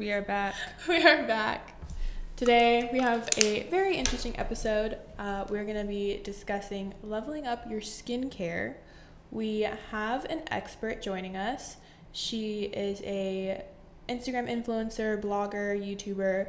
We 0.00 0.12
are 0.12 0.22
back. 0.22 0.54
We 0.88 1.06
are 1.06 1.26
back. 1.26 1.74
Today 2.34 2.88
we 2.90 3.00
have 3.00 3.28
a 3.36 3.64
very 3.64 3.98
interesting 3.98 4.34
episode. 4.38 4.96
Uh, 5.18 5.44
we're 5.50 5.64
going 5.64 5.76
to 5.76 5.84
be 5.84 6.22
discussing 6.24 6.94
leveling 7.02 7.46
up 7.46 7.70
your 7.70 7.82
skincare. 7.82 8.76
We 9.30 9.68
have 9.90 10.24
an 10.24 10.40
expert 10.50 11.02
joining 11.02 11.36
us. 11.36 11.76
She 12.12 12.62
is 12.62 13.02
a 13.02 13.62
Instagram 14.08 14.48
influencer, 14.48 15.20
blogger, 15.20 15.78
YouTuber. 15.78 16.48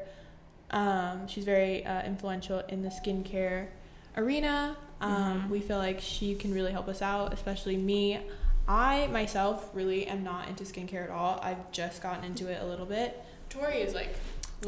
Um, 0.70 1.28
she's 1.28 1.44
very 1.44 1.86
uh, 1.86 2.04
influential 2.04 2.60
in 2.70 2.84
the 2.84 2.88
skincare 2.90 3.68
arena. 4.16 4.78
Um, 5.02 5.50
We 5.50 5.60
feel 5.60 5.78
like 5.78 6.00
she 6.00 6.36
can 6.36 6.54
really 6.54 6.72
help 6.72 6.88
us 6.88 7.02
out, 7.02 7.34
especially 7.34 7.76
me. 7.76 8.22
I 8.66 9.08
myself 9.08 9.70
really 9.74 10.08
am 10.08 10.24
not 10.24 10.48
into 10.48 10.64
skincare 10.64 11.04
at 11.04 11.10
all. 11.10 11.38
I've 11.44 11.70
just 11.74 12.02
gotten 12.02 12.24
into 12.24 12.48
it 12.48 12.62
a 12.62 12.66
little 12.66 12.86
bit. 12.86 13.22
Tori 13.52 13.76
is 13.78 13.94
like, 13.94 14.16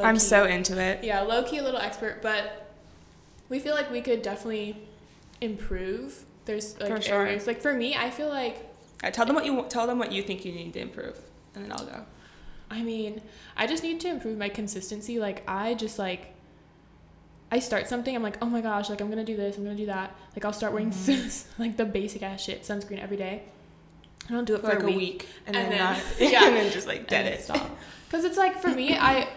I'm 0.01 0.19
so 0.19 0.45
into 0.45 0.79
it. 0.79 1.03
yeah, 1.03 1.21
low 1.21 1.43
key 1.43 1.57
a 1.57 1.63
little 1.63 1.79
expert, 1.79 2.21
but 2.21 2.71
we 3.49 3.59
feel 3.59 3.75
like 3.75 3.91
we 3.91 4.01
could 4.01 4.21
definitely 4.21 4.77
improve. 5.41 6.23
There's 6.45 6.79
like 6.79 6.89
For 6.89 7.01
sure. 7.01 7.21
areas 7.25 7.47
like 7.47 7.61
for 7.61 7.73
me, 7.73 7.95
I 7.95 8.09
feel 8.09 8.27
like 8.29 8.69
right, 9.01 9.13
tell 9.13 9.25
them 9.25 9.35
what 9.35 9.45
you 9.45 9.53
want- 9.53 9.69
tell 9.69 9.87
them 9.87 9.99
what 9.99 10.11
you 10.11 10.21
think 10.23 10.43
you 10.45 10.51
need 10.51 10.73
to 10.73 10.79
improve, 10.79 11.19
and 11.55 11.63
then 11.63 11.71
I'll 11.71 11.85
go. 11.85 12.05
I 12.69 12.81
mean, 12.81 13.21
I 13.55 13.67
just 13.67 13.83
need 13.83 13.99
to 14.01 14.07
improve 14.09 14.37
my 14.37 14.49
consistency. 14.49 15.19
Like 15.19 15.43
I 15.47 15.73
just 15.75 15.97
like 15.99 16.33
I 17.51 17.59
start 17.59 17.87
something, 17.87 18.15
I'm 18.15 18.23
like, 18.23 18.37
oh 18.41 18.47
my 18.47 18.61
gosh, 18.61 18.89
like 18.89 18.99
I'm 18.99 19.09
gonna 19.09 19.23
do 19.23 19.37
this, 19.37 19.57
I'm 19.57 19.63
gonna 19.63 19.75
do 19.77 19.85
that. 19.85 20.15
Like 20.35 20.43
I'll 20.43 20.53
start 20.53 20.73
wearing 20.73 20.89
Mm-hmm. 20.91 21.61
like 21.61 21.77
the 21.77 21.85
basic 21.85 22.23
ass 22.23 22.41
shit, 22.43 22.63
sunscreen 22.63 23.01
every 23.01 23.17
day. 23.17 23.43
I 24.27 24.31
don't 24.33 24.45
do 24.45 24.55
it 24.55 24.61
For 24.61 24.69
for, 24.71 24.75
like 24.79 24.83
a 24.83 24.97
week, 24.97 25.27
and, 25.45 25.55
And 25.55 25.71
then, 25.71 25.77
then- 25.77 25.93
not, 25.93 26.03
yeah. 26.19 26.45
and 26.47 26.55
then 26.55 26.71
just 26.71 26.87
like 26.87 27.07
dead 27.07 27.25
it. 27.27 27.41
Stop. 27.43 27.69
Because 28.13 28.25
it's 28.25 28.37
like 28.37 28.61
for 28.61 28.67
me, 28.67 28.95
I 28.95 29.27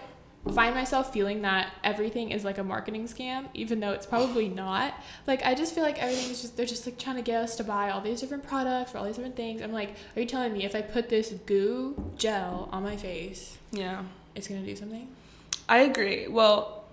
find 0.53 0.75
myself 0.75 1.11
feeling 1.11 1.41
that 1.41 1.73
everything 1.83 2.31
is 2.31 2.45
like 2.45 2.59
a 2.59 2.63
marketing 2.63 3.05
scam, 3.09 3.47
even 3.55 3.81
though 3.81 3.93
it's 3.93 4.05
probably 4.05 4.51
not. 4.51 4.93
Like 5.27 5.43
I 5.47 5.55
just 5.55 5.75
feel 5.75 5.83
like 5.83 5.99
everything 5.99 6.31
is 6.31 6.43
just 6.43 6.59
they're 6.59 6.67
just 6.67 6.85
like 6.85 6.99
trying 6.99 7.17
to 7.17 7.23
get 7.23 7.43
us 7.43 7.57
to 7.57 7.65
buy 7.65 7.89
all 7.89 8.03
these 8.03 8.21
different 8.21 8.47
products 8.47 8.93
for 8.93 8.99
all 8.99 9.05
these 9.05 9.17
different 9.17 9.35
things. 9.35 9.63
I'm 9.63 9.73
like, 9.73 9.95
are 10.15 10.21
you 10.21 10.27
telling 10.27 10.53
me 10.53 10.67
if 10.67 10.75
I 10.75 10.83
put 10.83 11.09
this 11.09 11.31
goo 11.47 12.13
gel 12.19 12.69
on 12.71 12.83
my 12.83 12.99
face, 12.99 13.57
Yeah, 13.73 14.03
it's 14.35 14.47
gonna 14.47 14.61
do 14.61 14.77
something? 14.77 15.09
I 15.71 15.79
agree. 15.79 16.29
Well, 16.29 16.85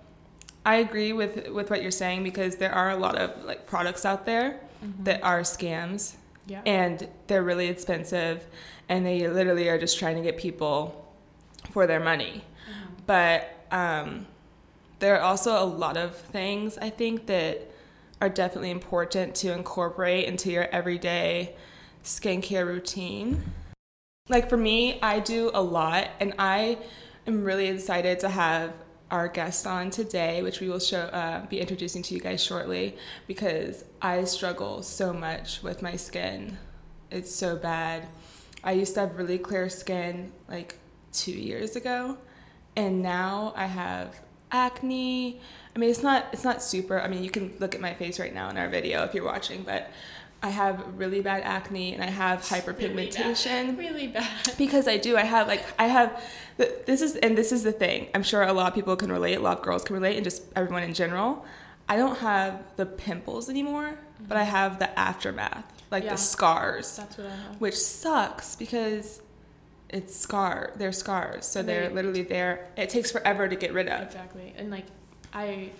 I 0.64 0.76
agree 0.76 1.12
with 1.12 1.48
with 1.50 1.68
what 1.68 1.82
you're 1.82 1.90
saying 1.90 2.22
because 2.22 2.56
there 2.56 2.72
are 2.72 2.88
a 2.92 2.96
lot 2.96 3.16
of 3.16 3.44
like 3.44 3.66
products 3.66 4.06
out 4.06 4.24
there 4.24 4.58
mm-hmm. 4.82 5.04
that 5.04 5.22
are 5.22 5.42
scams 5.42 6.14
Yeah. 6.46 6.62
and 6.64 7.06
they're 7.26 7.44
really 7.44 7.66
expensive 7.66 8.46
and 8.88 9.04
they 9.04 9.28
literally 9.28 9.68
are 9.68 9.76
just 9.76 9.98
trying 9.98 10.16
to 10.16 10.22
get 10.22 10.38
people 10.38 11.03
for 11.70 11.86
their 11.86 12.00
money. 12.00 12.44
But 13.06 13.66
um, 13.70 14.26
there 14.98 15.16
are 15.16 15.22
also 15.22 15.62
a 15.62 15.64
lot 15.64 15.96
of 15.96 16.16
things 16.16 16.78
I 16.78 16.90
think 16.90 17.26
that 17.26 17.70
are 18.20 18.28
definitely 18.28 18.70
important 18.70 19.34
to 19.36 19.52
incorporate 19.52 20.26
into 20.26 20.50
your 20.50 20.68
everyday 20.70 21.54
skincare 22.02 22.66
routine. 22.66 23.42
Like 24.28 24.48
for 24.48 24.56
me, 24.56 24.98
I 25.02 25.20
do 25.20 25.50
a 25.52 25.60
lot, 25.60 26.08
and 26.20 26.32
I 26.38 26.78
am 27.26 27.44
really 27.44 27.66
excited 27.66 28.20
to 28.20 28.28
have 28.28 28.72
our 29.10 29.28
guest 29.28 29.66
on 29.66 29.90
today, 29.90 30.42
which 30.42 30.60
we 30.60 30.68
will 30.68 30.80
show 30.80 31.00
uh, 31.00 31.44
be 31.46 31.60
introducing 31.60 32.02
to 32.02 32.14
you 32.14 32.20
guys 32.20 32.42
shortly, 32.42 32.96
because 33.26 33.84
I 34.00 34.24
struggle 34.24 34.82
so 34.82 35.12
much 35.12 35.62
with 35.62 35.82
my 35.82 35.96
skin. 35.96 36.56
It's 37.10 37.34
so 37.34 37.56
bad. 37.56 38.08
I 38.62 38.72
used 38.72 38.94
to 38.94 39.00
have 39.00 39.18
really 39.18 39.38
clear 39.38 39.68
skin 39.68 40.32
like 40.48 40.78
two 41.14 41.32
years 41.32 41.76
ago, 41.76 42.18
and 42.76 43.02
now 43.02 43.52
I 43.56 43.66
have 43.66 44.20
acne. 44.50 45.40
I 45.74 45.78
mean, 45.78 45.90
it's 45.90 46.02
not 46.02 46.26
it's 46.32 46.44
not 46.44 46.62
super. 46.62 47.00
I 47.00 47.08
mean, 47.08 47.24
you 47.24 47.30
can 47.30 47.54
look 47.58 47.74
at 47.74 47.80
my 47.80 47.94
face 47.94 48.18
right 48.20 48.34
now 48.34 48.50
in 48.50 48.56
our 48.56 48.68
video 48.68 49.04
if 49.04 49.14
you're 49.14 49.24
watching, 49.24 49.62
but 49.62 49.90
I 50.42 50.50
have 50.50 50.98
really 50.98 51.22
bad 51.22 51.42
acne 51.42 51.94
and 51.94 52.02
I 52.02 52.10
have 52.10 52.40
hyperpigmentation 52.40 53.78
Really 53.78 54.08
bad. 54.08 54.28
because 54.58 54.86
I 54.86 54.98
do. 54.98 55.16
I 55.16 55.22
have 55.22 55.48
like 55.48 55.64
I 55.78 55.86
have 55.86 56.22
this 56.58 57.00
is 57.00 57.16
and 57.16 57.36
this 57.36 57.50
is 57.52 57.62
the 57.62 57.72
thing. 57.72 58.08
I'm 58.14 58.22
sure 58.22 58.42
a 58.42 58.52
lot 58.52 58.68
of 58.68 58.74
people 58.74 58.94
can 58.96 59.10
relate. 59.10 59.36
A 59.36 59.40
lot 59.40 59.58
of 59.58 59.64
girls 59.64 59.84
can 59.84 59.94
relate, 59.94 60.16
and 60.16 60.24
just 60.24 60.42
everyone 60.54 60.82
in 60.82 60.94
general. 60.94 61.44
I 61.88 61.96
don't 61.96 62.18
have 62.18 62.62
the 62.76 62.86
pimples 62.86 63.50
anymore, 63.50 63.98
but 64.26 64.36
I 64.38 64.42
mm-hmm. 64.42 64.50
have 64.50 64.78
the 64.78 64.98
aftermath, 64.98 65.64
like 65.90 66.04
Yeah. 66.04 66.12
the 66.12 66.16
scars, 66.18 66.96
That's 66.96 67.18
what 67.18 67.26
I 67.26 67.30
have. 67.30 67.60
which 67.60 67.76
sucks 67.76 68.56
because 68.56 69.20
it's 69.94 70.16
scar. 70.16 70.72
They're 70.74 70.92
scars, 70.92 71.46
so 71.46 71.62
they're 71.62 71.88
literally 71.88 72.22
there. 72.22 72.68
It 72.76 72.90
takes 72.90 73.12
forever 73.12 73.48
to 73.48 73.54
get 73.54 73.72
rid 73.72 73.88
of. 73.88 74.02
Exactly. 74.02 74.52
And 74.58 74.68
like 74.68 74.86
I 75.32 75.70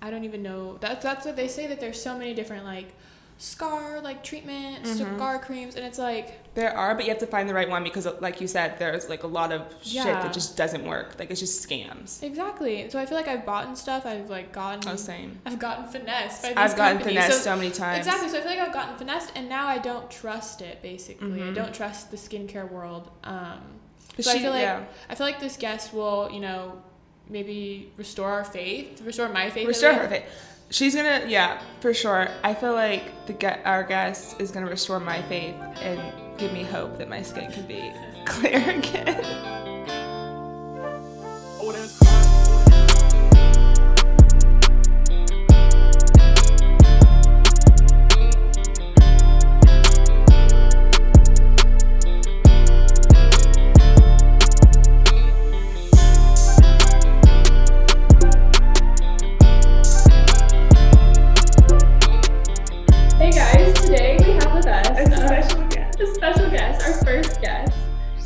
I 0.00 0.10
don't 0.10 0.22
even 0.22 0.42
know 0.42 0.78
that's 0.78 1.02
that's 1.02 1.26
what 1.26 1.34
they 1.34 1.48
say 1.48 1.66
that 1.66 1.80
there's 1.80 2.00
so 2.00 2.16
many 2.16 2.32
different 2.32 2.64
like 2.64 2.94
scar 3.38 4.00
like 4.00 4.22
treatment, 4.24 4.84
Mhm. 4.84 5.16
scar 5.16 5.38
creams 5.38 5.74
and 5.76 5.84
it's 5.84 5.98
like 5.98 6.42
There 6.54 6.74
are, 6.74 6.94
but 6.94 7.04
you 7.04 7.10
have 7.10 7.18
to 7.20 7.26
find 7.26 7.46
the 7.46 7.52
right 7.52 7.68
one 7.68 7.84
because, 7.84 8.08
like 8.20 8.40
you 8.40 8.46
said, 8.48 8.78
there's 8.78 9.10
like 9.10 9.24
a 9.24 9.26
lot 9.26 9.52
of 9.52 9.60
shit 9.82 10.04
that 10.04 10.32
just 10.32 10.56
doesn't 10.56 10.86
work. 10.86 11.16
Like 11.18 11.30
it's 11.30 11.40
just 11.40 11.68
scams. 11.68 12.22
exactly. 12.22 12.88
So 12.88 12.98
I 12.98 13.04
feel 13.04 13.18
like 13.18 13.28
I've 13.28 13.44
bought 13.44 13.66
and 13.66 13.76
stuff. 13.76 14.06
I've 14.06 14.30
like 14.30 14.52
gotten 14.52 14.90
Oh, 14.90 14.96
same. 14.96 15.38
I've 15.44 15.58
gotten 15.58 15.86
finessed 15.86 16.42
by 16.42 16.48
these 16.48 16.56
I've 16.56 16.76
gotten 16.76 16.96
companies. 16.98 17.22
finessed 17.24 17.38
So- 17.44 17.50
so 17.50 17.56
many 17.56 17.70
times. 17.70 18.06
Exactly. 18.06 18.28
So 18.30 18.38
I 18.38 18.40
feel 18.40 18.50
like 18.52 18.60
I've 18.60 18.72
gotten 18.72 18.96
finessed 18.96 19.32
and 19.36 19.48
now 19.50 19.66
I 19.66 19.76
don't 19.78 20.10
trust 20.10 20.62
it 20.62 20.80
basically. 20.80 21.42
I 21.42 21.46
Mhm. 21.46 21.54
don't 21.54 21.74
trust 21.74 22.10
the 22.10 22.16
skincare 22.16 22.70
world. 22.70 23.10
Um 23.22 23.60
But 24.16 24.24
so 24.24 24.30
I 24.30 24.38
feel 24.38 24.50
like 24.50 24.62
yeah. 24.62 24.80
I 25.10 25.14
feel 25.14 25.26
like 25.26 25.40
this 25.40 25.58
guest 25.58 25.92
will, 25.92 26.30
you 26.32 26.40
know, 26.40 26.80
maybe 27.28 27.92
restore 27.98 28.30
our 28.30 28.44
faith, 28.44 29.02
restore 29.02 29.28
my 29.28 29.50
faith. 29.50 29.66
restore 29.68 29.92
her 29.92 30.08
faith. 30.08 30.24
She's 30.70 30.96
gonna, 30.96 31.24
yeah, 31.28 31.60
for 31.80 31.94
sure. 31.94 32.28
I 32.42 32.54
feel 32.54 32.72
like 32.72 33.26
the 33.26 33.68
our 33.68 33.84
guest 33.84 34.40
is 34.40 34.50
gonna 34.50 34.66
restore 34.66 34.98
my 34.98 35.22
faith 35.22 35.54
and 35.80 36.00
give 36.38 36.52
me 36.52 36.64
hope 36.64 36.98
that 36.98 37.08
my 37.08 37.22
skin 37.22 37.50
can 37.52 37.66
be 37.66 37.92
clear 38.26 38.70
again. 38.70 39.20
Oh, 41.58 42.15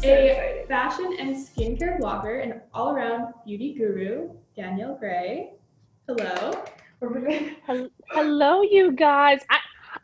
So 0.02 0.08
a 0.08 0.26
excited. 0.26 0.68
fashion 0.68 1.16
and 1.18 1.36
skincare 1.36 2.00
blogger 2.00 2.42
and 2.42 2.62
all-around 2.72 3.34
beauty 3.44 3.74
guru, 3.74 4.30
Danielle 4.56 4.94
Gray. 4.94 5.50
Hello. 6.08 6.64
Hello, 8.08 8.62
you 8.62 8.92
guys. 8.92 9.40
I 9.50 9.58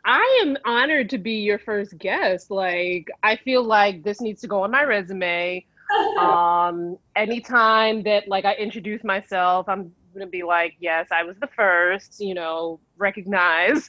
I 0.05 0.39
am 0.43 0.55
honored 0.65 1.09
to 1.11 1.17
be 1.17 1.33
your 1.39 1.57
first 1.57 1.97
guest. 1.97 2.51
Like, 2.51 3.07
I 3.23 3.37
feel 3.37 3.63
like 3.63 4.03
this 4.03 4.21
needs 4.21 4.39
to 4.41 4.47
go 4.47 4.61
on 4.63 4.71
my 4.71 4.83
resume. 4.83 5.65
Um, 6.19 6.97
anytime 7.15 8.03
that 8.03 8.27
like 8.27 8.43
I 8.43 8.53
introduce 8.55 9.05
myself, 9.05 9.69
I'm 9.69 9.91
gonna 10.13 10.27
be 10.27 10.43
like, 10.43 10.75
yes, 10.79 11.07
I 11.11 11.23
was 11.23 11.37
the 11.39 11.47
first. 11.47 12.19
You 12.19 12.33
know, 12.33 12.79
recognize. 12.97 13.87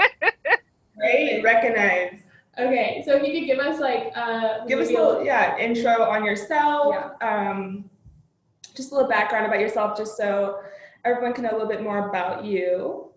Great, 0.98 1.42
recognize. 1.42 2.22
Okay, 2.58 3.02
so 3.04 3.14
if 3.14 3.22
you 3.22 3.38
could 3.38 3.46
give 3.46 3.58
us 3.58 3.80
like 3.80 4.12
uh 4.16 4.64
Give 4.66 4.78
us 4.78 4.88
a 4.88 4.92
maybe 4.92 5.02
little, 5.02 5.24
yeah, 5.24 5.58
intro 5.58 6.02
on 6.02 6.24
yourself. 6.24 6.94
Yeah. 7.20 7.50
Um, 7.50 7.90
just 8.74 8.92
a 8.92 8.94
little 8.94 9.08
background 9.08 9.46
about 9.46 9.60
yourself, 9.60 9.96
just 9.96 10.16
so 10.16 10.60
everyone 11.04 11.32
can 11.34 11.44
know 11.44 11.50
a 11.50 11.52
little 11.52 11.68
bit 11.68 11.82
more 11.82 12.08
about 12.08 12.44
you. 12.44 13.10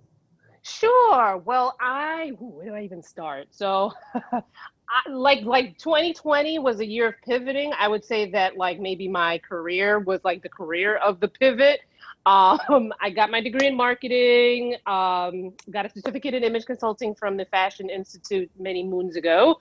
Sure. 0.62 1.38
Well, 1.38 1.76
I 1.80 2.32
ooh, 2.42 2.52
where 2.56 2.66
do 2.68 2.76
I 2.76 2.84
even 2.84 3.02
start? 3.02 3.48
So, 3.52 3.92
I, 4.34 5.10
like 5.10 5.44
like 5.44 5.78
2020 5.78 6.60
was 6.60 6.80
a 6.82 6.86
year 6.86 7.08
of 7.10 7.16
pivoting. 7.26 7.72
I 7.80 7.88
would 7.88 8.04
say 8.04 8.30
that 8.32 8.58
like 8.58 8.80
maybe 8.80 9.08
my 9.08 9.38
career 9.38 10.00
was 10.00 10.20
like 10.24 10.44
the 10.44 10.50
career 10.50 10.98
of 10.98 11.20
the 11.20 11.30
pivot. 11.30 11.80
Um, 12.26 12.94
I 13.02 13.10
got 13.10 13.32
my 13.32 13.42
degree 13.42 13.68
in 13.68 13.76
marketing. 13.76 14.76
Um, 14.86 15.54
got 15.72 15.86
a 15.86 15.90
certificate 15.90 16.34
in 16.34 16.44
image 16.44 16.66
consulting 16.66 17.16
from 17.16 17.38
the 17.38 17.46
Fashion 17.46 17.90
Institute 17.90 18.50
many 18.60 18.84
moons 18.84 19.16
ago. 19.16 19.60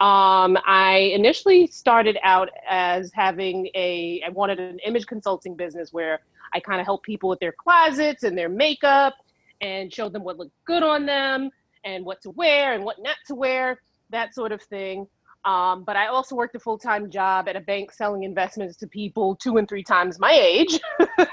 Um, 0.00 0.58
I 0.66 1.12
initially 1.14 1.66
started 1.66 2.18
out 2.22 2.48
as 2.68 3.12
having 3.12 3.68
a, 3.74 4.22
I 4.26 4.30
wanted 4.30 4.58
an 4.58 4.78
image 4.80 5.06
consulting 5.06 5.54
business 5.54 5.92
where 5.92 6.20
I 6.52 6.60
kind 6.60 6.80
of 6.80 6.86
help 6.86 7.02
people 7.02 7.28
with 7.28 7.38
their 7.40 7.52
closets 7.52 8.22
and 8.22 8.36
their 8.36 8.48
makeup 8.48 9.14
and 9.60 9.92
showed 9.92 10.12
them 10.12 10.24
what 10.24 10.38
looked 10.38 10.54
good 10.64 10.82
on 10.82 11.06
them 11.06 11.50
and 11.84 12.04
what 12.04 12.22
to 12.22 12.30
wear 12.30 12.74
and 12.74 12.84
what 12.84 12.96
not 13.02 13.16
to 13.26 13.34
wear, 13.34 13.80
that 14.10 14.34
sort 14.34 14.52
of 14.52 14.62
thing. 14.62 15.06
Um, 15.44 15.84
but 15.84 15.96
I 15.96 16.06
also 16.06 16.34
worked 16.34 16.54
a 16.56 16.58
full 16.58 16.78
time 16.78 17.10
job 17.10 17.48
at 17.48 17.56
a 17.56 17.60
bank 17.60 17.92
selling 17.92 18.22
investments 18.22 18.76
to 18.78 18.86
people 18.86 19.36
two 19.36 19.58
and 19.58 19.68
three 19.68 19.82
times 19.82 20.18
my 20.18 20.32
age, 20.32 20.80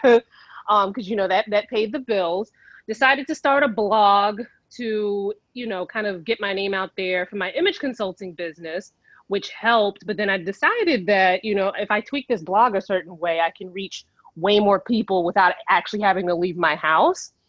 because 0.67 1.07
um, 1.07 1.09
you 1.09 1.15
know 1.15 1.27
that 1.27 1.45
that 1.49 1.67
paid 1.69 1.91
the 1.91 1.99
bills. 1.99 2.51
Decided 2.87 3.27
to 3.27 3.35
start 3.35 3.63
a 3.63 3.67
blog 3.67 4.41
to 4.77 5.33
you 5.53 5.67
know 5.67 5.85
kind 5.85 6.07
of 6.07 6.23
get 6.23 6.39
my 6.39 6.53
name 6.53 6.73
out 6.73 6.91
there 6.97 7.25
for 7.25 7.35
my 7.35 7.51
image 7.51 7.79
consulting 7.79 8.33
business, 8.33 8.93
which 9.27 9.49
helped. 9.49 10.05
But 10.05 10.17
then 10.17 10.29
I 10.29 10.37
decided 10.37 11.05
that 11.07 11.43
you 11.43 11.55
know 11.55 11.71
if 11.77 11.91
I 11.91 12.01
tweak 12.01 12.27
this 12.27 12.41
blog 12.41 12.75
a 12.75 12.81
certain 12.81 13.17
way, 13.17 13.39
I 13.39 13.51
can 13.55 13.71
reach 13.71 14.05
way 14.35 14.59
more 14.59 14.79
people 14.79 15.23
without 15.23 15.53
actually 15.69 16.01
having 16.01 16.27
to 16.27 16.35
leave 16.35 16.57
my 16.57 16.75
house. 16.75 17.33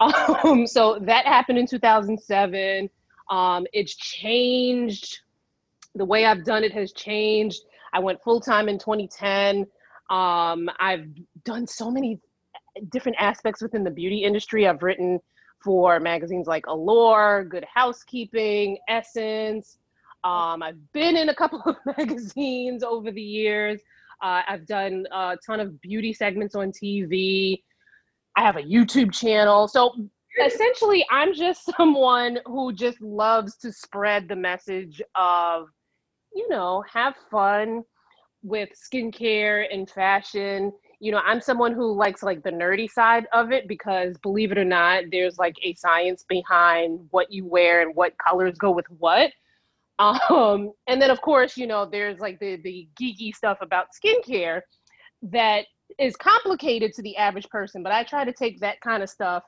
Um, 0.00 0.66
so 0.66 0.98
that 1.02 1.24
happened 1.24 1.56
in 1.56 1.66
2007. 1.68 2.90
Um, 3.30 3.64
it's 3.72 3.94
changed 3.94 5.20
the 5.94 6.04
way 6.04 6.26
I've 6.26 6.44
done 6.44 6.64
it 6.64 6.72
has 6.72 6.92
changed. 6.92 7.62
I 7.92 8.00
went 8.00 8.22
full 8.22 8.40
time 8.40 8.68
in 8.68 8.78
2010. 8.78 9.66
Um, 10.10 10.68
I've 10.80 11.06
done 11.44 11.66
so 11.66 11.90
many 11.90 12.20
different 12.90 13.16
aspects 13.20 13.62
within 13.62 13.84
the 13.84 13.90
beauty 13.90 14.24
industry. 14.24 14.66
I've 14.66 14.82
written 14.82 15.20
for 15.62 16.00
magazines 16.00 16.46
like 16.46 16.66
Allure, 16.66 17.44
Good 17.44 17.64
Housekeeping, 17.72 18.78
Essence. 18.88 19.78
Um, 20.24 20.62
I've 20.62 20.92
been 20.92 21.16
in 21.16 21.28
a 21.28 21.34
couple 21.34 21.62
of 21.64 21.76
magazines 21.98 22.82
over 22.82 23.10
the 23.10 23.22
years. 23.22 23.80
Uh, 24.22 24.42
I've 24.48 24.66
done 24.66 25.06
a 25.12 25.36
ton 25.44 25.60
of 25.60 25.80
beauty 25.80 26.12
segments 26.12 26.54
on 26.54 26.72
TV. 26.72 27.62
I 28.36 28.42
have 28.42 28.56
a 28.56 28.62
YouTube 28.62 29.12
channel. 29.12 29.68
So 29.68 29.94
essentially, 30.44 31.04
I'm 31.10 31.34
just 31.34 31.70
someone 31.76 32.38
who 32.46 32.72
just 32.72 33.00
loves 33.00 33.56
to 33.58 33.72
spread 33.72 34.28
the 34.28 34.36
message 34.36 35.00
of 35.14 35.68
you 36.34 36.48
know, 36.48 36.82
have 36.92 37.14
fun 37.30 37.82
with 38.42 38.68
skincare 38.74 39.64
and 39.72 39.88
fashion. 39.88 40.72
You 41.00 41.12
know, 41.12 41.20
I'm 41.24 41.40
someone 41.40 41.72
who 41.72 41.92
likes 41.92 42.22
like 42.22 42.42
the 42.42 42.50
nerdy 42.50 42.90
side 42.90 43.26
of 43.32 43.52
it 43.52 43.68
because 43.68 44.16
believe 44.18 44.52
it 44.52 44.58
or 44.58 44.64
not, 44.64 45.04
there's 45.10 45.38
like 45.38 45.56
a 45.62 45.74
science 45.74 46.24
behind 46.28 47.00
what 47.10 47.32
you 47.32 47.46
wear 47.46 47.82
and 47.82 47.94
what 47.94 48.14
colors 48.18 48.56
go 48.58 48.70
with 48.70 48.86
what. 48.98 49.30
Um, 50.00 50.72
and 50.88 51.00
then 51.00 51.12
of 51.12 51.20
course, 51.20 51.56
you 51.56 51.68
know, 51.68 51.88
there's 51.88 52.18
like 52.18 52.40
the 52.40 52.56
the 52.64 52.88
geeky 53.00 53.32
stuff 53.32 53.58
about 53.60 53.86
skincare 53.94 54.62
that 55.22 55.66
is 56.00 56.16
complicated 56.16 56.92
to 56.94 57.02
the 57.02 57.16
average 57.16 57.48
person, 57.48 57.80
but 57.84 57.92
I 57.92 58.02
try 58.02 58.24
to 58.24 58.32
take 58.32 58.58
that 58.58 58.80
kind 58.80 59.04
of 59.04 59.08
stuff 59.08 59.44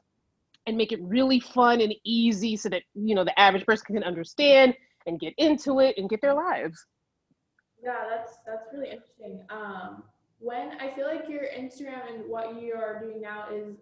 and 0.68 0.76
make 0.76 0.92
it 0.92 1.00
really 1.02 1.40
fun 1.40 1.80
and 1.80 1.92
easy 2.04 2.56
so 2.56 2.68
that 2.68 2.82
you 2.94 3.16
know 3.16 3.24
the 3.24 3.36
average 3.38 3.66
person 3.66 3.86
can 3.86 4.04
understand 4.04 4.74
and 5.06 5.18
get 5.18 5.34
into 5.38 5.80
it 5.80 5.96
and 5.98 6.08
get 6.08 6.20
their 6.20 6.34
lives. 6.34 6.86
Yeah, 7.82 8.04
that's 8.08 8.34
that's 8.46 8.66
really 8.72 8.90
interesting. 8.90 9.40
Um, 9.50 10.02
when 10.38 10.72
I 10.80 10.90
feel 10.94 11.06
like 11.06 11.28
your 11.28 11.44
Instagram 11.56 12.12
and 12.12 12.24
what 12.28 12.60
you 12.60 12.74
are 12.74 13.00
doing 13.00 13.20
now 13.20 13.46
is 13.52 13.76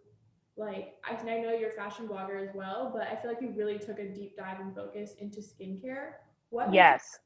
like 0.57 0.95
I, 1.05 1.15
I 1.17 1.41
know 1.41 1.53
you're 1.53 1.71
a 1.71 1.73
fashion 1.73 2.07
blogger 2.07 2.41
as 2.41 2.55
well, 2.55 2.91
but 2.95 3.09
I 3.09 3.17
feel 3.17 3.31
like 3.31 3.43
you 3.43 3.53
really 3.57 3.79
took 3.79 3.99
a 3.99 4.09
deep 4.09 4.37
dive 4.37 4.61
and 4.61 4.75
focus 4.75 5.15
into 5.21 5.41
skincare. 5.41 6.13
What 6.51 6.73
yes 6.73 7.19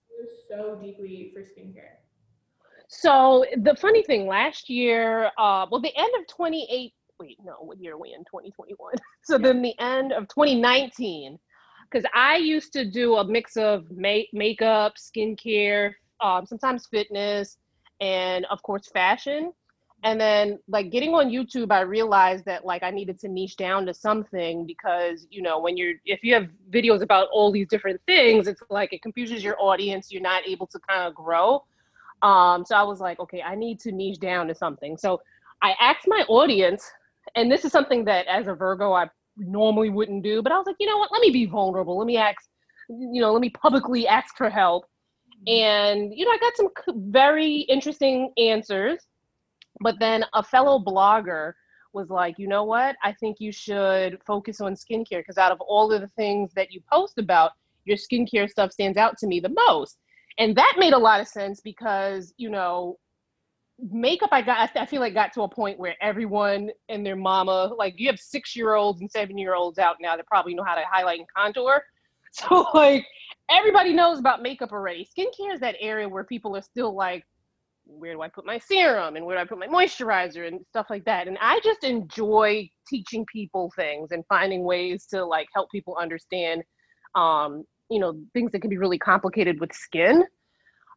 so 0.49 0.79
deeply 0.81 1.33
for 1.35 1.41
skincare? 1.43 1.99
So 2.89 3.45
the 3.57 3.75
funny 3.77 4.03
thing, 4.03 4.27
last 4.27 4.69
year, 4.71 5.27
uh, 5.39 5.67
well, 5.71 5.81
the 5.81 5.95
end 5.97 6.11
of 6.19 6.27
28. 6.29 6.93
Wait, 7.21 7.39
no, 7.45 7.53
what 7.61 7.79
year 7.79 7.95
are 7.95 7.99
we 7.99 8.15
in? 8.15 8.25
2021. 8.25 8.93
So 9.23 9.37
yeah. 9.37 9.43
then 9.43 9.61
the 9.63 9.79
end 9.79 10.13
of 10.13 10.29
2019, 10.29 11.39
because 11.91 12.09
I 12.15 12.37
used 12.37 12.73
to 12.73 12.91
do 12.91 13.17
a 13.17 13.25
mix 13.25 13.57
of 13.57 13.91
make, 13.91 14.31
makeup, 14.33 14.95
skincare, 14.97 15.93
um, 16.23 16.47
sometimes 16.47 16.87
fitness, 16.87 17.59
and 18.01 18.45
of 18.47 18.63
course 18.63 18.89
fashion. 18.89 19.53
And 20.05 20.21
then 20.21 20.61
like 20.69 20.93
getting 20.93 21.13
on 21.15 21.29
YouTube, 21.29 21.73
I 21.73 21.81
realized 21.81 22.45
that 22.45 22.65
like 22.65 22.85
I 22.85 22.91
needed 22.91 23.19
to 23.21 23.29
niche 23.29 23.57
down 23.57 23.85
to 23.87 23.95
something 23.95 24.65
because 24.65 25.27
you 25.31 25.43
know 25.43 25.59
when 25.59 25.77
you're 25.77 25.95
if 26.05 26.23
you 26.23 26.35
have 26.35 26.49
videos 26.71 27.03
about 27.03 27.29
all 27.33 27.51
these 27.51 27.67
different 27.69 28.01
things, 28.07 28.47
it's 28.47 28.63
like 28.71 28.93
it 28.93 29.03
confuses 29.03 29.43
your 29.43 29.57
audience. 29.61 30.13
You're 30.13 30.23
not 30.23 30.47
able 30.47 30.69
to 30.69 30.79
kind 30.89 31.09
of 31.09 31.15
grow. 31.15 31.65
Um, 32.23 32.65
so 32.65 32.77
I 32.77 32.83
was 32.83 33.01
like, 33.01 33.19
okay, 33.21 33.43
I 33.43 33.55
need 33.55 33.81
to 33.81 33.93
niche 33.93 34.21
down 34.21 34.49
to 34.49 34.55
something. 34.55 34.97
So 34.97 35.21
I 35.63 35.75
asked 35.81 36.07
my 36.07 36.25
audience, 36.29 36.89
and 37.35 37.51
this 37.51 37.65
is 37.65 37.73
something 37.73 38.05
that 38.05 38.27
as 38.27 38.47
a 38.47 38.55
Virgo 38.55 38.93
I 38.93 39.09
normally 39.37 39.91
wouldn't 39.91 40.23
do. 40.23 40.43
But 40.43 40.53
I 40.53 40.59
was 40.59 40.67
like, 40.67 40.77
you 40.79 40.87
know 40.87 40.99
what? 40.99 41.11
Let 41.13 41.21
me 41.21 41.31
be 41.31 41.47
vulnerable. 41.47 41.99
Let 41.99 42.07
me 42.07 42.17
ask, 42.17 42.39
you 42.89 43.21
know, 43.21 43.33
let 43.33 43.41
me 43.41 43.51
publicly 43.51 44.07
ask 44.07 44.37
for 44.37 44.51
help. 44.51 44.88
Mm-hmm. 45.47 45.65
And, 45.65 46.15
you 46.15 46.25
know, 46.25 46.31
I 46.31 46.39
got 46.39 46.57
some 46.57 46.69
very 47.11 47.59
interesting 47.69 48.33
answers. 48.39 48.99
But 49.81 49.97
then 50.01 50.25
a 50.35 50.43
fellow 50.43 50.79
blogger 50.79 51.53
was 51.93 52.11
like, 52.11 52.39
you 52.39 52.49
know 52.49 52.65
what? 52.65 52.97
I 53.03 53.13
think 53.13 53.37
you 53.41 53.53
should 53.53 54.19
focus 54.27 54.61
on 54.61 54.75
skincare 54.75 55.21
because 55.21 55.39
out 55.39 55.53
of 55.53 55.61
all 55.61 55.93
of 55.93 56.01
the 56.01 56.09
things 56.17 56.53
that 56.55 56.73
you 56.73 56.81
post 56.93 57.19
about, 57.19 57.53
your 57.85 57.97
skincare 57.97 58.49
stuff 58.49 58.73
stands 58.73 58.99
out 58.99 59.17
to 59.19 59.27
me 59.27 59.41
the 59.41 59.55
most. 59.69 59.99
And 60.39 60.55
that 60.57 60.75
made 60.79 60.93
a 60.93 60.99
lot 60.99 61.21
of 61.21 61.29
sense 61.29 61.61
because, 61.61 62.35
you 62.37 62.51
know, 62.51 62.99
makeup 63.93 64.31
i 64.33 64.43
got 64.43 64.71
i 64.75 64.85
feel 64.85 65.01
like 65.01 65.15
got 65.15 65.33
to 65.33 65.43
a 65.43 65.49
point 65.49 65.79
where 65.79 65.95
everyone 66.01 66.69
and 66.89 67.07
their 67.07 67.15
mama 67.15 67.73
like 67.79 67.95
you 67.97 68.09
have 68.09 68.19
six 68.19 68.57
year 68.57 68.75
olds 68.75 69.01
and 69.01 69.11
seven 69.11 69.39
year 69.39 69.55
olds 69.55 69.79
out 69.79 69.97
now 70.01 70.17
that 70.17 70.27
probably 70.27 70.53
know 70.53 70.65
how 70.65 70.75
to 70.75 70.83
highlight 70.91 71.21
and 71.21 71.29
contour 71.35 71.81
so 72.33 72.67
like 72.75 73.07
everybody 73.51 73.93
knows 73.93 74.19
about 74.19 74.43
makeup 74.43 74.73
already. 74.73 75.07
Skincare 75.07 75.55
is 75.55 75.61
that 75.61 75.77
area 75.81 76.09
where 76.09 76.25
people 76.25 76.57
are 76.57 76.63
still 76.63 76.95
like 76.95 77.25
where 77.91 78.13
do 78.13 78.21
i 78.21 78.29
put 78.29 78.45
my 78.45 78.59
serum 78.59 79.17
and 79.17 79.25
where 79.25 79.37
do 79.37 79.41
i 79.41 79.47
put 79.47 79.59
my 79.59 79.67
moisturizer 79.67 80.47
and 80.47 80.61
stuff 80.69 80.87
like 80.91 81.05
that? 81.07 81.27
And 81.27 81.39
i 81.41 81.59
just 81.65 81.85
enjoy 81.85 82.69
teaching 82.87 83.25
people 83.33 83.73
things 83.77 84.11
and 84.13 84.25
finding 84.29 84.63
ways 84.65 85.07
to 85.07 85.25
like 85.25 85.49
help 85.55 85.71
people 85.71 85.97
understand 85.99 86.63
um 87.15 87.65
you 87.91 87.99
know 87.99 88.21
things 88.35 88.53
that 88.53 88.61
can 88.61 88.71
be 88.71 88.77
really 88.77 88.99
complicated 88.99 89.61
with 89.61 89.73
skin. 89.73 90.25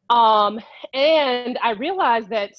Um, 0.09 0.59
and 0.94 1.57
I 1.63 1.71
realized 1.71 2.30
that 2.30 2.51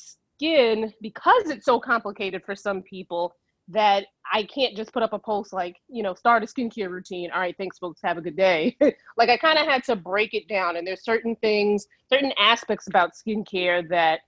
skin, 0.42 0.92
because 1.02 1.50
it's 1.50 1.66
so 1.66 1.78
complicated 1.78 2.42
for 2.46 2.56
some 2.56 2.82
people, 2.82 3.34
that 3.68 4.06
I 4.32 4.44
can't 4.44 4.76
just 4.76 4.92
put 4.92 5.02
up 5.02 5.12
a 5.12 5.18
post 5.18 5.52
like, 5.52 5.76
you 5.88 6.02
know, 6.02 6.14
start 6.14 6.42
a 6.42 6.46
skincare 6.46 6.90
routine. 6.90 7.30
All 7.30 7.40
right, 7.40 7.54
thanks, 7.56 7.78
folks. 7.78 8.00
Have 8.02 8.18
a 8.18 8.22
good 8.22 8.36
day. 8.36 8.76
like, 9.16 9.28
I 9.28 9.36
kind 9.36 9.58
of 9.58 9.66
had 9.66 9.84
to 9.84 9.96
break 9.96 10.34
it 10.34 10.48
down. 10.48 10.76
And 10.76 10.86
there's 10.86 11.04
certain 11.04 11.36
things, 11.36 11.86
certain 12.08 12.32
aspects 12.38 12.86
about 12.88 13.12
skincare 13.14 13.88
that 13.88 14.20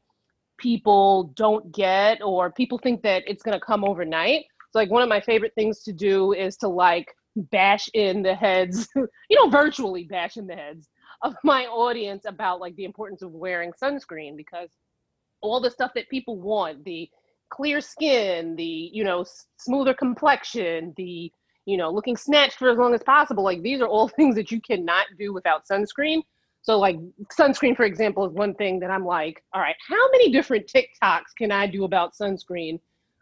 people 0.59 1.33
don't 1.35 1.73
get, 1.73 2.23
or 2.23 2.51
people 2.53 2.79
think 2.79 3.03
that 3.03 3.25
it's 3.27 3.43
going 3.43 3.59
to 3.59 3.65
come 3.65 3.85
overnight. 3.85 4.45
So, 4.71 4.79
like, 4.79 4.91
one 4.91 5.03
of 5.03 5.09
my 5.09 5.21
favorite 5.21 5.53
things 5.55 5.83
to 5.83 5.93
do 5.93 6.33
is 6.33 6.57
to 6.59 6.69
like 6.69 7.15
bash 7.37 7.89
in 7.95 8.23
the 8.23 8.35
heads, 8.35 8.89
you 8.97 9.37
know, 9.37 9.49
virtually 9.49 10.05
bash 10.05 10.37
in 10.37 10.47
the 10.47 10.55
heads 10.55 10.89
of 11.23 11.35
my 11.43 11.65
audience 11.67 12.25
about 12.27 12.61
like 12.61 12.77
the 12.77 12.85
importance 12.85 13.23
of 13.23 13.33
wearing 13.33 13.73
sunscreen 13.83 14.37
because 14.37 14.69
all 15.41 15.61
the 15.61 15.71
stuff 15.71 15.93
that 15.95 16.09
people 16.09 16.39
want 16.39 16.85
the 16.85 17.09
clear 17.51 17.81
skin 17.81 18.57
the 18.57 18.91
you 18.93 19.05
know 19.05 19.25
smoother 19.59 19.95
complexion 19.95 20.93
the 20.97 21.31
you 21.67 21.77
know 21.77 21.91
looking 21.91 22.17
snatched 22.17 22.59
for 22.59 22.69
as 22.69 22.79
long 22.79 22.95
as 22.95 23.03
possible 23.03 23.45
like 23.45 23.63
these 23.63 23.81
are 23.81 23.87
all 23.87 24.09
things 24.17 24.35
that 24.35 24.51
you 24.51 24.61
cannot 24.61 25.07
do 25.19 25.33
without 25.33 25.67
sunscreen 25.67 26.23
so 26.63 26.79
like 26.79 26.97
sunscreen 27.39 27.77
for 27.77 27.85
example 27.85 28.25
is 28.27 28.33
one 28.33 28.55
thing 28.55 28.81
that 28.81 28.91
i'm 28.91 29.05
like 29.05 29.43
all 29.53 29.61
right 29.61 29.77
how 29.89 30.11
many 30.13 30.31
different 30.31 30.67
tiktoks 30.67 31.35
can 31.37 31.51
i 31.53 31.67
do 31.67 31.85
about 31.85 32.15
sunscreen 32.15 32.79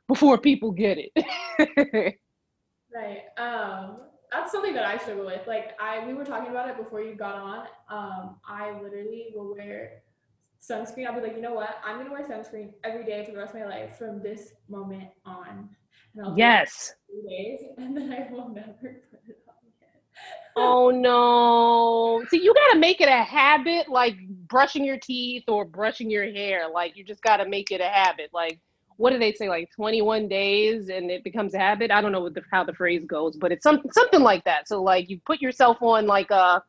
before 0.08 0.38
people 0.38 0.70
get 0.70 0.98
it 0.98 2.16
right 2.94 3.22
um 3.38 3.96
that's 4.32 4.50
something 4.50 4.72
that 4.74 4.84
I 4.84 4.96
struggle 4.96 5.26
with. 5.26 5.46
Like 5.46 5.72
I, 5.80 6.04
we 6.06 6.14
were 6.14 6.24
talking 6.24 6.50
about 6.50 6.68
it 6.68 6.76
before 6.76 7.02
you 7.02 7.14
got 7.14 7.34
on. 7.34 7.66
Um, 7.90 8.36
I 8.46 8.72
literally 8.82 9.26
will 9.34 9.54
wear 9.54 10.02
sunscreen. 10.62 11.06
I'll 11.06 11.14
be 11.14 11.20
like, 11.20 11.36
you 11.36 11.42
know 11.42 11.54
what? 11.54 11.78
I'm 11.84 11.98
gonna 11.98 12.10
wear 12.10 12.22
sunscreen 12.22 12.72
every 12.84 13.04
day 13.04 13.24
for 13.24 13.32
the 13.32 13.38
rest 13.38 13.54
of 13.54 13.60
my 13.60 13.66
life 13.66 13.96
from 13.98 14.22
this 14.22 14.52
moment 14.68 15.08
on. 15.24 15.68
And 16.14 16.26
I'll 16.26 16.36
yes. 16.36 16.94
Days, 17.28 17.60
and 17.78 17.96
then 17.96 18.12
I 18.12 18.32
will 18.32 18.48
never 18.48 18.72
put 18.72 18.90
it 18.90 19.04
on 19.48 19.54
again. 19.66 20.00
oh 20.56 20.90
no! 20.90 22.24
See, 22.28 22.42
you 22.42 22.54
gotta 22.54 22.78
make 22.78 23.00
it 23.00 23.08
a 23.08 23.22
habit, 23.22 23.88
like 23.88 24.16
brushing 24.48 24.84
your 24.84 24.98
teeth 24.98 25.44
or 25.48 25.64
brushing 25.64 26.10
your 26.10 26.24
hair. 26.24 26.68
Like 26.72 26.96
you 26.96 27.04
just 27.04 27.22
gotta 27.22 27.48
make 27.48 27.70
it 27.70 27.80
a 27.80 27.88
habit. 27.88 28.30
Like 28.32 28.60
what 28.96 29.10
do 29.10 29.18
they 29.18 29.32
say 29.32 29.48
like 29.48 29.68
21 29.74 30.28
days 30.28 30.88
and 30.88 31.10
it 31.10 31.24
becomes 31.24 31.54
a 31.54 31.58
habit 31.58 31.90
i 31.90 32.00
don't 32.00 32.12
know 32.12 32.28
the, 32.28 32.42
how 32.52 32.62
the 32.62 32.74
phrase 32.74 33.04
goes 33.04 33.36
but 33.36 33.50
it's 33.50 33.62
something 33.62 33.90
something 33.90 34.20
like 34.20 34.44
that 34.44 34.68
so 34.68 34.82
like 34.82 35.08
you 35.08 35.18
put 35.26 35.40
yourself 35.40 35.78
on 35.80 36.06
like 36.06 36.30
a, 36.30 36.62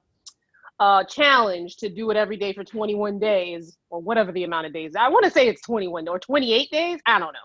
a 0.84 1.06
challenge 1.08 1.78
to 1.78 1.90
do 1.90 2.10
it 2.12 2.18
every 2.18 2.38
day 2.38 2.52
for 2.54 2.64
21 2.64 3.20
days 3.20 3.78
or 3.90 4.02
whatever 4.02 4.32
the 4.32 4.44
amount 4.44 4.66
of 4.66 4.74
days 4.74 4.94
i 5.00 5.08
want 5.08 5.24
to 5.24 5.32
say 5.32 5.48
it's 5.48 5.62
21 5.62 6.08
or 6.08 6.20
28 6.20 6.70
days 6.72 7.00
i 7.06 7.20
don't 7.20 7.34
know 7.34 7.40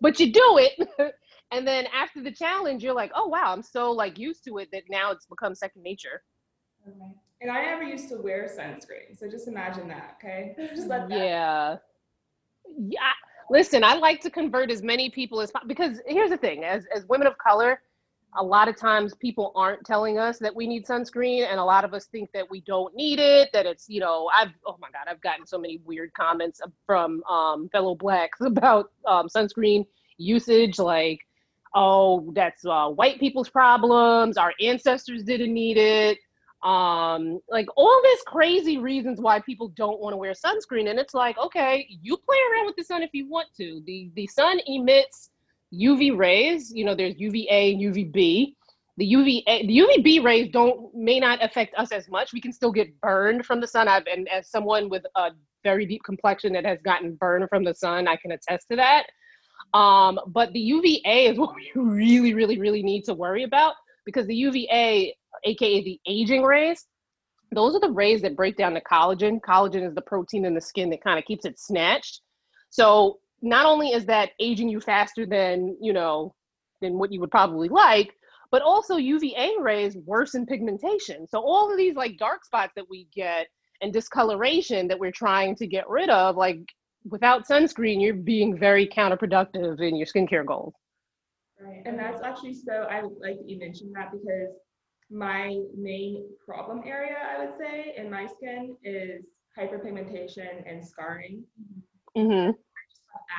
but 0.00 0.18
you 0.18 0.32
do 0.32 0.58
it 0.58 0.88
and 1.52 1.66
then 1.66 1.86
after 1.94 2.22
the 2.22 2.32
challenge 2.32 2.82
you're 2.82 2.94
like 2.94 3.12
oh 3.14 3.28
wow 3.28 3.52
i'm 3.52 3.62
so 3.62 3.90
like 3.92 4.18
used 4.18 4.42
to 4.44 4.58
it 4.58 4.68
that 4.72 4.82
now 4.90 5.10
it's 5.10 5.26
become 5.26 5.54
second 5.54 5.82
nature 5.82 6.22
okay. 6.88 7.12
And 7.42 7.50
I 7.50 7.62
never 7.62 7.82
used 7.82 8.08
to 8.10 8.16
wear 8.18 8.48
sunscreen. 8.48 9.18
So 9.18 9.28
just 9.28 9.48
imagine 9.48 9.88
that, 9.88 10.16
okay? 10.18 10.54
Just 10.74 10.86
let 10.86 11.08
that. 11.08 11.18
Yeah. 11.18 11.76
Yeah. 12.78 13.00
Listen, 13.50 13.82
I 13.82 13.94
like 13.94 14.20
to 14.20 14.30
convert 14.30 14.70
as 14.70 14.82
many 14.82 15.10
people 15.10 15.40
as 15.40 15.50
possible 15.50 15.68
because 15.68 16.00
here's 16.06 16.30
the 16.30 16.36
thing: 16.36 16.62
as 16.62 16.86
as 16.94 17.04
women 17.08 17.26
of 17.26 17.36
color, 17.38 17.80
a 18.36 18.42
lot 18.42 18.68
of 18.68 18.76
times 18.76 19.14
people 19.14 19.52
aren't 19.54 19.84
telling 19.84 20.18
us 20.18 20.38
that 20.38 20.54
we 20.54 20.66
need 20.66 20.86
sunscreen, 20.86 21.46
and 21.48 21.60
a 21.60 21.64
lot 21.64 21.84
of 21.84 21.92
us 21.94 22.06
think 22.06 22.30
that 22.32 22.48
we 22.50 22.60
don't 22.62 22.94
need 22.94 23.18
it. 23.18 23.50
That 23.52 23.66
it's 23.66 23.88
you 23.88 24.00
know, 24.00 24.30
I've 24.34 24.52
oh 24.66 24.76
my 24.80 24.88
god, 24.90 25.10
I've 25.10 25.20
gotten 25.20 25.46
so 25.46 25.58
many 25.58 25.80
weird 25.84 26.12
comments 26.14 26.60
from 26.86 27.22
um, 27.24 27.68
fellow 27.70 27.94
blacks 27.94 28.40
about 28.44 28.90
um, 29.06 29.28
sunscreen 29.28 29.86
usage, 30.18 30.78
like. 30.78 31.20
Oh, 31.74 32.30
that's 32.34 32.66
uh, 32.66 32.88
white 32.88 33.18
people's 33.18 33.48
problems. 33.48 34.36
Our 34.36 34.52
ancestors 34.60 35.22
didn't 35.24 35.54
need 35.54 35.78
it 35.78 36.18
um 36.62 37.40
like 37.48 37.66
all 37.76 38.00
this 38.04 38.22
crazy 38.22 38.78
reasons 38.78 39.20
why 39.20 39.40
people 39.40 39.68
don't 39.68 40.00
want 40.00 40.12
to 40.12 40.16
wear 40.16 40.32
sunscreen 40.32 40.88
and 40.88 40.98
it's 40.98 41.12
like 41.12 41.36
okay 41.36 41.86
you 41.88 42.16
play 42.16 42.36
around 42.52 42.66
with 42.66 42.76
the 42.76 42.84
sun 42.84 43.02
if 43.02 43.10
you 43.12 43.28
want 43.28 43.48
to 43.56 43.82
the 43.84 44.10
the 44.14 44.26
sun 44.28 44.60
emits 44.66 45.30
uv 45.72 46.16
rays 46.16 46.72
you 46.74 46.84
know 46.84 46.94
there's 46.94 47.18
uva 47.18 47.50
and 47.50 47.80
uvb 47.80 48.54
the 48.98 49.04
uva 49.04 49.42
the 49.66 49.78
uvb 49.78 50.24
rays 50.24 50.50
don't 50.52 50.94
may 50.94 51.18
not 51.18 51.42
affect 51.42 51.74
us 51.76 51.92
as 51.92 52.08
much 52.08 52.32
we 52.32 52.40
can 52.40 52.52
still 52.52 52.72
get 52.72 53.00
burned 53.00 53.44
from 53.46 53.60
the 53.60 53.66
sun 53.66 53.88
I've, 53.88 54.06
and 54.06 54.28
as 54.28 54.50
someone 54.50 54.88
with 54.88 55.04
a 55.16 55.30
very 55.64 55.86
deep 55.86 56.02
complexion 56.04 56.52
that 56.54 56.64
has 56.66 56.78
gotten 56.82 57.14
burned 57.14 57.48
from 57.48 57.64
the 57.64 57.74
sun 57.74 58.06
i 58.06 58.16
can 58.16 58.32
attest 58.32 58.66
to 58.70 58.76
that 58.76 59.06
um 59.76 60.18
but 60.28 60.52
the 60.52 60.60
uva 60.60 61.08
is 61.08 61.38
what 61.38 61.54
we 61.54 61.72
really 61.74 62.34
really 62.34 62.58
really 62.58 62.82
need 62.82 63.04
to 63.04 63.14
worry 63.14 63.44
about 63.44 63.74
because 64.04 64.26
the 64.26 64.34
uva 64.34 65.12
aka 65.44 65.82
the 65.82 66.00
aging 66.06 66.42
rays, 66.42 66.86
those 67.54 67.74
are 67.74 67.80
the 67.80 67.90
rays 67.90 68.22
that 68.22 68.36
break 68.36 68.56
down 68.56 68.74
the 68.74 68.80
collagen. 68.80 69.40
Collagen 69.40 69.86
is 69.86 69.94
the 69.94 70.02
protein 70.02 70.44
in 70.44 70.54
the 70.54 70.60
skin 70.60 70.90
that 70.90 71.02
kind 71.02 71.18
of 71.18 71.24
keeps 71.24 71.44
it 71.44 71.58
snatched. 71.58 72.20
So 72.70 73.18
not 73.42 73.66
only 73.66 73.88
is 73.88 74.06
that 74.06 74.30
aging 74.40 74.68
you 74.68 74.80
faster 74.80 75.26
than, 75.26 75.76
you 75.80 75.92
know, 75.92 76.34
than 76.80 76.98
what 76.98 77.12
you 77.12 77.20
would 77.20 77.30
probably 77.30 77.68
like, 77.68 78.12
but 78.50 78.62
also 78.62 78.96
UVA 78.96 79.54
rays 79.58 79.96
worsen 80.04 80.46
pigmentation. 80.46 81.26
So 81.26 81.40
all 81.40 81.70
of 81.70 81.76
these 81.76 81.96
like 81.96 82.18
dark 82.18 82.44
spots 82.44 82.72
that 82.76 82.88
we 82.88 83.08
get 83.14 83.48
and 83.80 83.92
discoloration 83.92 84.86
that 84.88 84.98
we're 84.98 85.12
trying 85.12 85.56
to 85.56 85.66
get 85.66 85.88
rid 85.88 86.10
of, 86.10 86.36
like 86.36 86.60
without 87.04 87.48
sunscreen, 87.48 88.00
you're 88.00 88.14
being 88.14 88.56
very 88.56 88.86
counterproductive 88.86 89.80
in 89.80 89.96
your 89.96 90.06
skincare 90.06 90.46
goals. 90.46 90.74
Right. 91.60 91.82
And 91.84 91.98
that's 91.98 92.22
actually 92.22 92.54
so 92.54 92.86
I 92.90 93.00
like 93.02 93.38
that 93.38 93.48
you 93.48 93.58
mentioned 93.58 93.92
that 93.96 94.12
because 94.12 94.50
my 95.10 95.58
main 95.76 96.24
problem 96.46 96.82
area, 96.86 97.16
I 97.34 97.44
would 97.44 97.54
say, 97.58 97.94
in 97.96 98.10
my 98.10 98.26
skin 98.26 98.76
is 98.82 99.24
hyperpigmentation 99.58 100.62
and 100.66 100.86
scarring. 100.86 101.44
Mm-hmm. 102.16 102.52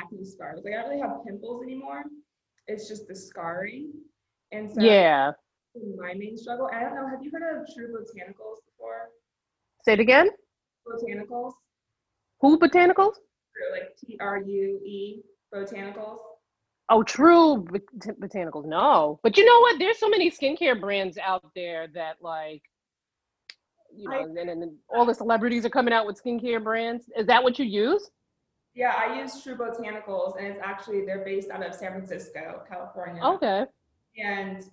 Acne 0.01 0.23
scars. 0.25 0.61
Like 0.63 0.73
I 0.73 0.77
don't 0.81 0.89
really 0.89 1.01
have 1.01 1.23
pimples 1.25 1.63
anymore. 1.63 2.03
It's 2.67 2.87
just 2.87 3.07
the 3.07 3.15
scarring. 3.15 3.91
And 4.51 4.71
so 4.71 4.81
Yeah. 4.81 5.31
my 5.97 6.13
main 6.13 6.37
struggle. 6.37 6.69
I 6.73 6.79
don't 6.81 6.95
know, 6.95 7.07
have 7.07 7.23
you 7.23 7.31
heard 7.31 7.61
of 7.61 7.67
True 7.73 7.87
Botanicals 7.87 8.57
before? 8.67 9.09
Say 9.83 9.93
it 9.93 9.99
again. 9.99 10.29
Botanicals? 10.87 11.53
Who 12.41 12.59
botanicals? 12.59 13.15
True, 13.55 13.71
like 13.71 13.95
T 13.97 14.17
R 14.19 14.39
U 14.41 14.81
E 14.85 15.23
Botanicals. 15.53 16.17
Oh, 16.89 17.01
true 17.03 17.57
bot- 17.71 18.19
botanicals. 18.19 18.65
No, 18.65 19.19
but 19.23 19.37
you 19.37 19.45
know 19.45 19.59
what? 19.61 19.79
There's 19.79 19.97
so 19.99 20.09
many 20.09 20.29
skincare 20.29 20.79
brands 20.79 21.17
out 21.17 21.43
there 21.55 21.87
that 21.93 22.17
like, 22.21 22.61
you 23.95 24.09
know, 24.09 24.15
I- 24.17 24.23
and, 24.23 24.37
and 24.37 24.61
then 24.61 24.77
all 24.89 25.05
the 25.05 25.13
celebrities 25.13 25.65
are 25.65 25.69
coming 25.69 25.93
out 25.93 26.05
with 26.05 26.21
skincare 26.21 26.61
brands. 26.63 27.09
Is 27.17 27.25
that 27.27 27.41
what 27.43 27.57
you 27.57 27.65
use? 27.65 28.09
Yeah, 28.75 28.93
I 28.97 29.19
use 29.19 29.41
True 29.43 29.55
Botanicals 29.55 30.37
and 30.37 30.47
it's 30.47 30.59
actually 30.63 31.05
they're 31.05 31.23
based 31.23 31.49
out 31.49 31.65
of 31.65 31.73
San 31.75 31.91
Francisco, 31.91 32.63
California. 32.69 33.21
Okay. 33.23 33.65
and 34.17 34.63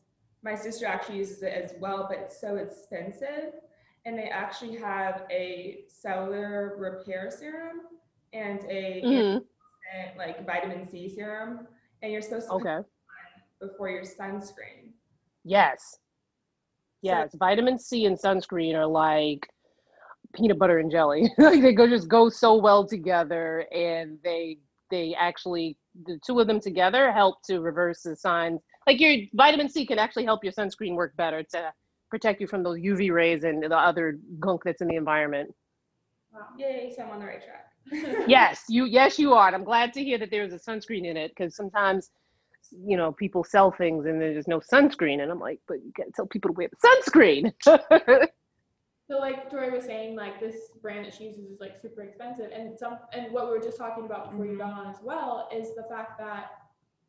my 0.42 0.54
sister 0.54 0.86
actually 0.86 1.18
uses 1.18 1.42
it 1.42 1.52
as 1.52 1.72
well 1.80 2.06
but 2.08 2.18
it's 2.18 2.40
so 2.40 2.56
expensive 2.56 3.54
and 4.06 4.18
they 4.18 4.24
actually 4.24 4.76
have 4.76 5.24
a 5.30 5.84
cellular 5.88 6.76
repair 6.78 7.30
serum 7.30 7.80
and 8.32 8.60
a 8.70 9.02
hmm 9.02 9.38
and, 9.92 10.16
like 10.16 10.46
vitamin 10.46 10.86
c 10.86 11.08
serum 11.08 11.66
and 12.02 12.12
you're 12.12 12.22
supposed 12.22 12.48
to 12.48 12.54
Okay. 12.54 12.78
before 13.60 13.88
your 13.90 14.02
sunscreen 14.02 14.92
Yes. 15.44 15.98
Yes. 17.02 17.34
Vitamin 17.38 17.78
C 17.78 18.04
and 18.04 18.18
sunscreen 18.18 18.74
are 18.74 18.86
like 18.86 19.48
peanut 20.34 20.58
butter 20.58 20.78
and 20.78 20.90
jelly. 20.90 21.32
like 21.38 21.62
they 21.62 21.72
go 21.72 21.86
just 21.88 22.08
go 22.08 22.28
so 22.28 22.54
well 22.56 22.86
together, 22.86 23.66
and 23.72 24.18
they 24.24 24.58
they 24.90 25.14
actually 25.18 25.76
the 26.06 26.18
two 26.24 26.40
of 26.40 26.46
them 26.46 26.60
together 26.60 27.12
help 27.12 27.42
to 27.44 27.60
reverse 27.60 28.02
the 28.02 28.16
signs. 28.16 28.60
Like 28.86 29.00
your 29.00 29.16
vitamin 29.34 29.68
C 29.68 29.86
can 29.86 29.98
actually 29.98 30.24
help 30.24 30.42
your 30.42 30.52
sunscreen 30.52 30.94
work 30.94 31.16
better 31.16 31.42
to 31.42 31.72
protect 32.10 32.40
you 32.40 32.46
from 32.46 32.62
those 32.62 32.78
UV 32.78 33.12
rays 33.12 33.44
and 33.44 33.62
the 33.62 33.76
other 33.76 34.18
gunk 34.40 34.62
that's 34.64 34.80
in 34.80 34.88
the 34.88 34.96
environment. 34.96 35.54
wow. 36.32 36.40
yay 36.58 36.92
so 36.94 37.02
i'm 37.04 37.10
on 37.10 37.20
the 37.20 37.26
right 37.26 37.42
track 37.44 37.70
yes, 38.28 38.64
you 38.68 38.84
yes 38.84 39.18
you 39.18 39.32
are. 39.32 39.46
And 39.46 39.56
I'm 39.56 39.64
glad 39.64 39.92
to 39.94 40.04
hear 40.04 40.18
that 40.18 40.30
there's 40.30 40.52
a 40.52 40.58
sunscreen 40.58 41.06
in 41.06 41.16
it 41.16 41.32
because 41.34 41.56
sometimes 41.56 42.10
you 42.70 42.96
know 42.96 43.10
people 43.10 43.42
sell 43.42 43.72
things 43.72 44.06
and 44.06 44.20
there's 44.20 44.46
no 44.46 44.60
sunscreen 44.60 45.22
and 45.22 45.30
I'm 45.30 45.40
like, 45.40 45.60
but 45.66 45.78
you 45.82 45.92
gotta 45.96 46.10
tell 46.12 46.26
people 46.26 46.50
to 46.50 46.54
wear 46.54 46.68
sunscreen. 46.84 47.52
So 49.50 49.56
Tori 49.56 49.70
was 49.70 49.84
saying, 49.84 50.16
like 50.16 50.40
this 50.40 50.70
brand 50.80 51.04
that 51.06 51.14
she 51.14 51.24
uses 51.24 51.50
is 51.50 51.60
like 51.60 51.80
super 51.80 52.02
expensive, 52.02 52.50
and 52.52 52.78
some 52.78 52.98
and 53.12 53.32
what 53.32 53.46
we 53.46 53.52
were 53.52 53.62
just 53.62 53.78
talking 53.78 54.04
about 54.04 54.30
before 54.30 54.46
you 54.46 54.52
mm-hmm. 54.52 54.60
got 54.60 54.72
on 54.72 54.86
as 54.86 55.00
well 55.02 55.48
is 55.54 55.74
the 55.74 55.84
fact 55.84 56.18
that, 56.18 56.50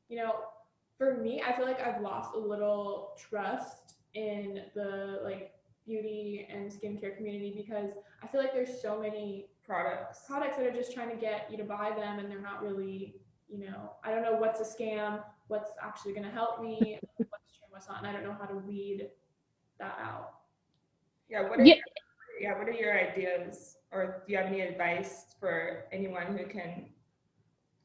you 0.09 0.17
know, 0.17 0.35
for 0.97 1.17
me, 1.17 1.41
I 1.45 1.53
feel 1.53 1.65
like 1.65 1.85
I've 1.85 2.01
lost 2.01 2.35
a 2.35 2.39
little 2.39 3.17
trust 3.17 3.95
in 4.13 4.63
the 4.75 5.19
like 5.23 5.53
beauty 5.85 6.47
and 6.51 6.71
skincare 6.71 7.15
community 7.15 7.53
because 7.55 7.91
I 8.23 8.27
feel 8.27 8.41
like 8.41 8.53
there's 8.53 8.81
so 8.81 8.99
many 8.99 9.47
products 9.65 10.19
products 10.27 10.57
that 10.57 10.65
are 10.65 10.71
just 10.71 10.93
trying 10.93 11.09
to 11.09 11.15
get 11.15 11.47
you 11.49 11.57
to 11.57 11.63
buy 11.63 11.91
them 11.95 12.19
and 12.19 12.29
they're 12.29 12.41
not 12.41 12.61
really, 12.63 13.15
you 13.49 13.59
know, 13.59 13.93
I 14.03 14.11
don't 14.11 14.21
know 14.23 14.35
what's 14.35 14.59
a 14.61 14.63
scam, 14.63 15.23
what's 15.47 15.71
actually 15.81 16.13
going 16.13 16.25
to 16.25 16.31
help 16.31 16.61
me, 16.61 16.99
what's 17.17 17.51
true, 17.57 17.67
what's 17.69 17.87
not, 17.87 17.99
and 17.99 18.07
I 18.07 18.13
don't 18.13 18.23
know 18.23 18.35
how 18.39 18.45
to 18.45 18.57
weed 18.57 19.07
that 19.79 19.97
out. 20.01 20.33
yeah 21.29 21.49
what 21.49 21.59
are 21.59 21.63
Yeah. 21.63 21.75
Your, 22.41 22.51
yeah 22.51 22.57
what 22.57 22.67
are 22.67 22.71
your 22.71 22.97
ideas 22.97 23.77
or 23.91 24.23
do 24.25 24.31
you 24.31 24.37
have 24.37 24.47
any 24.47 24.61
advice 24.61 25.35
for 25.39 25.85
anyone 25.91 26.37
who 26.37 26.45
can 26.47 26.85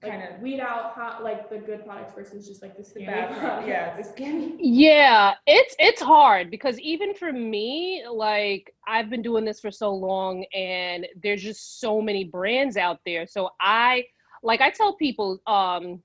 Like 0.03 0.13
kind 0.13 0.23
of 0.23 0.41
weed 0.41 0.61
out 0.61 0.93
how 0.95 1.19
like 1.23 1.49
the 1.51 1.59
good 1.59 1.85
products 1.85 2.15
versus 2.15 2.47
just 2.47 2.63
like 2.63 2.77
the 2.77 2.83
the 2.95 3.01
scammy 3.01 3.07
bad 3.07 3.29
product 3.39 3.41
products. 3.41 3.69
yeah 3.69 3.97
the 3.97 4.05
skin 4.05 4.59
Yeah, 4.59 5.35
it's 5.47 5.75
it's 5.79 6.01
hard 6.03 6.51
because 6.51 6.79
even 6.81 7.15
for 7.15 7.33
me, 7.33 8.05
like 8.11 8.75
I've 8.87 9.11
been 9.11 9.23
doing 9.23 9.45
this 9.45 9.61
for 9.61 9.71
so 9.71 9.95
long 9.95 10.45
and 10.55 11.07
there's 11.23 11.43
just 11.43 11.81
so 11.81 12.01
many 12.01 12.25
brands 12.25 12.77
out 12.77 13.01
there. 13.05 13.27
So 13.27 13.51
I 13.61 14.05
like 14.43 14.61
I 14.61 14.71
tell 14.71 14.95
people 14.97 15.41
um 15.47 16.03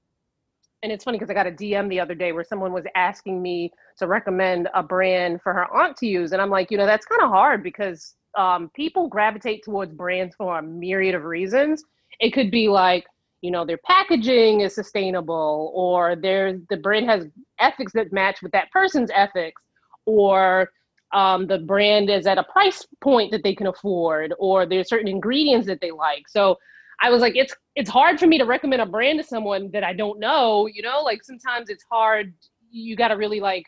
and 0.84 0.92
it's 0.92 1.04
funny 1.04 1.18
because 1.18 1.30
I 1.30 1.34
got 1.34 1.48
a 1.48 1.52
DM 1.52 1.90
the 1.90 2.00
other 2.00 2.16
day 2.16 2.32
where 2.32 2.44
someone 2.44 2.74
was 2.74 2.86
asking 2.96 3.42
me 3.42 3.72
to 3.98 4.08
recommend 4.08 4.70
a 4.74 4.84
brand 4.84 5.42
for 5.42 5.54
her 5.54 5.74
aunt 5.76 5.98
to 5.98 6.08
use 6.08 6.32
and 6.34 6.42
I'm 6.42 6.50
like, 6.50 6.72
you 6.72 6.78
know, 6.78 6.86
that's 6.86 7.06
kind 7.06 7.22
of 7.22 7.30
hard 7.30 7.64
because 7.64 8.16
um 8.38 8.70
people 8.76 9.08
gravitate 9.08 9.64
towards 9.64 9.94
brands 9.94 10.36
for 10.36 10.60
a 10.60 10.62
myriad 10.62 11.16
of 11.16 11.24
reasons. 11.24 11.84
It 12.20 12.32
could 12.32 12.52
be 12.52 12.68
like 12.70 13.06
you 13.42 13.52
know 13.52 13.66
their 13.66 13.80
packaging 13.86 14.62
is 14.62 14.76
sustainable 14.76 15.72
or 15.76 16.16
their 16.16 16.60
the 16.70 16.78
brand 16.78 17.08
has 17.10 17.28
ethics 17.60 17.94
that 17.94 18.12
match 18.14 18.42
with 18.42 18.52
that 18.52 18.72
person's 18.72 19.12
ethics 19.14 19.62
or 20.06 20.70
um, 21.14 21.46
the 21.48 21.58
brand 21.58 22.10
is 22.10 22.26
at 22.26 22.38
a 22.38 22.44
price 22.44 22.86
point 23.02 23.32
that 23.32 23.44
they 23.44 23.54
can 23.54 23.68
afford 23.68 24.34
or 24.40 24.66
there's 24.66 24.88
certain 24.88 25.10
ingredients 25.10 25.68
that 25.68 25.80
they 25.82 25.92
like. 25.92 26.28
So 26.30 26.58
i 27.04 27.10
was 27.10 27.22
like 27.22 27.36
it's 27.36 27.54
it's 27.76 27.90
hard 27.90 28.20
for 28.20 28.28
me 28.28 28.38
to 28.38 28.46
recommend 28.46 28.82
a 28.82 28.86
brand 28.86 29.18
to 29.20 29.24
someone 29.26 29.72
that 29.74 29.84
i 29.84 29.92
don't 29.94 30.20
know 30.20 30.68
you 30.68 30.82
know? 30.84 31.02
Like 31.02 31.24
sometimes 31.24 31.70
it's 31.70 31.84
hard 31.92 32.34
you 32.70 32.96
got 32.96 33.10
to 33.10 33.16
really 33.16 33.40
like 33.40 33.66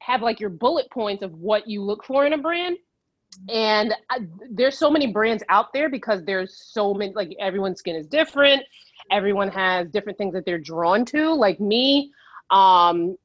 have 0.00 0.22
like 0.22 0.40
your 0.40 0.50
bullet 0.50 0.90
points 0.90 1.22
of 1.22 1.32
what 1.34 1.68
you 1.68 1.82
look 1.82 2.04
for 2.04 2.26
in 2.26 2.32
a 2.32 2.38
brand 2.38 2.76
and 3.48 3.94
I, 4.10 4.20
there's 4.50 4.78
so 4.78 4.90
many 4.90 5.08
brands 5.08 5.42
out 5.48 5.72
there 5.72 5.88
because 5.88 6.24
there's 6.24 6.62
so 6.72 6.94
many 6.94 7.12
like 7.14 7.34
everyone's 7.40 7.78
skin 7.78 7.96
is 7.96 8.06
different. 8.06 8.62
Everyone 9.10 9.48
has 9.48 9.88
different 9.90 10.18
things 10.18 10.32
that 10.34 10.44
they're 10.46 10.58
drawn 10.58 11.04
to. 11.06 11.32
Like 11.32 11.60
me 11.60 12.12
um 12.52 13.16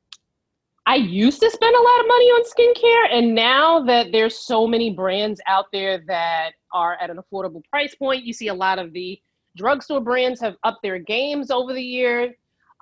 i 0.85 0.95
used 0.95 1.39
to 1.41 1.51
spend 1.51 1.75
a 1.75 1.79
lot 1.79 1.99
of 1.99 2.07
money 2.07 2.25
on 2.25 2.43
skincare 2.43 3.17
and 3.17 3.35
now 3.35 3.83
that 3.83 4.11
there's 4.11 4.37
so 4.37 4.65
many 4.65 4.89
brands 4.89 5.39
out 5.47 5.65
there 5.71 6.01
that 6.07 6.51
are 6.71 6.97
at 7.01 7.09
an 7.09 7.17
affordable 7.17 7.63
price 7.69 7.93
point 7.95 8.23
you 8.23 8.33
see 8.33 8.47
a 8.47 8.53
lot 8.53 8.79
of 8.79 8.93
the 8.93 9.19
drugstore 9.57 9.99
brands 9.99 10.39
have 10.39 10.55
upped 10.63 10.81
their 10.81 10.97
games 10.97 11.51
over 11.51 11.73
the 11.73 11.83
years 11.83 12.31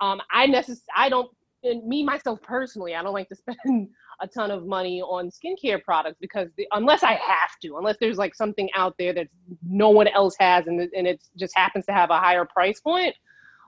um 0.00 0.20
i 0.30 0.46
necess- 0.46 0.84
i 0.96 1.08
don't 1.08 1.30
and 1.64 1.84
me 1.86 2.04
myself 2.04 2.40
personally 2.42 2.94
i 2.94 3.02
don't 3.02 3.14
like 3.14 3.28
to 3.28 3.36
spend 3.66 3.88
a 4.20 4.26
ton 4.26 4.50
of 4.50 4.66
money 4.66 5.02
on 5.02 5.30
skincare 5.30 5.82
products 5.82 6.16
because 6.20 6.48
the, 6.56 6.66
unless 6.72 7.02
I 7.02 7.12
have 7.12 7.58
to, 7.62 7.76
unless 7.76 7.96
there's 8.00 8.18
like 8.18 8.34
something 8.34 8.68
out 8.74 8.94
there 8.98 9.12
that 9.12 9.28
no 9.68 9.90
one 9.90 10.08
else 10.08 10.34
has 10.40 10.66
and, 10.66 10.80
and 10.80 11.06
it 11.06 11.22
just 11.36 11.56
happens 11.56 11.86
to 11.86 11.92
have 11.92 12.10
a 12.10 12.18
higher 12.18 12.44
price 12.44 12.80
point. 12.80 13.14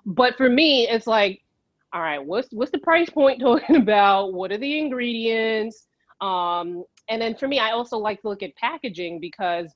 But 0.06 0.36
for 0.36 0.48
me, 0.48 0.88
it's 0.88 1.06
like, 1.06 1.42
all 1.92 2.00
right, 2.00 2.24
what's 2.24 2.48
what's 2.52 2.70
the 2.70 2.78
price 2.78 3.10
point 3.10 3.40
talking 3.42 3.76
about? 3.76 4.32
What 4.32 4.52
are 4.52 4.58
the 4.58 4.78
ingredients? 4.78 5.86
Um, 6.20 6.84
and 7.08 7.20
then 7.20 7.34
for 7.34 7.48
me, 7.48 7.58
I 7.58 7.70
also 7.70 7.98
like 7.98 8.20
to 8.22 8.28
look 8.28 8.42
at 8.42 8.54
packaging 8.56 9.20
because 9.20 9.72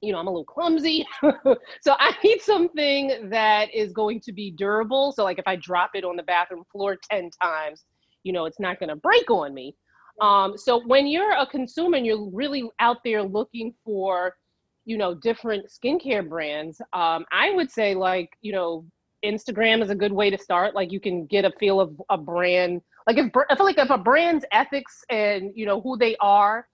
you 0.00 0.12
know 0.12 0.18
I'm 0.18 0.26
a 0.26 0.30
little 0.30 0.44
clumsy, 0.44 1.06
so 1.22 1.94
I 1.98 2.14
need 2.24 2.40
something 2.40 3.30
that 3.30 3.72
is 3.72 3.92
going 3.92 4.20
to 4.22 4.32
be 4.32 4.50
durable. 4.50 5.12
So 5.12 5.24
like 5.24 5.38
if 5.38 5.46
I 5.46 5.56
drop 5.56 5.90
it 5.94 6.04
on 6.04 6.16
the 6.16 6.22
bathroom 6.24 6.64
floor 6.72 6.98
ten 7.08 7.30
times, 7.42 7.84
you 8.24 8.32
know 8.32 8.46
it's 8.46 8.60
not 8.60 8.78
going 8.78 8.88
to 8.88 8.96
break 8.96 9.30
on 9.30 9.54
me. 9.54 9.76
Um, 10.22 10.56
so 10.56 10.80
when 10.86 11.08
you're 11.08 11.32
a 11.32 11.44
consumer 11.44 11.96
and 11.96 12.06
you're 12.06 12.30
really 12.30 12.70
out 12.78 12.98
there 13.04 13.24
looking 13.24 13.74
for, 13.84 14.36
you 14.84 14.96
know, 14.96 15.14
different 15.14 15.66
skincare 15.68 16.26
brands, 16.26 16.80
um, 16.92 17.26
I 17.32 17.50
would 17.50 17.70
say 17.70 17.96
like, 17.96 18.30
you 18.40 18.52
know, 18.52 18.86
Instagram 19.24 19.82
is 19.82 19.90
a 19.90 19.96
good 19.96 20.12
way 20.12 20.30
to 20.30 20.38
start. 20.38 20.76
Like 20.76 20.92
you 20.92 21.00
can 21.00 21.26
get 21.26 21.44
a 21.44 21.50
feel 21.58 21.80
of 21.80 22.00
a 22.08 22.16
brand. 22.16 22.82
Like 23.08 23.18
if 23.18 23.32
I 23.50 23.56
feel 23.56 23.66
like 23.66 23.78
if 23.78 23.90
a 23.90 23.98
brand's 23.98 24.44
ethics 24.52 25.04
and 25.10 25.50
you 25.56 25.66
know 25.66 25.80
who 25.80 25.96
they 25.98 26.16
are 26.20 26.68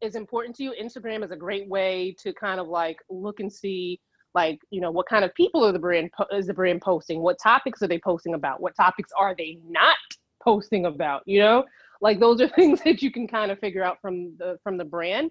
is 0.00 0.16
important 0.16 0.56
to 0.56 0.62
you, 0.64 0.74
Instagram 0.82 1.22
is 1.22 1.30
a 1.30 1.36
great 1.36 1.68
way 1.68 2.16
to 2.20 2.32
kind 2.32 2.58
of 2.58 2.68
like 2.68 2.98
look 3.10 3.40
and 3.40 3.52
see 3.52 4.00
like 4.34 4.60
you 4.70 4.80
know 4.80 4.90
what 4.90 5.06
kind 5.06 5.24
of 5.24 5.34
people 5.34 5.62
are 5.62 5.72
the 5.72 5.78
brand 5.78 6.10
is 6.32 6.46
the 6.46 6.54
brand 6.54 6.80
posting, 6.80 7.20
what 7.20 7.36
topics 7.42 7.82
are 7.82 7.88
they 7.88 7.98
posting 7.98 8.32
about, 8.32 8.62
what 8.62 8.74
topics 8.74 9.10
are 9.18 9.34
they 9.36 9.58
not 9.68 9.96
posting 10.42 10.86
about, 10.86 11.22
you 11.26 11.40
know? 11.40 11.64
Like 12.00 12.20
those 12.20 12.40
are 12.40 12.48
things 12.56 12.80
that 12.84 13.02
you 13.02 13.10
can 13.10 13.26
kind 13.26 13.50
of 13.50 13.58
figure 13.58 13.82
out 13.82 13.98
from 14.00 14.36
the 14.38 14.58
from 14.62 14.76
the 14.76 14.84
brand. 14.84 15.30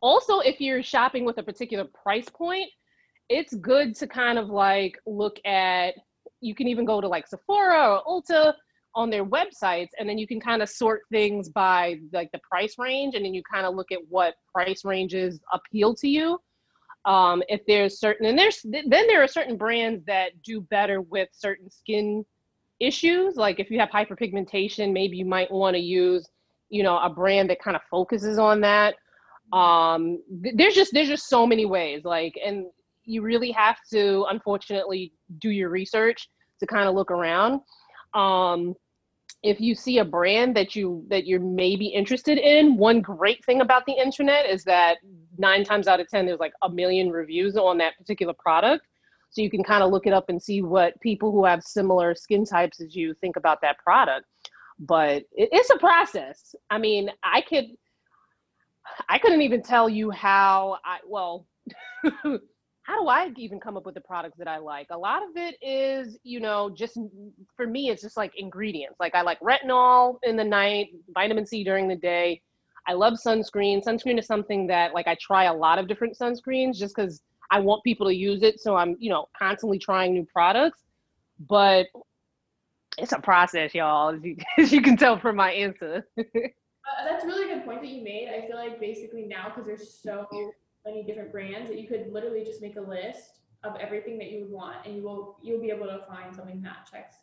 Also, 0.00 0.40
if 0.40 0.60
you're 0.60 0.82
shopping 0.82 1.24
with 1.24 1.38
a 1.38 1.42
particular 1.42 1.84
price 2.02 2.28
point, 2.30 2.70
it's 3.28 3.54
good 3.54 3.94
to 3.96 4.06
kind 4.06 4.38
of 4.38 4.48
like 4.48 4.98
look 5.06 5.38
at 5.44 5.94
you 6.40 6.54
can 6.54 6.68
even 6.68 6.84
go 6.84 7.00
to 7.00 7.08
like 7.08 7.26
Sephora 7.26 8.00
or 8.06 8.22
Ulta 8.22 8.54
on 8.94 9.10
their 9.10 9.24
websites 9.24 9.90
and 9.98 10.08
then 10.08 10.16
you 10.16 10.26
can 10.26 10.40
kind 10.40 10.62
of 10.62 10.70
sort 10.70 11.02
things 11.12 11.50
by 11.50 11.96
like 12.12 12.30
the 12.32 12.40
price 12.50 12.76
range 12.78 13.14
and 13.14 13.24
then 13.24 13.34
you 13.34 13.42
kind 13.52 13.66
of 13.66 13.74
look 13.74 13.92
at 13.92 13.98
what 14.08 14.34
price 14.52 14.84
ranges 14.84 15.38
appeal 15.52 15.94
to 15.94 16.08
you 16.08 16.38
um, 17.04 17.42
if 17.48 17.60
there's 17.66 18.00
certain 18.00 18.26
and 18.26 18.38
there's 18.38 18.60
then 18.64 18.88
there 18.88 19.22
are 19.22 19.28
certain 19.28 19.56
brands 19.56 20.02
that 20.06 20.30
do 20.42 20.62
better 20.62 21.02
with 21.02 21.28
certain 21.32 21.70
skin 21.70 22.24
issues 22.80 23.36
like 23.36 23.58
if 23.58 23.70
you 23.70 23.78
have 23.78 23.88
hyperpigmentation 23.88 24.92
maybe 24.92 25.16
you 25.16 25.24
might 25.24 25.50
want 25.50 25.74
to 25.74 25.80
use 25.80 26.28
you 26.68 26.82
know 26.82 26.98
a 26.98 27.10
brand 27.10 27.50
that 27.50 27.60
kind 27.60 27.76
of 27.76 27.82
focuses 27.90 28.38
on 28.38 28.60
that. 28.60 28.94
Um 29.52 30.22
th- 30.42 30.54
there's 30.56 30.74
just 30.74 30.92
there's 30.92 31.08
just 31.08 31.28
so 31.28 31.46
many 31.46 31.66
ways 31.66 32.04
like 32.04 32.34
and 32.44 32.66
you 33.04 33.22
really 33.22 33.52
have 33.52 33.78
to 33.92 34.26
unfortunately 34.30 35.12
do 35.38 35.50
your 35.50 35.68
research 35.68 36.28
to 36.58 36.66
kind 36.66 36.88
of 36.88 36.94
look 36.94 37.10
around. 37.10 37.60
Um 38.14 38.74
if 39.42 39.60
you 39.60 39.74
see 39.74 39.98
a 39.98 40.04
brand 40.04 40.56
that 40.56 40.74
you 40.74 41.04
that 41.08 41.26
you're 41.26 41.40
maybe 41.40 41.86
interested 41.86 42.38
in 42.38 42.76
one 42.76 43.00
great 43.00 43.44
thing 43.44 43.60
about 43.60 43.86
the 43.86 43.92
internet 43.92 44.46
is 44.46 44.64
that 44.64 44.96
nine 45.38 45.62
times 45.62 45.86
out 45.86 46.00
of 46.00 46.08
ten 46.08 46.26
there's 46.26 46.40
like 46.40 46.54
a 46.62 46.68
million 46.68 47.10
reviews 47.10 47.56
on 47.56 47.78
that 47.78 47.96
particular 47.96 48.34
product 48.38 48.86
so 49.36 49.42
you 49.42 49.50
can 49.50 49.62
kind 49.62 49.82
of 49.82 49.90
look 49.90 50.06
it 50.06 50.14
up 50.14 50.30
and 50.30 50.42
see 50.42 50.62
what 50.62 50.98
people 51.00 51.30
who 51.30 51.44
have 51.44 51.62
similar 51.62 52.14
skin 52.14 52.44
types 52.44 52.80
as 52.80 52.96
you 52.96 53.14
think 53.20 53.36
about 53.36 53.60
that 53.60 53.76
product 53.78 54.24
but 54.78 55.22
it, 55.32 55.50
it's 55.52 55.70
a 55.70 55.78
process 55.78 56.54
i 56.70 56.78
mean 56.78 57.10
i 57.22 57.42
could 57.42 57.66
i 59.10 59.18
couldn't 59.18 59.42
even 59.42 59.62
tell 59.62 59.88
you 59.88 60.10
how 60.10 60.78
i 60.84 60.98
well 61.06 61.46
how 62.86 63.02
do 63.02 63.08
I 63.08 63.32
even 63.36 63.58
come 63.58 63.76
up 63.76 63.84
with 63.84 63.96
the 63.96 64.00
products 64.00 64.38
that 64.38 64.46
I 64.46 64.58
like? 64.58 64.86
A 64.90 64.96
lot 64.96 65.24
of 65.24 65.30
it 65.34 65.56
is, 65.60 66.16
you 66.22 66.38
know, 66.38 66.70
just 66.70 66.96
for 67.56 67.66
me, 67.66 67.90
it's 67.90 68.00
just 68.00 68.16
like 68.16 68.32
ingredients. 68.38 68.94
Like 69.00 69.16
I 69.16 69.22
like 69.22 69.40
retinol 69.40 70.18
in 70.22 70.36
the 70.36 70.44
night, 70.44 70.90
vitamin 71.12 71.44
C 71.44 71.64
during 71.64 71.88
the 71.88 71.96
day. 71.96 72.40
I 72.86 72.92
love 72.92 73.14
sunscreen. 73.14 73.84
Sunscreen 73.84 74.20
is 74.20 74.26
something 74.26 74.68
that 74.68 74.94
like 74.94 75.08
I 75.08 75.16
try 75.20 75.44
a 75.44 75.52
lot 75.52 75.80
of 75.80 75.88
different 75.88 76.16
sunscreens 76.16 76.76
just 76.76 76.94
because 76.94 77.22
I 77.50 77.60
want 77.60 77.84
people 77.84 78.06
to 78.06 78.14
use 78.14 78.42
it. 78.42 78.60
So 78.60 78.76
I'm, 78.76 78.96
you 78.98 79.10
know, 79.10 79.26
constantly 79.38 79.78
trying 79.78 80.14
new 80.14 80.26
products. 80.32 80.80
But 81.48 81.86
it's 82.98 83.12
a 83.12 83.20
process, 83.20 83.74
y'all, 83.74 84.14
as 84.14 84.24
you, 84.24 84.36
as 84.58 84.72
you 84.72 84.80
can 84.82 84.96
tell 84.96 85.18
from 85.18 85.36
my 85.36 85.52
answer. 85.52 86.06
Uh, 86.86 87.04
that's 87.04 87.24
a 87.24 87.26
really 87.26 87.52
good 87.52 87.64
point 87.64 87.80
that 87.80 87.88
you 87.88 88.00
made. 88.02 88.28
I 88.28 88.46
feel 88.46 88.56
like 88.56 88.78
basically 88.78 89.24
now, 89.26 89.48
because 89.48 89.66
there's 89.66 89.92
so 89.92 90.28
many 90.84 91.02
different 91.02 91.32
brands, 91.32 91.68
that 91.68 91.80
you 91.80 91.88
could 91.88 92.12
literally 92.12 92.44
just 92.44 92.62
make 92.62 92.76
a 92.76 92.80
list 92.80 93.40
of 93.64 93.74
everything 93.76 94.18
that 94.18 94.30
you 94.30 94.42
would 94.42 94.52
want, 94.52 94.76
and 94.86 94.94
you 94.94 95.02
will 95.02 95.36
you'll 95.42 95.60
be 95.60 95.70
able 95.70 95.86
to 95.86 96.04
find 96.08 96.32
something 96.32 96.62
that 96.62 96.88
checks 96.88 97.16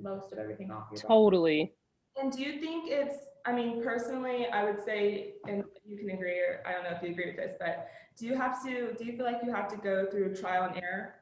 most 0.00 0.32
of 0.32 0.38
everything 0.38 0.70
off 0.70 0.86
your 0.90 1.00
box. 1.00 1.06
totally. 1.06 1.74
And 2.20 2.32
do 2.32 2.42
you 2.42 2.60
think 2.60 2.84
it's, 2.88 3.26
I 3.46 3.52
mean, 3.52 3.82
personally, 3.82 4.46
I 4.52 4.64
would 4.64 4.82
say, 4.82 5.34
and 5.46 5.62
you 5.84 5.98
can 5.98 6.10
agree, 6.10 6.38
or 6.38 6.62
I 6.66 6.72
don't 6.72 6.84
know 6.84 6.96
if 6.96 7.02
you 7.02 7.10
agree 7.10 7.26
with 7.26 7.36
this, 7.36 7.56
but 7.60 7.88
do 8.18 8.26
you 8.26 8.36
have 8.36 8.62
to, 8.64 8.92
do 8.94 9.04
you 9.04 9.16
feel 9.16 9.24
like 9.24 9.40
you 9.44 9.52
have 9.52 9.68
to 9.68 9.76
go 9.76 10.06
through 10.10 10.34
trial 10.34 10.64
and 10.64 10.82
error? 10.82 11.14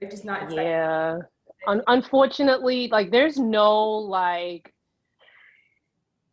Like 0.00 0.10
just 0.10 0.24
not 0.24 0.42
expect- 0.42 0.66
Yeah. 0.66 1.18
Un- 1.66 1.82
unfortunately, 1.86 2.88
like 2.88 3.10
there's 3.10 3.38
no 3.38 3.82
like 3.88 4.72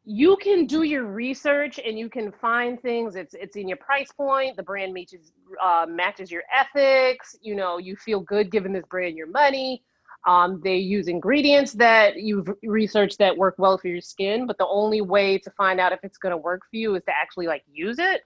you 0.06 0.36
can 0.42 0.66
do 0.66 0.82
your 0.82 1.06
research 1.06 1.80
and 1.86 1.98
you 2.00 2.10
can 2.10 2.32
find 2.32 2.82
things. 2.82 3.16
It's 3.16 3.36
it's 3.36 3.56
in 3.56 3.68
your 3.68 3.78
price 3.78 4.12
point. 4.12 4.58
The 4.58 4.64
brand 4.64 4.92
matches 4.92 5.34
uh, 5.62 5.86
matches 5.88 6.32
your 6.32 6.42
ethics. 6.52 7.36
You 7.42 7.56
know, 7.56 7.78
you 7.78 7.96
feel 7.96 8.22
good 8.22 8.52
giving 8.52 8.74
this 8.74 8.86
brand 8.90 9.16
your 9.16 9.28
money. 9.28 9.84
Um, 10.28 10.62
they 10.64 10.78
use 10.78 11.08
ingredients 11.08 11.74
that 11.74 12.18
you've 12.18 12.50
researched 12.64 13.20
that 13.20 13.38
work 13.38 13.56
well 13.60 13.78
for 13.78 13.88
your 13.88 14.02
skin, 14.02 14.48
but 14.48 14.58
the 14.58 14.68
only 14.68 15.02
way 15.02 15.38
to 15.38 15.52
find 15.52 15.80
out 15.80 15.94
if 15.94 16.00
it's 16.04 16.18
going 16.18 16.32
to 16.32 16.38
work 16.38 16.62
for 16.70 16.76
you 16.76 16.96
is 16.96 17.04
to 17.06 17.12
actually 17.16 17.46
like 17.48 17.64
use 17.72 18.00
it. 18.00 18.22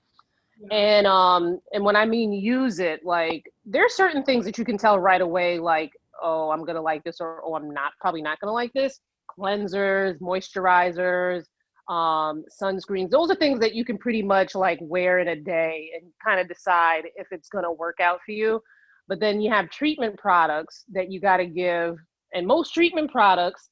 And 0.72 1.08
um 1.08 1.60
and 1.74 1.84
when 1.84 1.96
I 1.96 2.06
mean 2.06 2.32
use 2.32 2.80
it, 2.80 3.02
like 3.06 3.44
there 3.66 3.86
are 3.86 3.90
certain 3.90 4.24
things 4.24 4.46
that 4.46 4.58
you 4.58 4.66
can 4.66 4.78
tell 4.78 5.00
right 5.00 5.22
away, 5.22 5.60
like 5.60 5.92
oh 6.22 6.52
I'm 6.52 6.64
gonna 6.64 6.82
like 6.82 7.04
this 7.04 7.20
or 7.20 7.42
oh 7.46 7.56
I'm 7.56 7.72
not 7.72 7.94
probably 8.00 8.22
not 8.22 8.40
gonna 8.40 8.54
like 8.54 8.74
this. 8.74 9.00
Cleansers, 9.38 10.20
moisturizers, 10.20 11.44
um, 11.90 12.44
sunscreens. 12.62 13.10
Those 13.10 13.32
are 13.32 13.36
things 13.36 13.60
that 13.60 13.74
you 13.74 13.84
can 13.84 13.98
pretty 13.98 14.22
much 14.22 14.56
like 14.56 14.80
wear 14.82 15.20
in 15.20 15.30
a 15.30 15.36
day 15.36 15.90
and 15.96 16.12
kind 16.24 16.40
of 16.40 16.48
decide 16.48 17.06
if 17.16 17.28
it's 17.32 17.50
gonna 17.50 17.72
work 17.72 18.00
out 18.00 18.20
for 18.26 18.32
you. 18.32 18.62
But 19.08 19.20
then 19.20 19.42
you 19.42 19.52
have 19.52 19.70
treatment 19.70 20.18
products 20.18 20.86
that 20.94 21.12
you 21.12 21.20
got 21.20 21.38
to 21.38 21.46
give, 21.46 21.98
and 22.34 22.48
most 22.48 22.74
treatment 22.74 23.12
products 23.12 23.70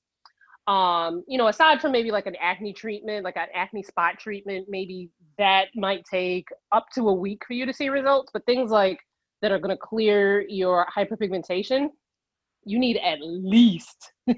um 0.72 1.24
you 1.28 1.38
know 1.38 1.48
aside 1.48 1.82
from 1.82 1.92
maybe 1.92 2.12
like 2.12 2.28
an 2.28 2.36
acne 2.42 2.72
treatment 2.72 3.24
like 3.24 3.36
an 3.36 3.48
acne 3.54 3.84
spot 3.84 4.18
treatment 4.20 4.66
maybe 4.70 5.10
that 5.38 5.66
might 5.76 6.04
take 6.06 6.48
up 6.72 6.86
to 6.94 7.10
a 7.10 7.14
week 7.14 7.42
for 7.46 7.54
you 7.54 7.66
to 7.66 7.74
see 7.74 7.90
results 7.90 8.30
but 8.32 8.46
things 8.46 8.72
like 8.72 9.00
that 9.42 9.52
are 9.52 9.60
going 9.60 9.76
to 9.76 9.82
clear 9.82 10.46
your 10.48 10.86
hyperpigmentation 10.96 11.88
you 12.64 12.78
need 12.78 12.98
at 12.98 13.20
least 13.22 14.14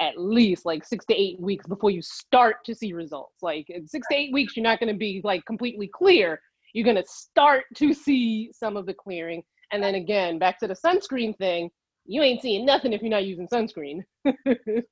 at 0.00 0.16
least 0.16 0.64
like 0.64 0.84
six 0.84 1.04
to 1.06 1.14
eight 1.14 1.40
weeks 1.40 1.66
before 1.66 1.90
you 1.90 2.02
start 2.02 2.64
to 2.64 2.74
see 2.74 2.92
results. 2.92 3.42
Like 3.42 3.66
in 3.68 3.86
six 3.86 4.06
to 4.08 4.16
eight 4.16 4.32
weeks 4.32 4.56
you're 4.56 4.62
not 4.62 4.80
going 4.80 4.92
to 4.92 4.98
be 4.98 5.20
like 5.24 5.44
completely 5.44 5.90
clear. 5.92 6.40
You're 6.72 6.84
going 6.84 6.96
to 6.96 7.06
start 7.06 7.64
to 7.76 7.92
see 7.92 8.50
some 8.52 8.76
of 8.76 8.86
the 8.86 8.94
clearing. 8.94 9.42
And 9.72 9.82
then 9.82 9.96
again 9.96 10.38
back 10.38 10.58
to 10.60 10.68
the 10.68 10.74
sunscreen 10.74 11.36
thing 11.36 11.70
you 12.10 12.22
ain't 12.22 12.40
seeing 12.40 12.64
nothing 12.64 12.94
if 12.94 13.02
you're 13.02 13.10
not 13.10 13.26
using 13.26 13.46
sunscreen 13.48 14.00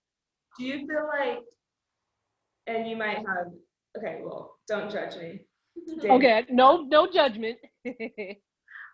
Do 0.59 0.65
you 0.65 0.87
feel 0.87 1.09
like, 1.19 1.39
and 2.67 2.89
you 2.89 2.97
might 2.97 3.19
have, 3.19 3.53
okay, 3.97 4.21
well, 4.25 4.57
don't 4.69 4.91
judge 4.91 5.17
me. 5.17 5.41
Dave, 6.01 6.11
Okay, 6.13 6.45
no, 6.51 6.83
no 6.83 7.07
judgment. 7.11 7.59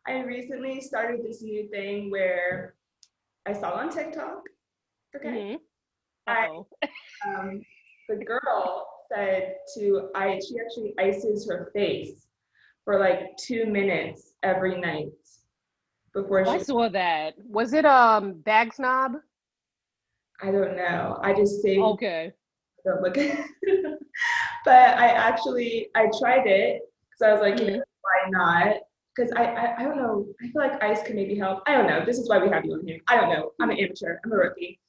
I 0.07 0.21
recently 0.25 0.81
started 0.81 1.21
this 1.25 1.43
new 1.43 1.69
thing 1.71 2.11
where 2.11 2.75
I 3.47 3.53
saw 3.53 3.73
on 3.73 3.91
TikTok. 3.91 4.43
Okay. 5.17 5.29
Mhm. 5.29 5.59
I- 6.27 6.47
Uh-oh. 6.47 6.67
um, 7.27 7.63
the 8.09 8.17
girl 8.25 8.87
said 9.13 9.57
to 9.75 10.11
I 10.15 10.39
she 10.41 10.57
actually 10.61 10.95
ices 10.99 11.47
her 11.49 11.71
face 11.75 12.27
for 12.85 12.99
like 12.99 13.37
two 13.39 13.67
minutes 13.67 14.35
every 14.43 14.79
night 14.81 15.09
before 16.15 16.47
I 16.47 16.59
saw 16.59 16.89
that. 16.89 17.35
Was 17.45 17.73
it 17.73 17.85
um 17.85 18.35
bag 18.43 18.73
snob? 18.75 19.13
I 20.43 20.51
don't 20.51 20.77
know. 20.77 21.21
I 21.23 21.33
just 21.33 21.63
saved 21.63 21.83
Okay. 21.83 22.33
don't 22.85 23.01
look 23.01 23.15
but 24.65 24.99
I 24.99 25.09
actually 25.09 25.89
I 25.95 26.09
tried 26.19 26.47
it 26.47 26.83
because 27.11 27.23
I 27.23 27.33
was 27.33 27.41
like, 27.41 27.59
you 27.61 27.67
mm-hmm. 27.67 27.77
know, 27.77 27.85
why 28.03 28.31
not? 28.31 28.77
Because 29.15 29.33
I, 29.37 29.45
I 29.45 29.77
I 29.79 29.83
don't 29.85 29.97
know. 29.97 30.27
I 30.43 30.49
feel 30.49 30.63
like 30.63 30.83
ice 30.83 31.03
can 31.03 31.17
maybe 31.17 31.37
help. 31.37 31.63
I 31.67 31.73
don't 31.73 31.87
know. 31.87 32.05
This 32.05 32.19
is 32.19 32.29
why 32.29 32.39
we 32.39 32.49
have 32.49 32.65
you 32.65 32.73
on 32.75 32.87
here. 32.87 32.99
I 33.09 33.17
don't 33.17 33.29
know. 33.31 33.53
I'm 33.61 33.71
an 33.71 33.79
amateur. 33.79 34.19
I'm 34.25 34.33
a 34.33 34.37
rookie. 34.37 34.81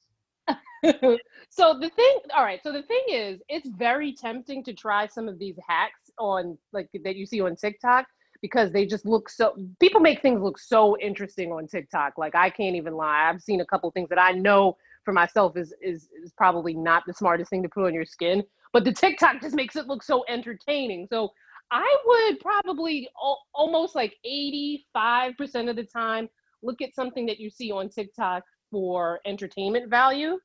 so 1.48 1.78
the 1.78 1.90
thing, 1.96 2.18
all 2.34 2.44
right. 2.44 2.60
So 2.62 2.72
the 2.72 2.82
thing 2.82 3.04
is, 3.08 3.40
it's 3.48 3.68
very 3.68 4.12
tempting 4.12 4.64
to 4.64 4.72
try 4.72 5.06
some 5.06 5.28
of 5.28 5.38
these 5.38 5.56
hacks 5.66 6.10
on 6.18 6.58
like 6.72 6.88
that 7.04 7.16
you 7.16 7.26
see 7.26 7.40
on 7.40 7.56
TikTok 7.56 8.06
because 8.42 8.72
they 8.72 8.86
just 8.86 9.06
look 9.06 9.28
so. 9.28 9.56
People 9.80 10.00
make 10.00 10.20
things 10.20 10.42
look 10.42 10.58
so 10.58 10.98
interesting 10.98 11.52
on 11.52 11.66
TikTok. 11.66 12.18
Like 12.18 12.34
I 12.34 12.50
can't 12.50 12.76
even 12.76 12.94
lie. 12.94 13.30
I've 13.30 13.42
seen 13.42 13.60
a 13.60 13.66
couple 13.66 13.90
things 13.90 14.08
that 14.08 14.20
I 14.20 14.32
know 14.32 14.76
for 15.04 15.12
myself 15.12 15.56
is 15.56 15.74
is 15.82 16.08
is 16.22 16.32
probably 16.36 16.74
not 16.74 17.02
the 17.06 17.12
smartest 17.12 17.50
thing 17.50 17.62
to 17.62 17.68
put 17.68 17.86
on 17.86 17.94
your 17.94 18.04
skin, 18.04 18.42
but 18.72 18.84
the 18.84 18.92
TikTok 18.92 19.40
just 19.40 19.54
makes 19.54 19.76
it 19.76 19.86
look 19.86 20.02
so 20.02 20.24
entertaining. 20.28 21.06
So 21.08 21.30
I 21.70 21.96
would 22.06 22.40
probably 22.40 23.08
al- 23.22 23.42
almost 23.54 23.94
like 23.94 24.14
85% 24.26 25.70
of 25.70 25.76
the 25.76 25.84
time 25.84 26.28
look 26.62 26.80
at 26.82 26.94
something 26.94 27.26
that 27.26 27.38
you 27.38 27.50
see 27.50 27.70
on 27.70 27.88
TikTok 27.88 28.42
for 28.70 29.20
entertainment 29.26 29.90
value. 29.90 30.38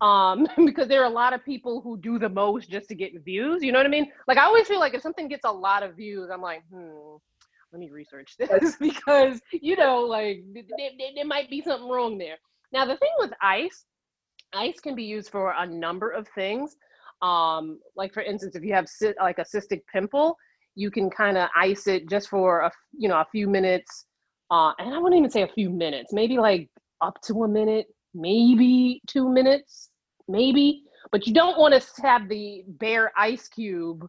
Um, 0.00 0.46
because 0.64 0.88
there 0.88 1.02
are 1.02 1.06
a 1.06 1.14
lot 1.14 1.32
of 1.32 1.44
people 1.44 1.80
who 1.80 1.98
do 1.98 2.18
the 2.18 2.28
most 2.28 2.70
just 2.70 2.88
to 2.88 2.94
get 2.94 3.12
views. 3.24 3.62
You 3.62 3.72
know 3.72 3.78
what 3.78 3.86
I 3.86 3.90
mean? 3.90 4.10
Like 4.26 4.38
I 4.38 4.44
always 4.44 4.66
feel 4.66 4.80
like 4.80 4.94
if 4.94 5.02
something 5.02 5.28
gets 5.28 5.44
a 5.44 5.52
lot 5.52 5.82
of 5.82 5.96
views, 5.96 6.30
I'm 6.32 6.42
like, 6.42 6.62
hmm, 6.70 7.16
let 7.72 7.80
me 7.80 7.90
research 7.90 8.36
this 8.38 8.76
because 8.76 9.40
you 9.52 9.76
know, 9.76 10.00
like 10.00 10.42
th- 10.54 10.66
th- 10.76 10.98
th- 10.98 11.14
there 11.14 11.24
might 11.26 11.50
be 11.50 11.62
something 11.62 11.88
wrong 11.88 12.18
there. 12.18 12.36
Now 12.72 12.84
the 12.84 12.96
thing 12.96 13.10
with 13.18 13.32
ice, 13.40 13.84
ice 14.52 14.80
can 14.80 14.94
be 14.94 15.04
used 15.04 15.30
for 15.30 15.54
a 15.56 15.66
number 15.66 16.10
of 16.10 16.28
things. 16.34 16.76
Um, 17.22 17.80
like 17.96 18.12
for 18.12 18.22
instance, 18.22 18.54
if 18.54 18.62
you 18.62 18.74
have 18.74 18.88
cy- 18.88 19.14
like 19.20 19.38
a 19.38 19.44
cystic 19.44 19.82
pimple, 19.92 20.36
you 20.74 20.90
can 20.90 21.10
kind 21.10 21.36
of 21.36 21.48
ice 21.56 21.86
it 21.86 22.08
just 22.08 22.28
for 22.28 22.60
a 22.60 22.70
you 22.96 23.08
know 23.08 23.16
a 23.16 23.26
few 23.32 23.48
minutes. 23.48 24.06
Uh, 24.50 24.72
and 24.78 24.94
I 24.94 24.98
wouldn't 24.98 25.18
even 25.18 25.30
say 25.30 25.42
a 25.42 25.48
few 25.48 25.70
minutes, 25.70 26.12
maybe 26.12 26.38
like 26.38 26.70
up 27.02 27.20
to 27.22 27.42
a 27.44 27.48
minute, 27.48 27.86
maybe 28.14 29.02
two 29.06 29.28
minutes, 29.28 29.90
maybe. 30.26 30.84
But 31.12 31.26
you 31.26 31.34
don't 31.34 31.58
want 31.58 31.74
to 31.74 32.02
have 32.02 32.28
the 32.28 32.64
bare 32.66 33.12
ice 33.16 33.48
cube 33.48 34.08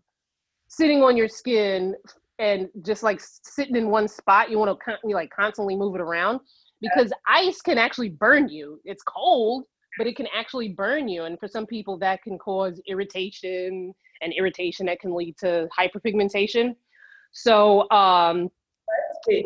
sitting 0.67 1.01
on 1.01 1.17
your 1.17 1.27
skin 1.27 1.95
and 2.37 2.69
just 2.83 3.03
like 3.03 3.19
sitting 3.21 3.75
in 3.75 3.89
one 3.89 4.07
spot. 4.07 4.49
You 4.49 4.59
want 4.59 4.77
to 4.77 4.83
con- 4.83 5.11
like 5.11 5.29
constantly 5.31 5.75
move 5.75 5.95
it 5.95 6.01
around 6.01 6.39
because 6.81 7.11
ice 7.27 7.61
can 7.61 7.77
actually 7.77 8.09
burn 8.09 8.49
you. 8.49 8.79
It's 8.85 9.03
cold, 9.03 9.65
but 9.97 10.07
it 10.07 10.15
can 10.15 10.27
actually 10.35 10.69
burn 10.69 11.07
you. 11.07 11.25
And 11.25 11.39
for 11.39 11.47
some 11.47 11.65
people, 11.65 11.97
that 11.99 12.23
can 12.23 12.37
cause 12.37 12.81
irritation, 12.87 13.93
and 14.21 14.33
irritation 14.33 14.85
that 14.87 14.99
can 14.99 15.13
lead 15.13 15.37
to 15.37 15.67
hyperpigmentation. 15.77 16.75
So, 17.31 17.89
um, 17.91 18.49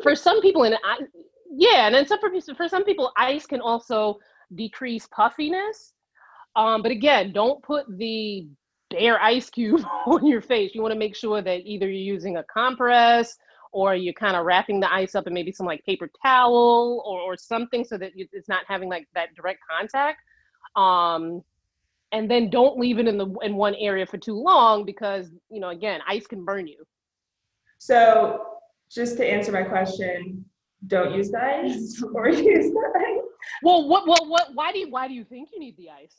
for 0.02 0.16
some 0.16 0.42
people, 0.42 0.64
and 0.64 0.76
I, 0.84 1.00
yeah, 1.52 1.86
and 1.88 1.96
then 1.96 2.08
some 2.08 2.20
for, 2.20 2.32
for 2.56 2.68
some 2.68 2.84
people, 2.84 3.12
ice 3.18 3.46
can 3.46 3.62
also 3.62 4.20
decrease 4.56 5.08
puffiness. 5.08 5.94
Um, 6.56 6.82
but 6.82 6.92
again, 6.92 7.34
don't 7.34 7.62
put 7.64 7.86
the 7.98 8.48
bare 8.90 9.22
ice 9.22 9.50
cube 9.50 9.84
on 10.06 10.26
your 10.26 10.42
face. 10.42 10.72
You 10.74 10.82
want 10.82 10.94
to 10.94 11.00
make 11.00 11.16
sure 11.16 11.42
that 11.42 11.62
either 11.66 11.88
you're 11.88 12.16
using 12.16 12.38
a 12.38 12.44
compress 12.44 13.38
or 13.74 13.96
you're 13.96 14.14
kind 14.14 14.38
of 14.38 14.46
wrapping 14.46 14.80
the 14.80 14.94
ice 14.94 15.16
up 15.16 15.28
in 15.28 15.34
maybe 15.34 15.52
some 15.52 15.66
like 15.66 15.84
paper 15.84 16.10
towel 16.22 17.04
or, 17.06 17.20
or 17.20 17.36
something 17.36 17.84
so 17.84 17.98
that 17.98 18.12
it's 18.16 18.48
not 18.48 18.64
having 18.68 18.88
like 18.88 19.08
that 19.16 19.36
direct 19.36 19.60
contact. 19.70 20.20
Um, 20.76 21.44
and 22.12 22.30
then 22.30 22.52
don't 22.52 22.78
leave 22.78 23.00
it 23.00 23.08
in 23.08 23.18
the 23.18 23.28
in 23.42 23.56
one 23.56 23.74
area 23.76 24.06
for 24.06 24.20
too 24.20 24.36
long 24.36 24.86
because 24.86 25.32
you 25.50 25.60
know 25.60 25.70
again 25.70 26.00
ice 26.08 26.28
can 26.28 26.46
burn 26.46 26.68
you. 26.68 26.86
So, 27.80 28.46
just 28.90 29.18
to 29.18 29.26
answer 29.26 29.52
my 29.52 29.64
question, 29.64 30.46
don't 30.88 31.16
use 31.16 31.32
the 31.32 31.44
ice 31.44 32.02
or 32.14 32.30
use 32.30 32.72
the 32.72 32.94
ice. 32.96 33.24
Well, 33.64 33.90
what 33.90 34.08
what 34.08 34.28
what? 34.28 34.50
Why 34.54 34.72
do 34.72 34.80
you 34.80 34.92
why 34.92 35.08
do 35.08 35.16
you 35.16 35.24
think 35.24 35.50
you 35.52 35.60
need 35.60 35.76
the 35.78 35.90
ice? 35.90 36.16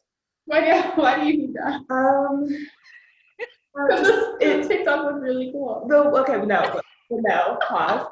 Why 0.47 0.61
do, 0.61 0.89
why 1.01 1.21
do 1.21 1.27
you 1.27 1.39
need 1.39 1.55
that? 1.55 1.81
Um, 1.89 2.49
Because 3.89 4.07
it, 4.41 4.63
the 4.63 4.69
TikTok 4.69 5.05
was 5.05 5.21
really 5.21 5.51
cool. 5.51 5.85
the 5.89 5.97
okay, 5.97 6.47
no, 6.47 6.81
no, 7.11 7.59
pause. 7.67 8.07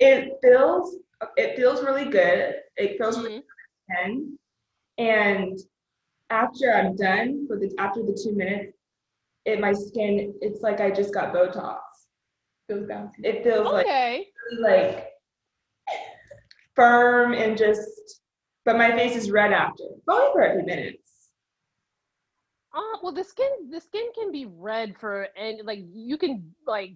It 0.00 0.38
feels 0.42 0.96
it 1.36 1.56
feels 1.56 1.82
really 1.82 2.06
good. 2.06 2.56
It 2.76 2.98
feels 2.98 3.18
really 3.18 3.34
Mhm. 3.36 3.42
good. 3.88 4.38
And 4.98 5.58
after 6.30 6.72
I'm 6.72 6.96
done 6.96 7.46
with 7.48 7.60
the 7.60 7.74
after 7.78 8.02
the 8.02 8.18
two 8.22 8.34
minutes, 8.34 8.76
it 9.44 9.60
my 9.60 9.72
skin 9.72 10.34
it's 10.40 10.62
like 10.62 10.80
I 10.80 10.90
just 10.90 11.14
got 11.14 11.34
Botox. 11.34 11.78
It 12.68 13.44
feels 13.44 13.66
like 13.70 13.86
Okay. 13.86 14.32
really, 14.50 14.62
like 14.62 15.08
firm 16.74 17.34
and 17.34 17.56
just 17.56 18.20
but 18.64 18.76
my 18.76 18.90
face 18.92 19.16
is 19.16 19.30
red 19.30 19.52
after. 19.52 19.84
Probably 20.06 20.32
for 20.32 20.42
a 20.42 20.54
few 20.56 20.66
minutes. 20.66 21.30
Uh, 22.74 22.98
well, 23.02 23.12
the 23.12 23.24
skin 23.24 23.70
the 23.70 23.80
skin 23.80 24.06
can 24.14 24.32
be 24.32 24.46
red 24.46 24.96
for 24.98 25.28
and 25.36 25.60
like 25.66 25.80
you 25.92 26.16
can 26.16 26.54
like 26.66 26.94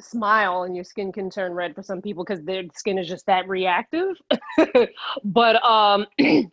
smile 0.00 0.64
and 0.64 0.74
your 0.74 0.84
skin 0.84 1.12
can 1.12 1.30
turn 1.30 1.52
red 1.52 1.74
for 1.74 1.82
some 1.82 2.00
people 2.00 2.24
because 2.24 2.44
their 2.44 2.62
skin 2.74 2.98
is 2.98 3.08
just 3.08 3.26
that 3.26 3.48
reactive. 3.48 4.16
but 5.24 5.64
um, 5.64 6.06
in 6.18 6.50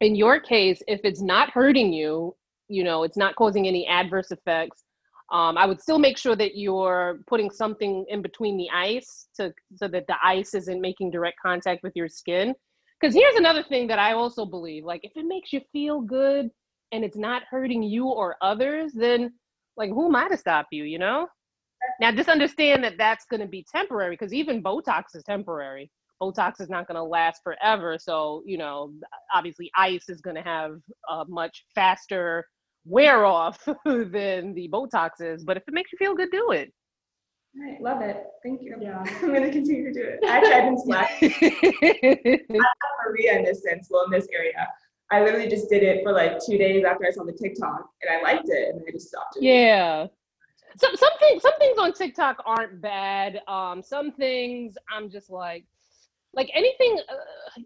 your 0.00 0.40
case, 0.40 0.82
if 0.86 1.00
it's 1.04 1.20
not 1.20 1.50
hurting 1.50 1.92
you, 1.92 2.34
you 2.68 2.84
know, 2.84 3.02
it's 3.02 3.16
not 3.16 3.34
causing 3.36 3.66
any 3.66 3.86
adverse 3.86 4.30
effects. 4.30 4.84
Um, 5.30 5.58
I 5.58 5.66
would 5.66 5.80
still 5.80 5.98
make 5.98 6.16
sure 6.16 6.36
that 6.36 6.56
you're 6.56 7.20
putting 7.26 7.50
something 7.50 8.06
in 8.08 8.22
between 8.22 8.56
the 8.56 8.68
ice 8.70 9.28
to 9.36 9.52
so 9.74 9.86
that 9.88 10.06
the 10.06 10.16
ice 10.22 10.54
isn't 10.54 10.80
making 10.80 11.10
direct 11.10 11.38
contact 11.40 11.82
with 11.82 11.92
your 11.94 12.08
skin. 12.08 12.54
Because 13.00 13.14
here's 13.14 13.36
another 13.36 13.62
thing 13.62 13.86
that 13.88 13.98
I 13.98 14.14
also 14.14 14.46
believe: 14.46 14.84
like 14.84 15.00
if 15.02 15.12
it 15.16 15.26
makes 15.26 15.52
you 15.52 15.60
feel 15.70 16.00
good 16.00 16.50
and 16.92 17.04
it's 17.04 17.16
not 17.16 17.42
hurting 17.50 17.82
you 17.82 18.06
or 18.06 18.36
others, 18.40 18.92
then 18.94 19.32
like 19.76 19.90
who 19.90 20.06
am 20.06 20.16
I 20.16 20.28
to 20.28 20.36
stop 20.36 20.68
you? 20.70 20.84
You 20.84 20.98
know. 20.98 21.28
Now 22.00 22.12
just 22.12 22.28
understand 22.28 22.84
that 22.84 22.98
that's 22.98 23.24
going 23.26 23.40
to 23.40 23.46
be 23.46 23.64
temporary 23.70 24.14
because 24.14 24.32
even 24.32 24.62
Botox 24.62 25.04
is 25.14 25.22
temporary. 25.24 25.90
Botox 26.20 26.60
is 26.60 26.68
not 26.68 26.86
going 26.88 26.96
to 26.96 27.02
last 27.02 27.42
forever. 27.42 27.98
So 28.00 28.42
you 28.46 28.58
know, 28.58 28.92
obviously, 29.32 29.70
ice 29.76 30.08
is 30.08 30.20
going 30.20 30.36
to 30.36 30.42
have 30.42 30.78
a 31.08 31.24
much 31.28 31.64
faster 31.74 32.46
wear 32.84 33.24
off 33.24 33.64
than 33.84 34.54
the 34.54 34.68
Botox 34.72 35.20
is. 35.20 35.44
But 35.44 35.56
if 35.56 35.62
it 35.66 35.74
makes 35.74 35.92
you 35.92 35.98
feel 35.98 36.14
good, 36.14 36.30
do 36.30 36.52
it. 36.52 36.72
Right, 37.56 37.80
love 37.80 38.02
it. 38.02 38.24
Thank 38.44 38.62
you. 38.62 38.76
Yeah. 38.80 39.02
I'm 39.22 39.32
gonna 39.32 39.50
continue 39.50 39.92
to 39.92 39.92
do 39.92 40.06
it. 40.06 40.20
Actually, 40.26 40.52
I've 40.52 40.64
been 40.64 40.78
slacking 40.84 42.46
Maria 43.06 43.38
in 43.38 43.44
this 43.44 43.62
sense, 43.62 43.88
well, 43.90 44.04
in 44.04 44.10
this 44.10 44.28
area. 44.32 44.66
I 45.10 45.22
literally 45.24 45.48
just 45.48 45.70
did 45.70 45.82
it 45.82 46.04
for 46.04 46.12
like 46.12 46.38
two 46.44 46.58
days 46.58 46.84
after 46.84 47.06
I 47.06 47.10
saw 47.10 47.24
the 47.24 47.32
TikTok, 47.32 47.88
and 48.02 48.10
I 48.10 48.22
liked 48.22 48.48
it, 48.48 48.74
and 48.74 48.82
I 48.86 48.90
just 48.92 49.08
stopped 49.08 49.36
it. 49.36 49.42
Yeah. 49.42 50.06
Some 50.76 50.96
some 50.96 51.10
things 51.18 51.42
some 51.42 51.56
things 51.58 51.78
on 51.78 51.92
TikTok 51.92 52.42
aren't 52.46 52.80
bad. 52.80 53.40
Um, 53.48 53.82
some 53.82 54.12
things 54.12 54.76
I'm 54.94 55.10
just 55.10 55.30
like, 55.30 55.64
like 56.32 56.50
anything, 56.54 57.00
uh, 57.08 57.62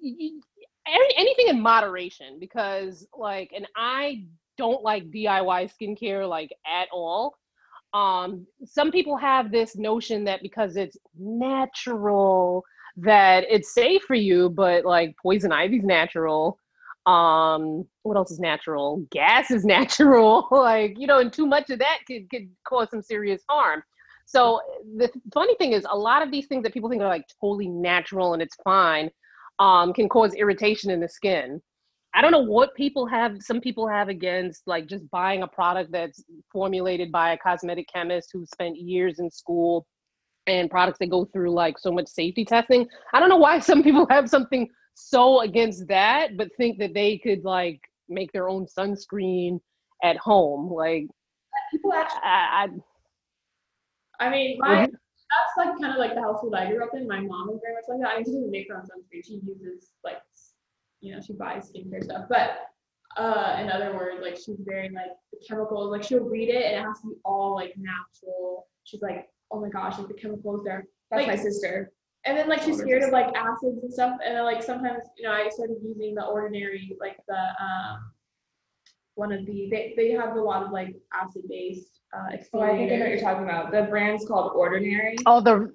any, 0.87 1.15
anything 1.17 1.49
in 1.49 1.61
moderation 1.61 2.39
because 2.39 3.07
like, 3.17 3.53
and 3.55 3.67
I 3.77 4.25
don't 4.59 4.83
like 4.83 5.11
DIY 5.11 5.71
skincare 5.81 6.29
like 6.29 6.53
at 6.67 6.89
all. 6.93 7.37
Um, 7.95 8.47
some 8.65 8.91
people 8.91 9.17
have 9.17 9.51
this 9.51 9.77
notion 9.77 10.25
that 10.25 10.43
because 10.43 10.77
it's 10.77 10.97
natural 11.19 12.65
that 12.97 13.45
it's 13.49 13.75
safe 13.75 14.03
for 14.03 14.15
you, 14.15 14.51
but 14.51 14.85
like 14.85 15.17
poison 15.23 15.53
ivy's 15.53 15.85
natural 15.85 16.59
um 17.07 17.85
what 18.03 18.17
else 18.17 18.31
is 18.31 18.39
natural? 18.39 19.05
Gas 19.11 19.51
is 19.51 19.65
natural 19.77 20.47
like 20.51 20.95
you 20.99 21.07
know 21.07 21.19
and 21.19 21.33
too 21.33 21.47
much 21.47 21.71
of 21.71 21.79
that 21.79 21.99
could, 22.07 22.29
could 22.31 22.49
cause 22.67 22.89
some 22.91 23.03
serious 23.03 23.43
harm. 23.49 23.83
So 24.27 24.61
the 24.97 25.11
funny 25.35 25.55
thing 25.57 25.73
is 25.73 25.87
a 25.91 25.97
lot 25.97 26.23
of 26.23 26.31
these 26.31 26.47
things 26.47 26.63
that 26.63 26.73
people 26.73 26.89
think 26.89 27.03
are 27.03 27.09
like 27.09 27.27
totally 27.41 27.69
natural 27.69 28.35
and 28.35 28.43
it's 28.43 28.57
fine 28.65 29.11
um 29.59 29.93
can 29.93 30.09
cause 30.09 30.35
irritation 30.35 30.91
in 30.91 31.01
the 31.01 31.09
skin. 31.09 31.61
I 32.15 32.21
don't 32.21 32.31
know 32.31 32.41
what 32.41 32.75
people 32.75 33.07
have 33.07 33.39
some 33.41 33.61
people 33.61 33.89
have 33.89 34.09
against 34.09 34.63
like 34.67 34.87
just 34.87 35.11
buying 35.11 35.43
a 35.43 35.49
product 35.49 35.91
that's 35.93 36.23
formulated 36.53 37.11
by 37.11 37.33
a 37.33 37.39
cosmetic 37.39 37.87
chemist 37.93 38.31
who 38.33 38.45
spent 38.47 38.77
years 38.77 39.19
in 39.19 39.31
school 39.31 39.87
and 40.47 40.71
products 40.71 40.99
that 40.99 41.11
go 41.11 41.25
through 41.25 41.51
like 41.51 41.79
so 41.79 41.93
much 41.93 42.09
safety 42.09 42.45
testing. 42.45 42.87
I 43.13 43.21
don't 43.21 43.29
know 43.29 43.37
why 43.37 43.59
some 43.61 43.83
people 43.83 44.07
have 44.11 44.29
something 44.29 44.69
so 44.95 45.41
against 45.41 45.89
that, 45.89 46.37
but 46.37 46.49
think 46.57 46.79
that 46.79 46.95
they 46.95 47.19
could 47.19 47.45
like 47.45 47.81
make 48.09 48.31
their 48.33 48.49
own 48.49 48.67
sunscreen 48.67 49.61
at 50.03 50.17
home. 50.17 50.73
Like, 50.73 51.07
People 51.71 51.93
actually, 51.93 52.21
I, 52.25 52.67
I 54.21 54.27
I 54.27 54.31
mean, 54.31 54.59
my 54.59 54.87
Mhm. 54.87 54.91
that's 54.91 55.57
like 55.57 55.79
kind 55.81 55.93
of 55.93 55.99
like 55.99 56.15
the 56.15 56.21
household 56.21 56.55
I 56.55 56.67
grew 56.71 56.83
up 56.85 56.91
in. 56.95 57.07
My 57.07 57.21
mom 57.21 57.51
is 57.51 57.61
very 57.63 57.75
much 57.75 57.85
like 57.89 58.01
that. 58.01 58.09
I 58.13 58.17
mean, 58.17 58.25
she 58.25 58.33
doesn't 58.33 58.51
make 58.51 58.69
her 58.69 58.77
own 58.77 58.83
sunscreen. 58.83 59.25
She 59.25 59.35
uses 59.45 59.93
like, 60.05 60.19
you 61.01 61.15
know, 61.15 61.21
she 61.21 61.33
buys 61.33 61.71
skincare 61.73 62.05
stuff. 62.05 62.27
But 62.29 62.69
uh, 63.17 63.57
in 63.61 63.71
other 63.71 63.93
words, 63.95 64.21
like 64.23 64.37
she's 64.37 64.61
very 64.61 64.89
like 64.91 65.11
the 65.33 65.39
chemicals. 65.47 65.91
Like 65.91 66.03
she'll 66.03 66.25
read 66.25 66.49
it 66.49 66.65
and 66.65 66.77
it 66.77 66.83
has 66.87 67.01
to 67.01 67.09
be 67.09 67.15
all 67.25 67.55
like 67.55 67.75
natural. 67.77 68.67
She's 68.85 69.03
like, 69.03 69.29
oh 69.51 69.61
my 69.61 69.69
gosh, 69.69 69.99
like 69.99 70.09
the 70.09 70.15
chemicals 70.15 70.63
there. 70.65 70.85
That's 71.11 71.27
Like- 71.27 71.37
my 71.37 71.43
sister. 71.43 71.93
And 72.25 72.39
then 72.39 72.49
like 72.49 72.63
she's 72.63 72.79
scared 72.79 73.03
of 73.03 73.11
like 73.11 73.35
acids 73.35 73.83
and 73.83 73.93
stuff. 73.93 74.19
And 74.25 74.37
then 74.37 74.45
like 74.45 74.63
sometimes, 74.63 75.03
you 75.17 75.25
know, 75.25 75.33
I 75.33 75.49
started 75.49 75.79
using 75.83 76.15
the 76.15 76.25
ordinary, 76.25 76.97
like 77.01 77.17
the 77.29 77.35
um 77.61 78.13
one 79.15 79.33
of 79.33 79.45
the 79.45 79.69
they, 79.71 79.93
they 79.97 80.11
have 80.13 80.37
a 80.37 80.41
lot 80.41 80.63
of 80.63 80.71
like 80.73 80.95
acid 81.13 81.43
based 81.49 82.01
uh 82.17 82.37
Oh, 82.55 82.61
I 82.61 82.77
think 82.77 82.93
I 82.93 82.97
know 82.97 83.05
what 83.05 83.11
you're 83.11 83.21
talking 83.21 83.45
about. 83.45 83.73
The 83.73 83.83
brand's 83.91 84.27
called 84.27 84.53
Ordinary. 84.55 85.17
Oh, 85.27 85.41
the 85.41 85.75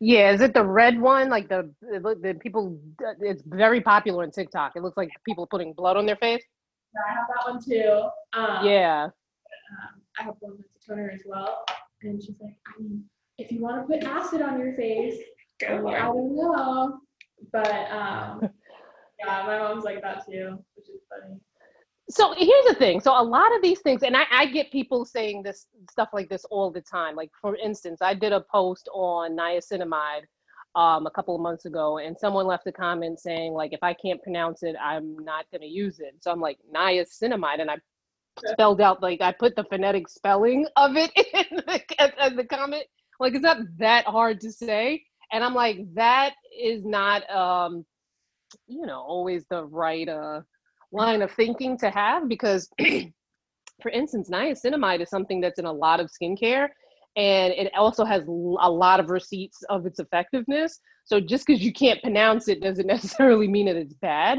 yeah, 0.00 0.32
is 0.32 0.40
it 0.40 0.54
the 0.54 0.64
red 0.64 1.00
one? 1.00 1.28
Like 1.28 1.48
the 1.48 1.70
the 1.80 2.36
people, 2.40 2.78
it's 3.20 3.42
very 3.46 3.80
popular 3.80 4.24
on 4.24 4.30
TikTok. 4.30 4.72
It 4.76 4.82
looks 4.82 4.96
like 4.96 5.10
people 5.24 5.46
putting 5.46 5.72
blood 5.72 5.96
on 5.96 6.06
their 6.06 6.16
face. 6.16 6.42
Yeah, 6.94 7.00
I 7.08 7.14
have 7.14 7.26
that 7.28 7.52
one 7.52 7.62
too. 7.62 8.08
Um, 8.38 8.66
Yeah. 8.66 9.04
um, 9.04 10.02
I 10.18 10.22
have 10.24 10.34
one 10.40 10.56
that's 10.58 10.84
a 10.84 10.90
toner 10.90 11.10
as 11.14 11.22
well. 11.26 11.64
And 12.02 12.22
she's 12.22 12.36
like, 12.40 12.56
I 12.66 12.80
mean, 12.82 13.04
if 13.38 13.52
you 13.52 13.60
want 13.60 13.80
to 13.80 13.92
put 13.92 14.04
acid 14.04 14.42
on 14.42 14.58
your 14.58 14.74
face, 14.74 15.18
I, 15.62 15.66
Go 15.66 15.82
mean, 15.82 15.94
I 15.94 16.02
don't 16.06 16.36
know. 16.36 17.00
But 17.52 17.90
um, 17.90 18.40
yeah, 19.18 19.44
my 19.46 19.58
mom's 19.58 19.84
like 19.84 20.02
that 20.02 20.26
too, 20.26 20.58
which 20.74 20.88
is 20.88 21.00
funny. 21.08 21.36
So 22.10 22.34
here's 22.36 22.64
the 22.66 22.74
thing. 22.74 23.00
So 23.00 23.12
a 23.12 23.22
lot 23.22 23.54
of 23.54 23.62
these 23.62 23.80
things, 23.80 24.02
and 24.02 24.16
I, 24.16 24.24
I 24.32 24.46
get 24.46 24.72
people 24.72 25.04
saying 25.04 25.42
this 25.42 25.66
stuff 25.90 26.08
like 26.12 26.28
this 26.28 26.44
all 26.46 26.70
the 26.70 26.80
time. 26.80 27.14
Like 27.14 27.30
for 27.40 27.56
instance, 27.56 28.00
I 28.02 28.14
did 28.14 28.32
a 28.32 28.40
post 28.40 28.88
on 28.92 29.36
niacinamide 29.36 30.22
um, 30.74 31.06
a 31.06 31.10
couple 31.10 31.34
of 31.34 31.42
months 31.42 31.66
ago, 31.66 31.98
and 31.98 32.16
someone 32.18 32.46
left 32.46 32.66
a 32.66 32.72
comment 32.72 33.20
saying 33.20 33.52
like, 33.52 33.72
if 33.72 33.82
I 33.82 33.92
can't 33.92 34.22
pronounce 34.22 34.62
it, 34.62 34.74
I'm 34.82 35.18
not 35.18 35.44
going 35.50 35.60
to 35.60 35.68
use 35.68 36.00
it. 36.00 36.14
So 36.20 36.30
I'm 36.30 36.40
like 36.40 36.58
niacinamide, 36.74 37.60
and 37.60 37.70
I 37.70 37.76
spelled 38.46 38.80
out 38.80 39.02
like 39.02 39.20
I 39.20 39.32
put 39.32 39.54
the 39.54 39.64
phonetic 39.64 40.08
spelling 40.08 40.66
of 40.76 40.96
it 40.96 41.10
in 41.16 41.56
the, 41.56 41.82
as, 42.00 42.10
as 42.18 42.34
the 42.34 42.44
comment. 42.44 42.84
Like 43.20 43.34
it's 43.34 43.42
not 43.42 43.58
that 43.78 44.06
hard 44.06 44.40
to 44.40 44.52
say, 44.52 45.04
and 45.32 45.42
I'm 45.42 45.54
like 45.54 45.78
that 45.94 46.34
is 46.60 46.84
not 46.84 47.28
um, 47.30 47.84
you 48.66 48.86
know 48.86 49.00
always 49.00 49.44
the 49.50 49.64
right 49.64 50.08
uh 50.08 50.40
line 50.92 51.22
of 51.22 51.30
thinking 51.32 51.76
to 51.78 51.90
have 51.90 52.28
because 52.28 52.68
for 53.82 53.90
instance 53.90 54.30
niacinamide 54.30 55.02
is 55.02 55.10
something 55.10 55.38
that's 55.38 55.58
in 55.58 55.66
a 55.66 55.72
lot 55.72 56.00
of 56.00 56.08
skincare 56.10 56.68
and 57.16 57.52
it 57.52 57.72
also 57.76 58.04
has 58.04 58.24
a 58.26 58.30
lot 58.30 59.00
of 59.00 59.10
receipts 59.10 59.62
of 59.68 59.86
its 59.86 59.98
effectiveness. 59.98 60.80
So 61.04 61.20
just 61.20 61.46
because 61.46 61.62
you 61.62 61.72
can't 61.72 62.00
pronounce 62.00 62.46
it 62.48 62.60
doesn't 62.62 62.86
necessarily 62.96 63.48
mean 63.48 63.66
that 63.66 63.76
it's 63.76 63.94
bad. 63.94 64.38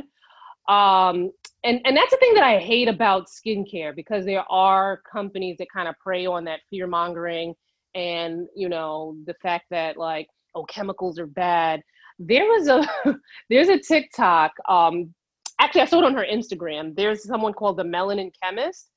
Um, 0.69 1.31
and 1.65 1.81
and 1.83 1.97
that's 1.97 2.11
the 2.11 2.17
thing 2.17 2.33
that 2.35 2.43
i 2.43 2.57
hate 2.57 2.87
about 2.87 3.25
skincare 3.27 3.93
because 3.93 4.23
there 4.23 4.45
are 4.49 5.01
companies 5.11 5.57
that 5.57 5.67
kind 5.73 5.89
of 5.89 5.95
prey 5.99 6.25
on 6.25 6.45
that 6.45 6.61
fear 6.69 6.87
mongering 6.87 7.53
and 7.95 8.47
you 8.55 8.69
know 8.69 9.15
the 9.25 9.33
fact 9.41 9.65
that 9.71 9.97
like 9.97 10.27
oh 10.55 10.63
chemicals 10.65 11.19
are 11.19 11.27
bad. 11.27 11.81
There 12.17 12.45
was 12.45 12.67
a 12.67 12.87
there's 13.49 13.69
a 13.69 13.79
tiktok 13.79 14.51
um 14.67 15.13
actually 15.59 15.81
i 15.81 15.85
saw 15.85 15.99
it 15.99 16.05
on 16.05 16.15
her 16.15 16.25
instagram. 16.31 16.95
There's 16.95 17.25
someone 17.25 17.53
called 17.53 17.77
the 17.77 17.83
melanin 17.83 18.31
chemist. 18.41 18.89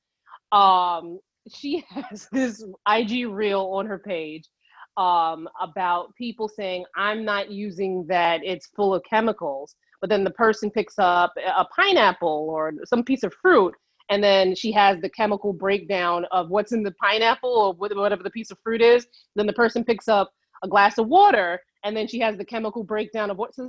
Um 0.51 1.19
she 1.53 1.83
has 1.89 2.27
this 2.31 2.63
ig 2.89 3.27
reel 3.27 3.61
on 3.73 3.85
her 3.85 3.99
page 3.99 4.47
um 4.97 5.49
about 5.59 6.13
people 6.15 6.47
saying 6.47 6.85
i'm 6.95 7.25
not 7.25 7.49
using 7.49 8.05
that 8.07 8.41
it's 8.43 8.67
full 8.75 8.93
of 8.93 9.03
chemicals. 9.09 9.75
But 10.01 10.09
then 10.09 10.25
the 10.25 10.31
person 10.31 10.69
picks 10.69 10.95
up 10.99 11.31
a 11.37 11.63
pineapple 11.73 12.47
or 12.51 12.73
some 12.83 13.05
piece 13.05 13.23
of 13.23 13.33
fruit 13.41 13.73
and 14.09 14.23
then 14.23 14.55
she 14.55 14.71
has 14.71 14.99
the 14.99 15.09
chemical 15.09 15.53
breakdown 15.53 16.25
of 16.31 16.49
what's 16.49 16.71
in 16.71 16.83
the 16.83 16.93
pineapple 17.01 17.49
or 17.49 17.73
whatever 17.73 18.23
the 18.23 18.29
piece 18.29 18.51
of 18.51 18.57
fruit 18.63 18.81
is. 18.81 19.07
Then 19.35 19.47
the 19.47 19.53
person 19.53 19.83
picks 19.83 20.07
up 20.07 20.31
a 20.63 20.67
glass 20.67 20.97
of 20.97 21.07
water 21.07 21.59
and 21.83 21.95
then 21.95 22.07
she 22.07 22.19
has 22.19 22.37
the 22.37 22.45
chemical 22.45 22.83
breakdown 22.83 23.29
of 23.29 23.37
what's 23.37 23.59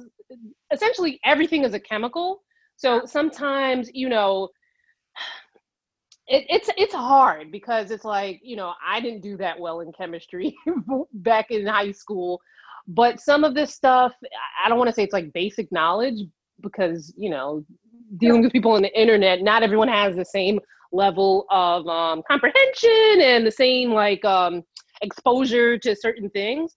essentially 0.72 1.20
everything 1.24 1.64
is 1.64 1.74
a 1.74 1.80
chemical. 1.80 2.42
So 2.76 3.02
sometimes 3.04 3.90
you 3.92 4.08
know 4.08 4.48
it, 6.26 6.44
it's 6.48 6.70
it's 6.76 6.94
hard 6.94 7.52
because 7.52 7.90
it's 7.90 8.04
like 8.04 8.40
you 8.42 8.56
know 8.56 8.72
i 8.84 9.00
didn't 9.00 9.20
do 9.20 9.36
that 9.36 9.58
well 9.58 9.80
in 9.80 9.92
chemistry 9.92 10.56
back 11.14 11.50
in 11.50 11.66
high 11.66 11.92
school. 11.92 12.40
But 12.86 13.20
some 13.20 13.44
of 13.44 13.54
this 13.54 13.74
stuff 13.74 14.12
i 14.64 14.68
don't 14.68 14.78
want 14.78 14.88
to 14.88 14.94
say 14.94 15.04
it's 15.04 15.12
like 15.12 15.32
basic 15.32 15.70
knowledge 15.72 16.20
because 16.60 17.12
you 17.16 17.30
know 17.30 17.64
dealing 18.18 18.42
with 18.42 18.52
people 18.52 18.72
on 18.72 18.82
the 18.82 19.00
internet 19.00 19.42
not 19.42 19.62
everyone 19.62 19.88
has 19.88 20.16
the 20.16 20.24
same 20.24 20.58
level 20.92 21.46
of 21.50 21.86
um, 21.88 22.22
comprehension 22.28 23.20
and 23.20 23.46
the 23.46 23.50
same 23.50 23.90
like 23.90 24.24
um, 24.24 24.62
exposure 25.02 25.78
to 25.78 25.96
certain 25.96 26.28
things 26.30 26.76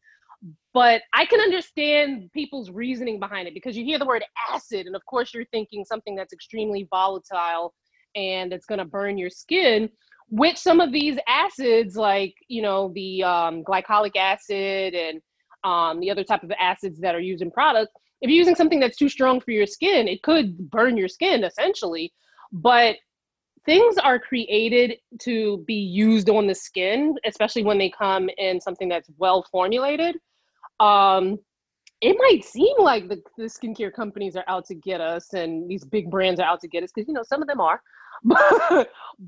but 0.78 1.02
I 1.14 1.26
can 1.26 1.40
understand 1.40 2.30
people's 2.34 2.70
reasoning 2.70 3.20
behind 3.20 3.48
it 3.48 3.56
because 3.56 3.76
you 3.76 3.84
hear 3.84 3.98
the 3.98 4.06
word 4.06 4.24
acid, 4.54 4.86
and 4.86 4.96
of 4.96 5.04
course, 5.06 5.34
you're 5.34 5.46
thinking 5.46 5.84
something 5.84 6.16
that's 6.16 6.34
extremely 6.34 6.88
volatile 6.92 7.74
and 8.16 8.54
it's 8.54 8.68
going 8.68 8.78
to 8.78 8.86
burn 8.86 9.18
your 9.18 9.32
skin. 9.32 9.90
Which 10.30 10.58
some 10.58 10.80
of 10.80 10.92
these 10.92 11.18
acids, 11.28 11.96
like 11.96 12.36
you 12.48 12.62
know 12.62 12.92
the 12.94 13.24
um, 13.24 13.64
glycolic 13.64 14.16
acid 14.18 14.94
and 14.94 15.22
um, 15.64 16.00
the 16.00 16.12
other 16.12 16.24
type 16.24 16.44
of 16.44 16.52
acids 16.60 17.00
that 17.00 17.16
are 17.16 17.20
used 17.20 17.42
in 17.42 17.50
products, 17.50 17.94
if 18.22 18.30
you're 18.30 18.38
using 18.38 18.56
something 18.56 18.80
that's 18.80 18.98
too 18.98 19.10
strong 19.10 19.40
for 19.40 19.52
your 19.52 19.68
skin, 19.68 20.08
it 20.08 20.24
could 20.24 20.70
burn 20.70 20.98
your 20.98 21.08
skin 21.08 21.44
essentially. 21.44 22.14
But 22.52 22.96
things 23.66 23.98
are 23.98 24.18
created 24.18 24.98
to 25.20 25.64
be 25.68 25.76
used 25.76 26.30
on 26.30 26.48
the 26.48 26.56
skin, 26.56 27.16
especially 27.26 27.64
when 27.64 27.78
they 27.78 27.90
come 27.90 28.30
in 28.38 28.62
something 28.62 28.88
that's 28.88 29.10
well 29.18 29.46
formulated 29.52 30.18
um 30.80 31.38
it 32.00 32.16
might 32.20 32.46
seem 32.46 32.76
like 32.78 33.10
the, 33.10 33.20
the 33.38 33.46
skincare 33.46 33.92
companies 33.92 34.36
are 34.36 34.44
out 34.48 34.66
to 34.66 34.76
get 34.76 35.02
us 35.02 35.34
and 35.34 35.68
these 35.68 35.84
big 35.84 36.12
brands 36.12 36.40
are 36.40 36.48
out 36.48 36.60
to 36.60 36.68
get 36.68 36.84
us 36.84 36.92
because 36.94 37.08
you 37.08 37.14
know 37.14 37.24
some 37.24 37.42
of 37.42 37.48
them 37.48 37.60
are 37.60 37.82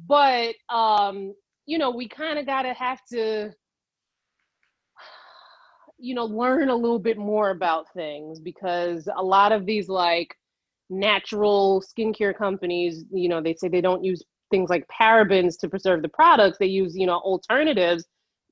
but, 0.07 0.55
um 0.69 1.33
you 1.65 1.77
know 1.77 1.91
we 1.91 2.07
kind 2.07 2.39
of 2.39 2.45
got 2.45 2.63
to 2.63 2.73
have 2.73 2.99
to 3.05 3.51
you 5.99 6.15
know 6.15 6.25
learn 6.25 6.69
a 6.69 6.75
little 6.75 6.99
bit 6.99 7.17
more 7.17 7.51
about 7.51 7.85
things 7.93 8.39
because 8.39 9.07
a 9.17 9.23
lot 9.23 9.51
of 9.51 9.65
these 9.65 9.89
like 9.89 10.35
natural 10.89 11.83
skincare 11.83 12.35
companies 12.35 13.05
you 13.11 13.29
know 13.29 13.41
they 13.41 13.53
say 13.53 13.67
they 13.67 13.81
don't 13.81 14.03
use 14.03 14.23
things 14.49 14.69
like 14.69 14.87
parabens 14.87 15.57
to 15.59 15.69
preserve 15.69 16.01
the 16.01 16.09
products 16.09 16.57
they 16.57 16.65
use 16.65 16.97
you 16.97 17.05
know 17.05 17.17
alternatives 17.17 18.05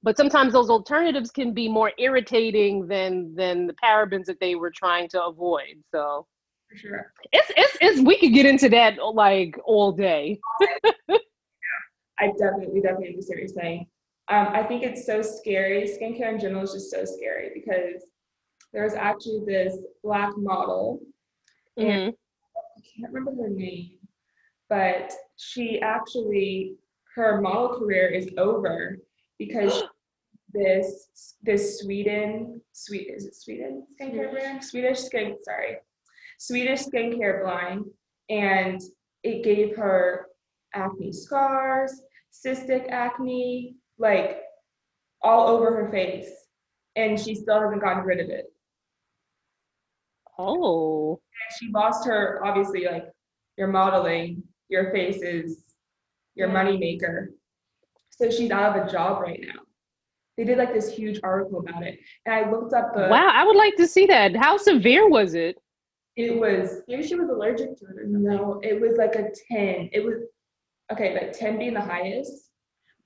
but 0.03 0.15
sometimes 0.15 0.53
those 0.53 0.69
alternatives 0.69 1.31
can 1.31 1.53
be 1.53 1.67
more 1.67 1.91
irritating 1.97 2.87
than 2.87 3.33
than 3.35 3.65
the 3.65 3.73
parabens 3.83 4.25
that 4.25 4.39
they 4.39 4.53
were 4.55 4.71
trying 4.71 5.09
to 5.09 5.23
avoid 5.23 5.81
so 5.91 6.27
For 6.69 6.77
sure. 6.77 7.13
it's 7.31 7.51
it's, 7.57 7.77
it's 7.81 8.01
we 8.01 8.19
could 8.19 8.33
get 8.33 8.45
into 8.45 8.69
that 8.69 8.97
like 9.15 9.57
all 9.65 9.91
day 9.91 10.39
yeah, 11.09 11.17
I 12.19 12.27
definitely, 12.37 12.81
definitely 12.81 13.09
understand 13.09 13.39
what 13.39 13.39
you're 13.39 13.47
saying. 13.47 13.87
Um, 14.29 14.47
I 14.47 14.63
think 14.63 14.83
it's 14.83 15.05
so 15.05 15.21
scary. 15.21 15.83
Skincare 15.87 16.33
in 16.33 16.39
general 16.39 16.63
is 16.63 16.73
just 16.73 16.91
so 16.91 17.05
scary 17.05 17.51
because 17.53 18.03
there's 18.73 18.93
actually 18.93 19.43
this 19.45 19.77
black 20.03 20.35
model. 20.37 20.99
Mhm. 21.77 22.13
I 22.13 22.81
can't 22.81 23.13
remember 23.13 23.41
her 23.43 23.49
name, 23.49 23.99
but 24.69 25.13
she 25.37 25.79
actually 25.81 26.75
her 27.15 27.41
model 27.41 27.79
career 27.79 28.07
is 28.07 28.29
over 28.37 28.97
because 29.39 29.83
this 30.53 31.35
this 31.41 31.79
Sweden 31.79 32.61
sweet 32.73 33.09
is 33.09 33.25
it 33.25 33.35
Sweden 33.35 33.85
skincare 33.99 34.31
brand 34.31 34.63
Swedish 34.63 34.99
skin 34.99 35.35
sorry 35.43 35.77
Swedish 36.37 36.83
skincare 36.85 37.43
line 37.43 37.83
and 38.29 38.81
it 39.23 39.43
gave 39.43 39.75
her 39.75 40.27
acne 40.73 41.11
scars 41.11 42.01
cystic 42.31 42.87
acne 42.89 43.75
like 43.99 44.41
all 45.21 45.47
over 45.47 45.75
her 45.83 45.91
face 45.91 46.29
and 46.95 47.19
she 47.19 47.35
still 47.35 47.59
hasn't 47.61 47.81
gotten 47.81 48.03
rid 48.03 48.19
of 48.19 48.29
it. 48.29 48.45
Oh. 50.37 51.13
And 51.13 51.57
she 51.59 51.71
lost 51.71 52.05
her 52.07 52.41
obviously 52.45 52.85
like 52.85 53.05
your 53.57 53.67
modeling 53.67 54.43
your 54.69 54.91
face 54.91 55.21
is 55.21 55.63
your 56.35 56.49
money 56.49 56.77
maker 56.77 57.31
so 58.09 58.29
she's 58.29 58.51
out 58.51 58.75
of 58.77 58.87
a 58.87 58.91
job 58.91 59.21
right 59.21 59.39
now. 59.41 59.61
They 60.37 60.43
did 60.43 60.57
like 60.59 60.73
this 60.73 60.91
huge 60.91 61.19
article 61.23 61.59
about 61.67 61.83
it 61.83 61.99
and 62.25 62.35
i 62.35 62.49
looked 62.49 62.73
up 62.73 62.93
the 62.95 63.07
wow 63.09 63.29
i 63.33 63.43
would 63.43 63.55
like 63.55 63.75
to 63.77 63.87
see 63.87 64.05
that. 64.07 64.35
How 64.35 64.57
severe 64.57 65.09
was 65.09 65.33
it? 65.33 65.57
It 66.15 66.39
was 66.39 66.81
Maybe 66.87 67.03
she 67.07 67.15
was 67.15 67.29
allergic 67.29 67.77
to 67.77 67.85
it 67.85 67.97
or 67.97 68.03
something. 68.03 68.23
no. 68.23 68.59
It 68.63 68.79
was 68.79 68.97
like 68.97 69.15
a 69.15 69.31
10 69.51 69.89
it 69.93 70.03
was 70.05 70.15
okay 70.91 71.17
but 71.19 71.33
10 71.33 71.57
being 71.57 71.73
the 71.73 71.81
highest. 71.81 72.51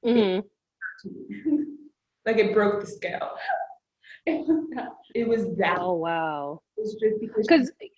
Mhm. 0.06 0.44
like 2.26 2.38
it 2.38 2.54
broke 2.54 2.82
the 2.82 2.88
scale 2.88 3.32
it 4.26 4.48
was 4.48 4.68
that 4.76 4.90
it 5.16 5.28
was 5.28 5.56
that 5.58 5.78
oh 5.80 5.94
wow 5.94 6.62
it 6.78 6.82
was 6.82 6.96
just 7.02 7.20
because 7.20 7.48
because 7.48 7.72
she's 7.82 7.92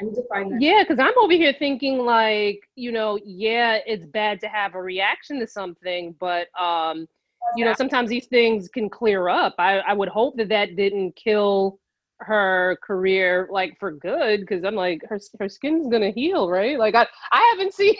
i 0.00 0.04
need 0.04 0.14
to 0.14 0.22
find 0.28 0.52
that 0.52 0.60
Yeah, 0.60 0.84
because 0.84 1.00
I'm 1.00 1.18
over 1.18 1.32
here 1.32 1.54
thinking 1.58 1.98
like, 1.98 2.60
you 2.76 2.92
know, 2.92 3.18
yeah, 3.24 3.78
it's 3.84 4.06
bad 4.06 4.40
to 4.40 4.48
have 4.48 4.74
a 4.74 4.82
reaction 4.82 5.40
to 5.40 5.46
something, 5.46 6.14
but 6.20 6.46
um, 6.58 7.08
you 7.56 7.64
know, 7.64 7.74
sometimes 7.74 8.08
these 8.08 8.26
things 8.26 8.68
can 8.68 8.88
clear 8.88 9.28
up. 9.28 9.54
I, 9.58 9.78
I 9.78 9.92
would 9.94 10.08
hope 10.08 10.36
that 10.36 10.48
that 10.50 10.76
didn't 10.76 11.16
kill 11.16 11.80
her 12.20 12.78
career 12.82 13.48
like 13.50 13.76
for 13.78 13.92
good 13.92 14.40
because 14.40 14.64
I'm 14.64 14.74
like 14.74 15.02
her 15.08 15.20
her 15.38 15.48
skin's 15.48 15.88
gonna 15.88 16.10
heal, 16.10 16.48
right? 16.50 16.78
Like 16.78 16.94
I 16.94 17.06
I 17.32 17.52
haven't 17.52 17.74
seen 17.80 17.96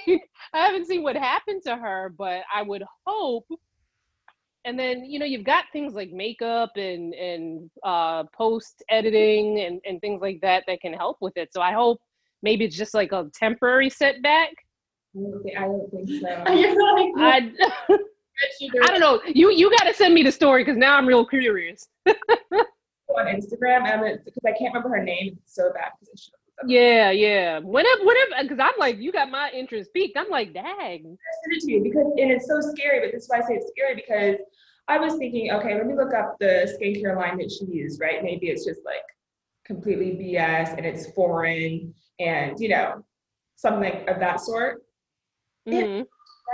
I 0.53 0.59
haven't 0.59 0.87
seen 0.87 1.03
what 1.03 1.17
happened 1.17 1.63
to 1.67 1.77
her, 1.77 2.13
but 2.17 2.43
I 2.53 2.63
would 2.63 2.85
hope. 3.07 3.47
And 4.65 4.79
then 4.79 5.05
you 5.05 5.19
know 5.19 5.27
you've 5.27 5.45
got 5.45 5.65
things 5.73 5.95
like 5.95 6.11
makeup 6.11 6.73
and 6.77 7.15
and 7.15 7.71
uh, 7.85 8.25
post 8.37 8.83
editing 8.91 9.61
and 9.61 9.81
and 9.87 10.01
things 10.01 10.21
like 10.21 10.41
that 10.43 10.65
that 10.67 10.81
can 10.81 10.93
help 10.93 11.19
with 11.21 11.37
it. 11.37 11.53
So 11.53 11.61
I 11.61 11.73
hope 11.73 12.01
maybe 12.43 12.65
it's 12.65 12.77
just 12.77 12.95
like 12.95 13.13
a 13.13 13.31
temporary 13.35 13.91
setback. 13.91 14.51
Okay, 15.17 15.55
I 15.57 15.63
don't 15.63 15.91
think 15.91 16.11
so. 16.21 16.29
I 16.47 17.53
I 18.83 18.87
don't 18.87 19.01
know. 19.01 19.21
You 19.27 19.51
you 19.51 19.71
got 19.71 19.85
to 19.85 19.95
send 19.95 20.15
me 20.15 20.23
the 20.23 20.33
story 20.33 20.65
because 20.65 20.77
now 20.77 20.97
I'm 20.97 21.07
real 21.07 21.27
curious. 21.27 21.87
on 23.17 23.27
Instagram, 23.27 23.89
and 23.89 24.25
because 24.25 24.43
I 24.47 24.53
can't 24.53 24.75
remember 24.75 24.91
her 24.91 25.03
name, 25.03 25.39
so 25.47 25.73
bad 25.73 25.93
because 25.99 26.13
I 26.15 26.17
should 26.17 26.33
have. 26.33 26.38
Yeah, 26.67 27.11
yeah. 27.11 27.59
Whenever, 27.59 28.05
whenever, 28.05 28.43
because 28.43 28.59
I'm 28.59 28.79
like, 28.79 28.99
you 28.99 29.13
got 29.13 29.31
my 29.31 29.51
interest 29.55 29.93
peaked. 29.93 30.17
I'm 30.17 30.29
like, 30.29 30.53
dang. 30.53 31.03
send 31.03 31.53
it 31.53 31.61
to 31.61 31.73
you 31.73 31.83
because 31.83 32.07
and 32.17 32.31
it's 32.31 32.47
so 32.47 32.61
scary, 32.61 33.01
but 33.01 33.13
this 33.13 33.25
is 33.25 33.29
why 33.29 33.39
I 33.39 33.41
say 33.43 33.55
it's 33.55 33.71
scary 33.71 33.95
because 33.95 34.37
I 34.89 34.99
was 34.99 35.17
thinking, 35.17 35.53
okay, 35.53 35.75
let 35.75 35.87
me 35.87 35.95
look 35.95 36.15
up 36.15 36.37
the 36.41 36.77
skincare 36.81 37.17
line 37.17 37.39
that 37.39 37.51
she 37.51 37.67
used, 37.67 38.01
right? 38.01 38.23
Maybe 38.23 38.49
it's 38.49 38.65
just 38.65 38.81
like 38.85 39.05
completely 39.65 40.13
BS 40.13 40.77
and 40.77 40.87
it's 40.87 41.13
foreign 41.13 41.95
and 42.19 42.59
you 42.59 42.71
know, 42.71 43.05
something 43.57 44.09
of 44.09 44.19
that 44.19 44.41
sort. 44.41 44.83
Mhm. 45.69 46.07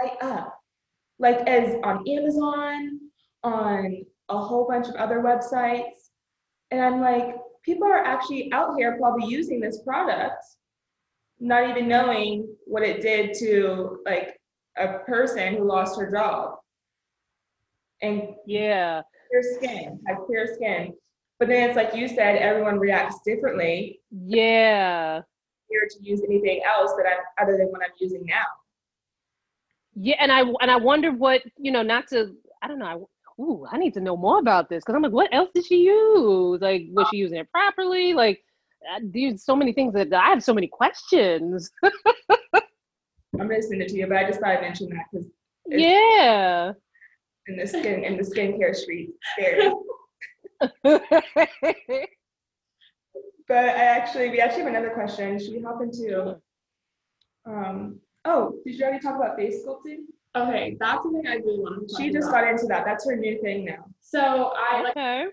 Right 0.02 0.16
up. 0.20 0.60
Like 1.18 1.38
as 1.48 1.76
on 1.84 2.06
Amazon, 2.08 3.00
on 3.44 4.04
a 4.28 4.38
whole 4.38 4.66
bunch 4.66 4.88
of 4.88 4.96
other 4.96 5.20
websites. 5.20 6.10
And 6.70 6.80
I'm 6.80 7.00
like, 7.00 7.36
people 7.64 7.86
are 7.88 8.04
actually 8.04 8.52
out 8.52 8.76
here 8.76 8.96
probably 8.98 9.26
using 9.26 9.60
this 9.60 9.82
product, 9.82 10.44
not 11.40 11.68
even 11.70 11.88
knowing 11.88 12.48
what 12.66 12.82
it 12.82 13.00
did 13.00 13.34
to 13.38 13.98
like 14.04 14.38
a 14.76 14.98
person 15.00 15.54
who 15.56 15.64
lost 15.64 15.98
her 15.98 16.10
job. 16.10 16.56
And 18.02 18.34
Yeah, 18.46 19.02
clear 19.30 19.42
skin, 19.56 20.00
had 20.06 20.18
clear 20.26 20.46
skin. 20.54 20.94
But 21.38 21.48
then 21.48 21.68
it's 21.68 21.76
like 21.76 21.94
you 21.94 22.06
said, 22.08 22.36
everyone 22.36 22.78
reacts 22.78 23.20
differently 23.24 24.00
yeah, 24.10 25.20
here 25.68 25.88
to 25.90 25.96
use 26.02 26.22
anything 26.22 26.62
else 26.66 26.92
that 26.96 27.06
I'm 27.06 27.44
other 27.46 27.56
than 27.56 27.68
what 27.68 27.80
I'm 27.82 27.90
using 27.98 28.24
now. 28.26 28.44
yeah. 29.94 30.16
And 30.20 30.30
I 30.30 30.40
and 30.60 30.70
I 30.70 30.76
wonder 30.76 31.12
what 31.12 31.42
you 31.56 31.72
know. 31.72 31.82
Not 31.82 32.08
to, 32.08 32.34
I 32.62 32.68
don't 32.68 32.78
know. 32.78 33.08
I, 33.38 33.42
ooh, 33.42 33.66
I 33.70 33.78
need 33.78 33.94
to 33.94 34.00
know 34.00 34.16
more 34.16 34.38
about 34.38 34.68
this 34.68 34.82
because 34.84 34.94
I'm 34.94 35.02
like, 35.02 35.12
what 35.12 35.32
else 35.32 35.50
did 35.54 35.66
she 35.66 35.82
use? 35.82 36.60
Like, 36.60 36.86
was 36.90 37.08
she 37.10 37.18
using 37.18 37.38
it 37.38 37.50
properly? 37.50 38.14
Like, 38.14 38.42
uh, 38.94 39.00
there's 39.02 39.44
so 39.44 39.56
many 39.56 39.72
things 39.72 39.94
that 39.94 40.12
I 40.12 40.30
have 40.30 40.42
so 40.42 40.54
many 40.54 40.68
questions. 40.68 41.70
I'm 41.82 43.48
gonna 43.48 43.62
send 43.62 43.82
it 43.82 43.88
to 43.88 43.96
you, 43.96 44.06
but 44.06 44.16
I 44.16 44.26
just 44.26 44.40
thought 44.40 44.50
I'd 44.50 44.60
mention 44.60 44.88
that 44.90 45.06
because 45.10 45.26
yeah. 45.68 46.72
in 47.48 47.56
the 47.56 47.66
skin 47.66 48.04
in 48.04 48.16
the 48.16 48.22
skincare 48.22 48.74
street. 48.74 49.10
But 53.46 53.64
I 53.64 53.84
actually, 53.84 54.30
we 54.30 54.40
actually 54.40 54.62
have 54.62 54.70
another 54.70 54.90
question. 54.90 55.38
Should 55.38 55.52
we 55.52 55.60
hop 55.60 55.82
into? 55.82 56.36
Um, 57.46 58.00
oh, 58.24 58.54
did 58.64 58.76
you 58.76 58.84
already 58.84 59.00
talk 59.00 59.16
about 59.16 59.36
face 59.36 59.64
sculpting? 59.64 60.06
Okay, 60.36 60.76
that's 60.80 61.02
something 61.02 61.26
I 61.26 61.34
really 61.36 61.60
want 61.60 61.88
to 61.88 61.94
She 61.96 62.10
just 62.10 62.28
about. 62.28 62.42
got 62.42 62.50
into 62.50 62.66
that. 62.66 62.84
That's 62.84 63.06
her 63.08 63.16
new 63.16 63.40
thing 63.40 63.64
now. 63.64 63.84
So 64.00 64.52
I 64.56 64.82
like 64.82 64.90
okay. 64.96 65.26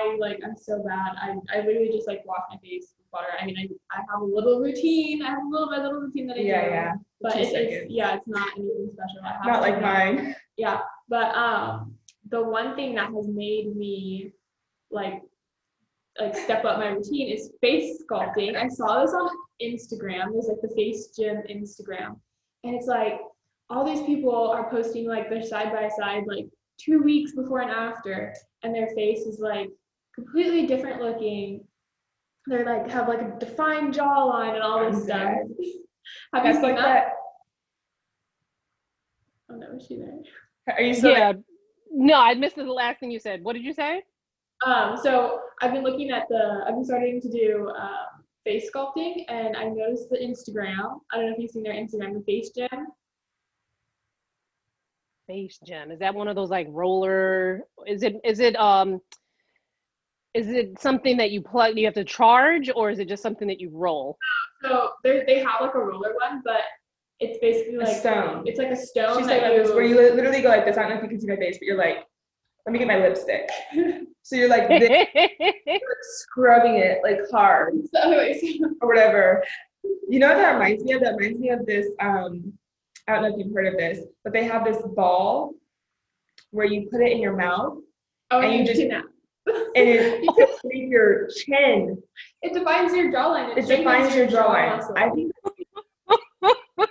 I 0.00 0.16
like 0.20 0.38
I'm 0.44 0.56
so 0.56 0.82
bad. 0.86 1.16
I 1.20 1.34
I 1.52 1.58
literally 1.66 1.90
just 1.92 2.06
like 2.06 2.24
wash 2.24 2.42
my 2.50 2.56
face 2.58 2.94
with 2.96 3.06
water. 3.12 3.26
I 3.40 3.46
mean 3.46 3.56
I, 3.58 3.96
I 3.96 4.00
have 4.10 4.20
a 4.20 4.24
little 4.24 4.60
routine. 4.60 5.22
I 5.22 5.30
have 5.30 5.42
a 5.44 5.48
little 5.48 5.66
my 5.70 5.78
little 5.78 6.00
routine 6.00 6.26
that 6.28 6.36
I 6.36 6.40
Yeah, 6.40 6.64
do. 6.64 6.70
yeah. 6.70 6.72
yeah. 6.74 6.92
But 7.20 7.36
it's, 7.36 7.50
it's 7.52 7.90
yeah, 7.90 8.14
it's 8.16 8.28
not 8.28 8.48
anything 8.56 8.90
special. 8.92 9.20
I 9.24 9.32
have 9.32 9.44
Not 9.46 9.60
like 9.62 9.74
know. 9.80 9.86
mine. 9.86 10.36
Yeah, 10.56 10.80
but 11.08 11.34
um, 11.34 11.94
the 12.28 12.40
one 12.42 12.76
thing 12.76 12.94
that 12.94 13.12
has 13.12 13.26
made 13.26 13.74
me 13.76 14.32
like 14.90 15.22
like 16.20 16.36
step 16.36 16.64
up 16.64 16.78
my 16.78 16.88
routine 16.90 17.28
is 17.36 17.50
face 17.60 18.02
sculpting. 18.04 18.56
I 18.56 18.68
saw 18.68 19.02
this 19.02 19.14
on 19.14 19.30
Instagram. 19.62 20.32
There's 20.32 20.46
like 20.48 20.60
the 20.62 20.72
Face 20.76 21.08
Gym 21.16 21.42
Instagram, 21.50 22.16
and 22.64 22.74
it's 22.76 22.86
like 22.86 23.20
all 23.70 23.84
these 23.84 24.04
people 24.04 24.34
are 24.34 24.70
posting 24.70 25.06
like 25.06 25.28
their 25.28 25.42
side 25.42 25.72
by 25.72 25.88
side 25.88 26.24
like 26.26 26.46
two 26.78 27.02
weeks 27.02 27.32
before 27.32 27.60
and 27.60 27.70
after, 27.70 28.34
and 28.62 28.74
their 28.74 28.88
face 28.88 29.20
is 29.20 29.40
like 29.40 29.68
completely 30.14 30.66
different 30.66 31.02
looking. 31.02 31.64
They're 32.46 32.64
like 32.64 32.90
have 32.90 33.08
like 33.08 33.20
a 33.20 33.36
defined 33.38 33.94
jawline 33.94 34.54
and 34.54 34.62
all 34.62 34.84
this 34.84 34.96
I'm 34.96 35.04
stuff. 35.04 35.32
Have 36.32 36.44
you 36.46 36.52
That's 36.52 36.64
seen 36.64 36.74
like 36.74 36.76
that? 36.76 36.84
that. 36.94 37.12
Oh 39.50 39.56
no, 39.56 39.76
is 39.76 39.86
she 39.86 39.96
there? 39.96 40.20
Are 40.74 40.82
you 40.82 40.94
still? 40.94 41.10
Yeah. 41.10 41.32
No, 41.90 42.20
I 42.20 42.34
missed 42.34 42.56
the 42.56 42.64
last 42.64 43.00
thing 43.00 43.10
you 43.10 43.20
said. 43.20 43.42
What 43.42 43.54
did 43.54 43.64
you 43.64 43.72
say? 43.72 44.02
Um, 44.64 44.96
so 45.02 45.40
I've 45.62 45.72
been 45.72 45.84
looking 45.84 46.10
at 46.10 46.28
the, 46.28 46.64
I've 46.66 46.74
been 46.74 46.84
starting 46.84 47.20
to 47.20 47.30
do 47.30 47.70
um, 47.78 48.24
face 48.44 48.68
sculpting, 48.70 49.24
and 49.28 49.56
I 49.56 49.64
noticed 49.64 50.10
the 50.10 50.18
Instagram. 50.18 51.00
I 51.12 51.16
don't 51.16 51.26
know 51.26 51.32
if 51.32 51.38
you've 51.38 51.50
seen 51.50 51.62
their 51.62 51.74
Instagram, 51.74 52.14
the 52.14 52.22
Face 52.26 52.50
Gym. 52.50 52.68
Face 55.28 55.58
gem. 55.64 55.90
Is 55.90 55.98
that 55.98 56.14
one 56.14 56.26
of 56.26 56.34
those 56.34 56.48
like 56.48 56.66
roller? 56.70 57.62
Is 57.86 58.02
it 58.02 58.16
is 58.24 58.40
it 58.40 58.56
um 58.56 59.00
is 60.32 60.48
it 60.48 60.80
something 60.80 61.18
that 61.18 61.30
you 61.30 61.42
plug 61.42 61.76
you 61.76 61.84
have 61.84 61.94
to 61.94 62.04
charge 62.04 62.70
or 62.74 62.90
is 62.90 62.98
it 62.98 63.08
just 63.08 63.22
something 63.22 63.46
that 63.48 63.60
you 63.60 63.70
roll? 63.70 64.16
So 64.62 64.92
they 65.04 65.24
they 65.26 65.40
have 65.40 65.60
like 65.60 65.74
a 65.74 65.78
roller 65.78 66.14
one, 66.14 66.40
but 66.44 66.62
it's 67.20 67.38
basically 67.40 67.76
A 67.76 67.80
like 67.80 67.96
stone. 67.96 68.44
It's 68.46 68.58
like 68.58 68.70
a 68.70 68.76
stone 68.76 69.18
She 69.18 69.24
that 69.28 69.42
like 69.42 69.62
this, 69.62 69.70
where 69.74 69.82
you. 69.82 70.00
you 70.00 70.14
literally 70.14 70.40
go 70.40 70.48
like 70.48 70.64
this. 70.64 70.78
I 70.78 70.82
don't 70.82 70.90
know 70.90 70.96
if 70.96 71.02
you 71.02 71.08
can 71.10 71.20
see 71.20 71.26
my 71.26 71.36
face, 71.36 71.58
but 71.58 71.66
you're 71.66 71.76
like, 71.76 72.06
let 72.64 72.72
me 72.72 72.78
get 72.78 72.88
my 72.88 72.98
lipstick. 72.98 73.50
so 74.22 74.36
you're 74.36 74.48
like 74.48 74.68
this, 74.68 74.88
scrubbing 76.02 76.76
it 76.76 77.00
like 77.02 77.18
hard 77.30 77.74
So 77.92 78.00
anyways, 78.00 78.60
or 78.80 78.88
whatever. 78.88 79.44
You 80.08 80.20
know 80.20 80.28
what 80.28 80.36
that 80.36 80.52
reminds 80.54 80.84
me 80.84 80.92
of? 80.92 81.02
That 81.02 81.16
reminds 81.16 81.38
me 81.38 81.50
of 81.50 81.66
this. 81.66 81.86
Um, 82.00 82.57
I 83.08 83.12
don't 83.14 83.22
know 83.22 83.28
if 83.28 83.44
you've 83.44 83.54
heard 83.54 83.66
of 83.66 83.76
this, 83.78 84.00
but 84.22 84.32
they 84.32 84.44
have 84.44 84.64
this 84.64 84.82
ball 84.94 85.54
where 86.50 86.66
you 86.66 86.88
put 86.90 87.00
it 87.00 87.10
in 87.12 87.18
your 87.20 87.36
mouth 87.36 87.78
oh, 88.30 88.40
And 88.40 88.52
you 88.52 88.58
you 88.60 88.66
just- 88.66 88.80
can 88.80 89.02
and 89.76 89.88
it 89.88 90.20
hits 90.36 90.60
your 90.70 91.28
chin. 91.28 92.00
It 92.42 92.52
defines 92.52 92.92
your 92.94 93.10
jawline. 93.10 93.56
It 93.56 93.64
strengthens 93.64 94.08
defines 94.08 94.14
your 94.14 94.26
jaw 94.26 94.54
jawline. 94.54 94.76
muscle. 94.76 94.94
I 94.98 95.08
think 95.10 95.32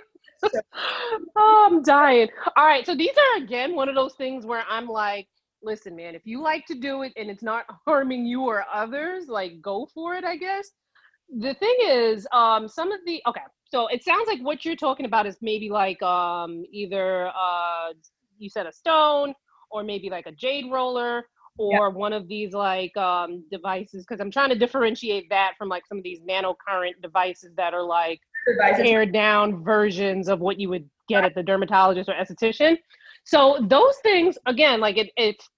oh, 1.36 1.68
I'm 1.70 1.82
dying. 1.82 2.28
All 2.56 2.66
right, 2.66 2.84
so 2.84 2.94
these 2.96 3.10
are 3.16 3.42
again 3.42 3.74
one 3.76 3.88
of 3.88 3.94
those 3.94 4.14
things 4.14 4.44
where 4.44 4.64
I'm 4.68 4.88
like, 4.88 5.28
listen, 5.62 5.94
man, 5.94 6.14
if 6.16 6.22
you 6.24 6.42
like 6.42 6.66
to 6.66 6.74
do 6.74 7.02
it 7.02 7.12
and 7.16 7.30
it's 7.30 7.42
not 7.44 7.64
harming 7.86 8.26
you 8.26 8.42
or 8.42 8.64
others, 8.72 9.28
like 9.28 9.60
go 9.62 9.88
for 9.94 10.14
it, 10.16 10.24
I 10.24 10.36
guess. 10.36 10.68
The 11.36 11.54
thing 11.54 11.76
is, 11.82 12.26
um, 12.32 12.68
some 12.68 12.90
of 12.90 13.00
the 13.06 13.22
okay, 13.26 13.42
so 13.70 13.86
it 13.88 14.02
sounds 14.02 14.26
like 14.26 14.40
what 14.40 14.64
you're 14.64 14.76
talking 14.76 15.06
about 15.06 15.26
is 15.26 15.36
maybe 15.42 15.68
like 15.68 16.02
um 16.02 16.64
either 16.72 17.28
uh 17.28 17.92
you 18.38 18.48
said 18.48 18.66
a 18.66 18.72
stone 18.72 19.34
or 19.70 19.82
maybe 19.82 20.08
like 20.08 20.26
a 20.26 20.32
jade 20.32 20.70
roller 20.72 21.24
or 21.58 21.90
one 21.90 22.12
of 22.12 22.28
these 22.28 22.52
like 22.54 22.96
um 22.96 23.44
devices 23.50 24.04
because 24.06 24.20
I'm 24.20 24.30
trying 24.30 24.48
to 24.50 24.54
differentiate 24.54 25.28
that 25.30 25.54
from 25.58 25.68
like 25.68 25.86
some 25.86 25.98
of 25.98 26.04
these 26.04 26.20
nanocurrent 26.20 27.02
devices 27.02 27.50
that 27.56 27.74
are 27.74 27.82
like 27.82 28.20
devices. 28.46 28.82
pared 28.82 29.12
down 29.12 29.62
versions 29.62 30.28
of 30.28 30.40
what 30.40 30.58
you 30.58 30.68
would 30.68 30.88
get 31.08 31.24
at 31.24 31.34
the 31.34 31.42
dermatologist 31.42 32.08
or 32.08 32.14
esthetician. 32.14 32.78
So 33.24 33.58
those 33.68 33.96
things, 34.02 34.38
again, 34.46 34.80
like 34.80 34.96
it, 34.96 35.10
it's 35.16 35.48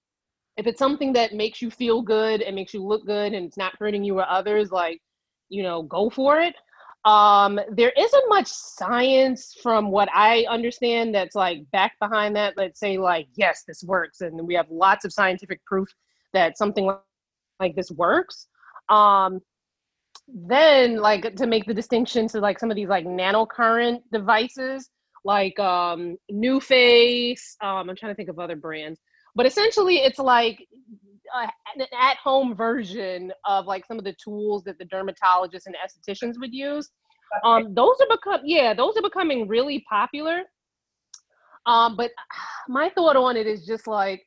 if 0.57 0.67
it's 0.67 0.79
something 0.79 1.13
that 1.13 1.33
makes 1.33 1.61
you 1.61 1.69
feel 1.69 2.01
good 2.01 2.41
and 2.41 2.55
makes 2.55 2.73
you 2.73 2.83
look 2.83 3.05
good 3.05 3.33
and 3.33 3.45
it's 3.45 3.57
not 3.57 3.73
hurting 3.79 4.03
you 4.03 4.17
or 4.19 4.27
others, 4.29 4.71
like 4.71 4.99
you 5.51 5.63
know, 5.63 5.83
go 5.83 6.09
for 6.09 6.39
it. 6.39 6.55
Um, 7.03 7.59
there 7.71 7.91
isn't 7.97 8.29
much 8.29 8.47
science 8.47 9.55
from 9.61 9.89
what 9.91 10.07
I 10.13 10.45
understand 10.49 11.13
that's 11.15 11.35
like 11.35 11.59
back 11.71 11.93
behind 11.99 12.35
that. 12.35 12.55
Let's 12.57 12.79
say 12.79 12.97
like, 12.97 13.27
yes, 13.35 13.63
this 13.67 13.83
works, 13.83 14.21
and 14.21 14.47
we 14.47 14.53
have 14.55 14.67
lots 14.69 15.03
of 15.03 15.11
scientific 15.11 15.63
proof 15.65 15.89
that 16.33 16.57
something 16.57 16.85
like- 17.59 17.75
this 17.75 17.91
works. 17.91 18.47
Um, 18.89 19.41
then 20.27 20.97
like 20.97 21.35
to 21.35 21.45
make 21.47 21.65
the 21.65 21.73
distinction 21.73 22.27
to 22.29 22.39
like 22.39 22.59
some 22.59 22.71
of 22.71 22.75
these 22.75 22.87
like 22.87 23.05
nanocurrent 23.05 23.99
devices 24.11 24.89
like 25.25 25.59
um 25.59 26.15
NuFACE 26.31 27.55
um 27.61 27.89
i'm 27.89 27.95
trying 27.95 28.11
to 28.11 28.15
think 28.15 28.29
of 28.29 28.39
other 28.39 28.55
brands 28.55 28.99
but 29.35 29.45
essentially 29.45 29.97
it's 29.97 30.19
like 30.19 30.65
uh, 31.35 31.47
an 31.75 31.85
at-home 31.99 32.55
version 32.55 33.31
of 33.45 33.65
like 33.65 33.85
some 33.85 33.97
of 33.97 34.03
the 34.03 34.15
tools 34.23 34.63
that 34.63 34.77
the 34.77 34.85
dermatologists 34.85 35.65
and 35.65 35.75
estheticians 35.75 36.33
would 36.39 36.53
use 36.53 36.89
um 37.45 37.73
those 37.73 37.95
are 38.01 38.07
become 38.15 38.41
yeah 38.43 38.73
those 38.73 38.95
are 38.97 39.01
becoming 39.01 39.47
really 39.47 39.83
popular 39.89 40.41
um 41.65 41.95
but 41.95 42.11
my 42.67 42.89
thought 42.89 43.15
on 43.15 43.37
it 43.37 43.47
is 43.47 43.65
just 43.65 43.87
like 43.87 44.21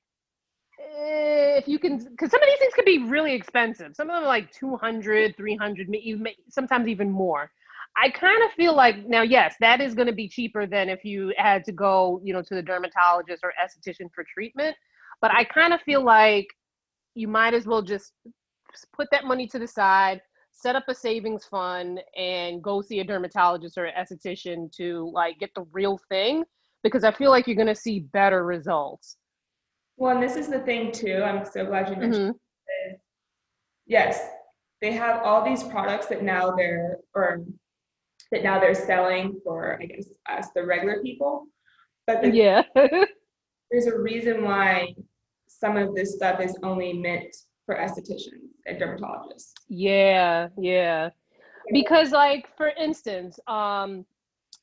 eh, 0.81 1.57
if 1.59 1.69
you 1.69 1.79
can, 1.79 1.99
because 1.99 2.31
some 2.31 2.43
of 2.43 2.49
these 2.49 2.59
things 2.59 2.75
could 2.75 2.85
be 2.85 3.05
really 3.05 3.33
expensive. 3.33 3.93
Some 3.95 4.11
of 4.11 4.17
them 4.17 4.25
are 4.25 4.27
like 4.27 4.51
200, 4.53 5.37
300, 5.37 5.89
may- 5.89 5.99
even- 5.99 6.27
sometimes 6.49 6.89
even 6.89 7.11
more. 7.11 7.51
I 7.97 8.11
kind 8.11 8.43
of 8.43 8.51
feel 8.53 8.75
like 8.75 9.07
now, 9.07 9.23
yes, 9.23 9.55
that 9.61 9.81
is 9.81 9.95
going 9.95 10.09
to 10.09 10.13
be 10.13 10.29
cheaper 10.29 10.67
than 10.67 10.89
if 10.89 11.05
you 11.05 11.33
had 11.37 11.65
to 11.65 11.73
go, 11.73 12.21
you 12.25 12.33
know, 12.33 12.43
to 12.43 12.55
the 12.55 12.63
dermatologist 12.63 13.45
or 13.45 13.53
esthetician 13.63 14.09
for 14.13 14.25
treatment. 14.33 14.77
But 15.21 15.31
I 15.31 15.45
kind 15.45 15.73
of 15.73 15.81
feel 15.83 16.05
like 16.05 16.47
you 17.15 17.29
might 17.29 17.55
as 17.55 17.67
well 17.67 17.83
just 17.83 18.13
put 18.95 19.09
that 19.13 19.25
money 19.25 19.47
to 19.49 19.59
the 19.59 19.67
side, 19.67 20.21
set 20.53 20.77
up 20.77 20.85
a 20.89 20.95
savings 20.95 21.45
fund, 21.45 22.01
and 22.17 22.63
go 22.63 22.81
see 22.83 23.01
a 23.01 23.05
dermatologist 23.05 23.79
or 23.79 23.85
an 23.87 23.95
esthetician 23.99 24.71
to 24.77 25.11
like 25.13 25.39
get 25.39 25.51
the 25.55 25.65
real 25.73 25.99
thing 26.09 26.45
because 26.83 27.05
I 27.05 27.13
feel 27.13 27.31
like 27.31 27.47
you're 27.47 27.57
going 27.57 27.67
to 27.69 27.75
see 27.75 28.01
better 28.01 28.45
results. 28.45 29.17
Well, 29.97 30.15
and 30.15 30.23
this 30.23 30.37
is 30.37 30.49
the 30.49 30.61
thing 30.61 30.91
too. 30.93 31.23
I'm 31.25 31.45
so 31.45 31.65
glad 31.65 31.89
you 31.89 31.97
mentioned. 31.97 32.35
Mhm. 32.35 32.39
this. 32.91 33.01
Yes, 33.87 34.29
they 34.81 34.93
have 34.93 35.23
all 35.23 35.45
these 35.45 35.63
products 35.63 36.07
that 36.07 36.23
now 36.23 36.51
they're 36.51 36.99
or 37.15 37.45
that 38.33 38.43
now 38.43 38.59
they're 38.59 38.75
selling 38.75 39.41
for 39.45 39.79
I 39.81 39.87
guess 39.87 40.07
us 40.29 40.49
the 40.55 40.65
regular 40.65 41.01
people. 41.03 41.47
But 42.07 42.23
the, 42.23 42.31
Yeah. 42.31 42.63
there's 43.71 43.87
a 43.87 43.99
reason 43.99 44.43
why 44.45 44.95
some 45.65 45.77
of 45.77 45.95
this 45.95 46.15
stuff 46.17 46.41
is 46.41 46.57
only 46.63 46.93
meant 46.93 47.35
for 47.65 47.77
estheticians 47.77 48.51
and 48.67 48.81
dermatologists. 48.81 49.53
Yeah, 49.69 50.49
yeah. 50.59 51.11
Because 51.73 52.11
like 52.11 52.47
for 52.57 52.69
instance, 52.69 53.39
um 53.47 54.05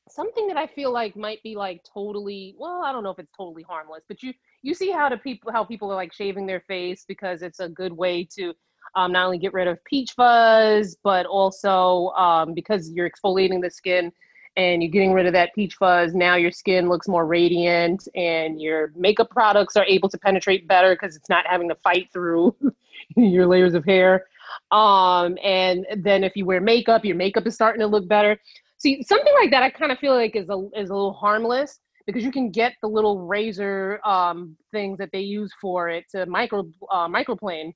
something 0.08 0.46
that 0.46 0.56
I 0.56 0.66
feel 0.66 0.92
like 0.92 1.16
might 1.16 1.42
be 1.42 1.56
like 1.56 1.82
totally 1.92 2.54
well, 2.58 2.82
I 2.84 2.92
don't 2.92 3.02
know 3.02 3.10
if 3.10 3.18
it's 3.18 3.32
totally 3.36 3.64
harmless, 3.64 4.04
but 4.08 4.22
you 4.22 4.32
you 4.62 4.74
see 4.74 4.92
how 4.92 5.08
the 5.08 5.16
people 5.16 5.50
how 5.52 5.64
people 5.64 5.90
are 5.90 5.96
like 5.96 6.12
shaving 6.12 6.46
their 6.46 6.60
face 6.60 7.04
because 7.08 7.42
it's 7.42 7.58
a 7.58 7.68
good 7.68 7.92
way 7.92 8.28
to 8.36 8.54
um, 8.94 9.10
not 9.12 9.24
only 9.24 9.38
get 9.38 9.54
rid 9.54 9.66
of 9.68 9.82
peach 9.84 10.12
fuzz, 10.12 10.96
but 11.02 11.26
also 11.26 12.08
um, 12.10 12.54
because 12.54 12.90
you're 12.90 13.10
exfoliating 13.10 13.62
the 13.62 13.70
skin 13.70 14.12
and 14.56 14.82
you're 14.82 14.90
getting 14.90 15.12
rid 15.12 15.26
of 15.26 15.32
that 15.32 15.54
peach 15.54 15.76
fuzz. 15.76 16.14
Now 16.14 16.36
your 16.36 16.50
skin 16.50 16.88
looks 16.88 17.08
more 17.08 17.26
radiant, 17.26 18.06
and 18.14 18.60
your 18.60 18.92
makeup 18.96 19.30
products 19.30 19.76
are 19.76 19.84
able 19.84 20.08
to 20.10 20.18
penetrate 20.18 20.68
better 20.68 20.94
because 20.94 21.16
it's 21.16 21.28
not 21.28 21.46
having 21.46 21.68
to 21.68 21.74
fight 21.76 22.08
through 22.12 22.54
your 23.16 23.46
layers 23.46 23.74
of 23.74 23.84
hair. 23.84 24.26
Um, 24.70 25.38
and 25.42 25.86
then 25.96 26.24
if 26.24 26.36
you 26.36 26.44
wear 26.44 26.60
makeup, 26.60 27.04
your 27.04 27.16
makeup 27.16 27.46
is 27.46 27.54
starting 27.54 27.80
to 27.80 27.86
look 27.86 28.08
better. 28.08 28.38
See, 28.78 29.02
something 29.02 29.32
like 29.40 29.50
that, 29.50 29.62
I 29.62 29.70
kind 29.70 29.92
of 29.92 29.98
feel 29.98 30.14
like 30.14 30.34
is 30.36 30.48
a 30.48 30.68
is 30.76 30.90
a 30.90 30.94
little 30.94 31.12
harmless 31.12 31.80
because 32.06 32.24
you 32.24 32.32
can 32.32 32.50
get 32.50 32.74
the 32.82 32.88
little 32.88 33.26
razor 33.26 34.00
um, 34.04 34.56
things 34.72 34.98
that 34.98 35.10
they 35.12 35.20
use 35.20 35.52
for 35.60 35.88
it 35.88 36.04
to 36.10 36.26
micro 36.26 36.68
uh, 36.90 37.08
microplane. 37.08 37.72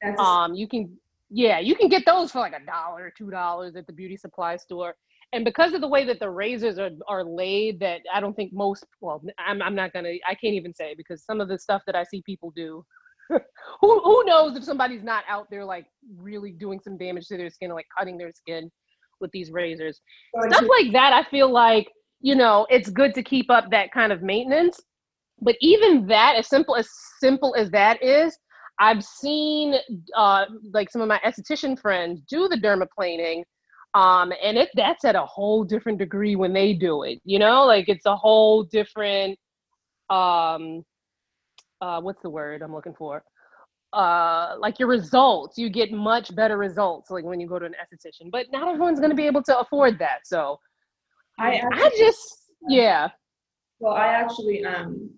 That's 0.00 0.20
Um, 0.20 0.54
you 0.54 0.66
can, 0.66 0.96
yeah, 1.30 1.60
you 1.60 1.76
can 1.76 1.88
get 1.88 2.04
those 2.04 2.32
for 2.32 2.40
like 2.40 2.54
a 2.54 2.64
dollar, 2.66 3.12
two 3.16 3.30
dollars 3.30 3.76
at 3.76 3.86
the 3.86 3.92
beauty 3.92 4.16
supply 4.16 4.56
store. 4.56 4.94
And 5.32 5.44
because 5.44 5.72
of 5.72 5.80
the 5.80 5.88
way 5.88 6.04
that 6.04 6.20
the 6.20 6.28
razors 6.28 6.78
are, 6.78 6.90
are 7.08 7.24
laid, 7.24 7.80
that 7.80 8.00
I 8.12 8.20
don't 8.20 8.34
think 8.34 8.52
most, 8.52 8.84
well, 9.00 9.22
I'm, 9.38 9.62
I'm 9.62 9.74
not 9.74 9.92
gonna, 9.92 10.12
I 10.28 10.34
can't 10.34 10.54
even 10.54 10.74
say 10.74 10.94
because 10.94 11.24
some 11.24 11.40
of 11.40 11.48
the 11.48 11.58
stuff 11.58 11.82
that 11.86 11.96
I 11.96 12.04
see 12.04 12.22
people 12.26 12.52
do, 12.54 12.84
who, 13.30 13.40
who 13.80 14.24
knows 14.24 14.56
if 14.56 14.64
somebody's 14.64 15.02
not 15.02 15.24
out 15.28 15.48
there 15.50 15.64
like 15.64 15.86
really 16.18 16.52
doing 16.52 16.80
some 16.84 16.98
damage 16.98 17.28
to 17.28 17.38
their 17.38 17.48
skin, 17.48 17.70
like 17.70 17.86
cutting 17.96 18.18
their 18.18 18.32
skin 18.32 18.70
with 19.22 19.30
these 19.30 19.50
razors. 19.50 20.02
Stuff 20.48 20.68
like 20.68 20.92
that 20.92 21.14
i 21.14 21.22
feel 21.30 21.50
like 21.50 21.88
you 22.20 22.34
know 22.34 22.66
it's 22.68 22.90
good 22.90 23.14
to 23.14 23.22
keep 23.22 23.50
up 23.50 23.70
that 23.70 23.90
kind 23.92 24.12
of 24.12 24.22
maintenance. 24.22 24.78
But 25.40 25.56
even 25.60 26.06
that 26.08 26.36
as 26.36 26.48
simple 26.48 26.76
as 26.76 26.88
simple 27.18 27.54
as 27.56 27.70
that 27.70 28.02
is 28.02 28.36
i've 28.78 29.04
seen 29.04 29.74
uh 30.16 30.46
like 30.72 30.90
some 30.90 31.02
of 31.02 31.08
my 31.08 31.20
esthetician 31.26 31.78
friends 31.78 32.22
do 32.28 32.48
the 32.48 32.56
dermaplaning 32.56 33.42
um 33.94 34.32
and 34.42 34.56
it 34.56 34.70
that's 34.74 35.04
at 35.04 35.14
a 35.14 35.26
whole 35.26 35.64
different 35.64 35.98
degree 35.98 36.36
when 36.36 36.52
they 36.52 36.72
do 36.72 37.02
it 37.02 37.20
you 37.24 37.38
know 37.38 37.64
like 37.64 37.88
it's 37.88 38.06
a 38.06 38.16
whole 38.16 38.62
different 38.64 39.38
um 40.10 40.84
uh 41.80 42.00
what's 42.00 42.22
the 42.22 42.30
word 42.30 42.62
i'm 42.62 42.74
looking 42.74 42.94
for? 42.94 43.22
Uh 43.92 44.54
like 44.58 44.78
your 44.78 44.88
results 44.88 45.58
you 45.58 45.68
get 45.68 45.92
much 45.92 46.34
better 46.34 46.56
results 46.56 47.10
like 47.10 47.24
when 47.24 47.38
you 47.38 47.46
go 47.46 47.58
to 47.58 47.66
an 47.66 47.74
esthetician 47.74 48.30
but 48.30 48.46
not 48.50 48.66
everyone's 48.66 48.98
going 48.98 49.10
to 49.10 49.16
be 49.16 49.26
able 49.26 49.42
to 49.42 49.58
afford 49.58 49.98
that 49.98 50.20
so. 50.24 50.58
I 51.38 51.60
i 51.72 51.90
just 51.98 52.42
yeah. 52.68 53.08
well, 53.80 53.94
I 53.94 54.06
actually 54.08 54.64
um, 54.64 55.10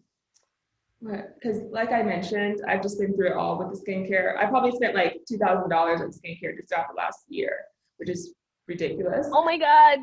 because 1.03 1.62
like 1.70 1.93
I 1.93 2.03
mentioned, 2.03 2.62
I've 2.66 2.83
just 2.83 2.99
been 2.99 3.14
through 3.14 3.29
it 3.29 3.33
all 3.35 3.59
with 3.59 3.68
the 3.79 3.85
skincare. 3.85 4.39
I 4.39 4.47
probably 4.47 4.72
spent 4.72 4.95
like 4.95 5.18
two 5.29 5.37
thousand 5.39 5.68
dollars 5.68 6.01
on 6.01 6.09
skincare 6.09 6.57
just 6.57 6.68
throughout 6.68 6.87
the 6.89 6.97
last 6.97 7.25
year, 7.29 7.57
which 7.99 8.09
is 8.09 8.35
ridiculous. 8.69 9.29
oh 9.33 9.45
my 9.45 9.59
god 9.59 9.99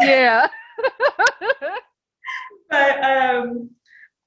yeah 0.00 0.48
But 2.70 3.02
um, 3.02 3.70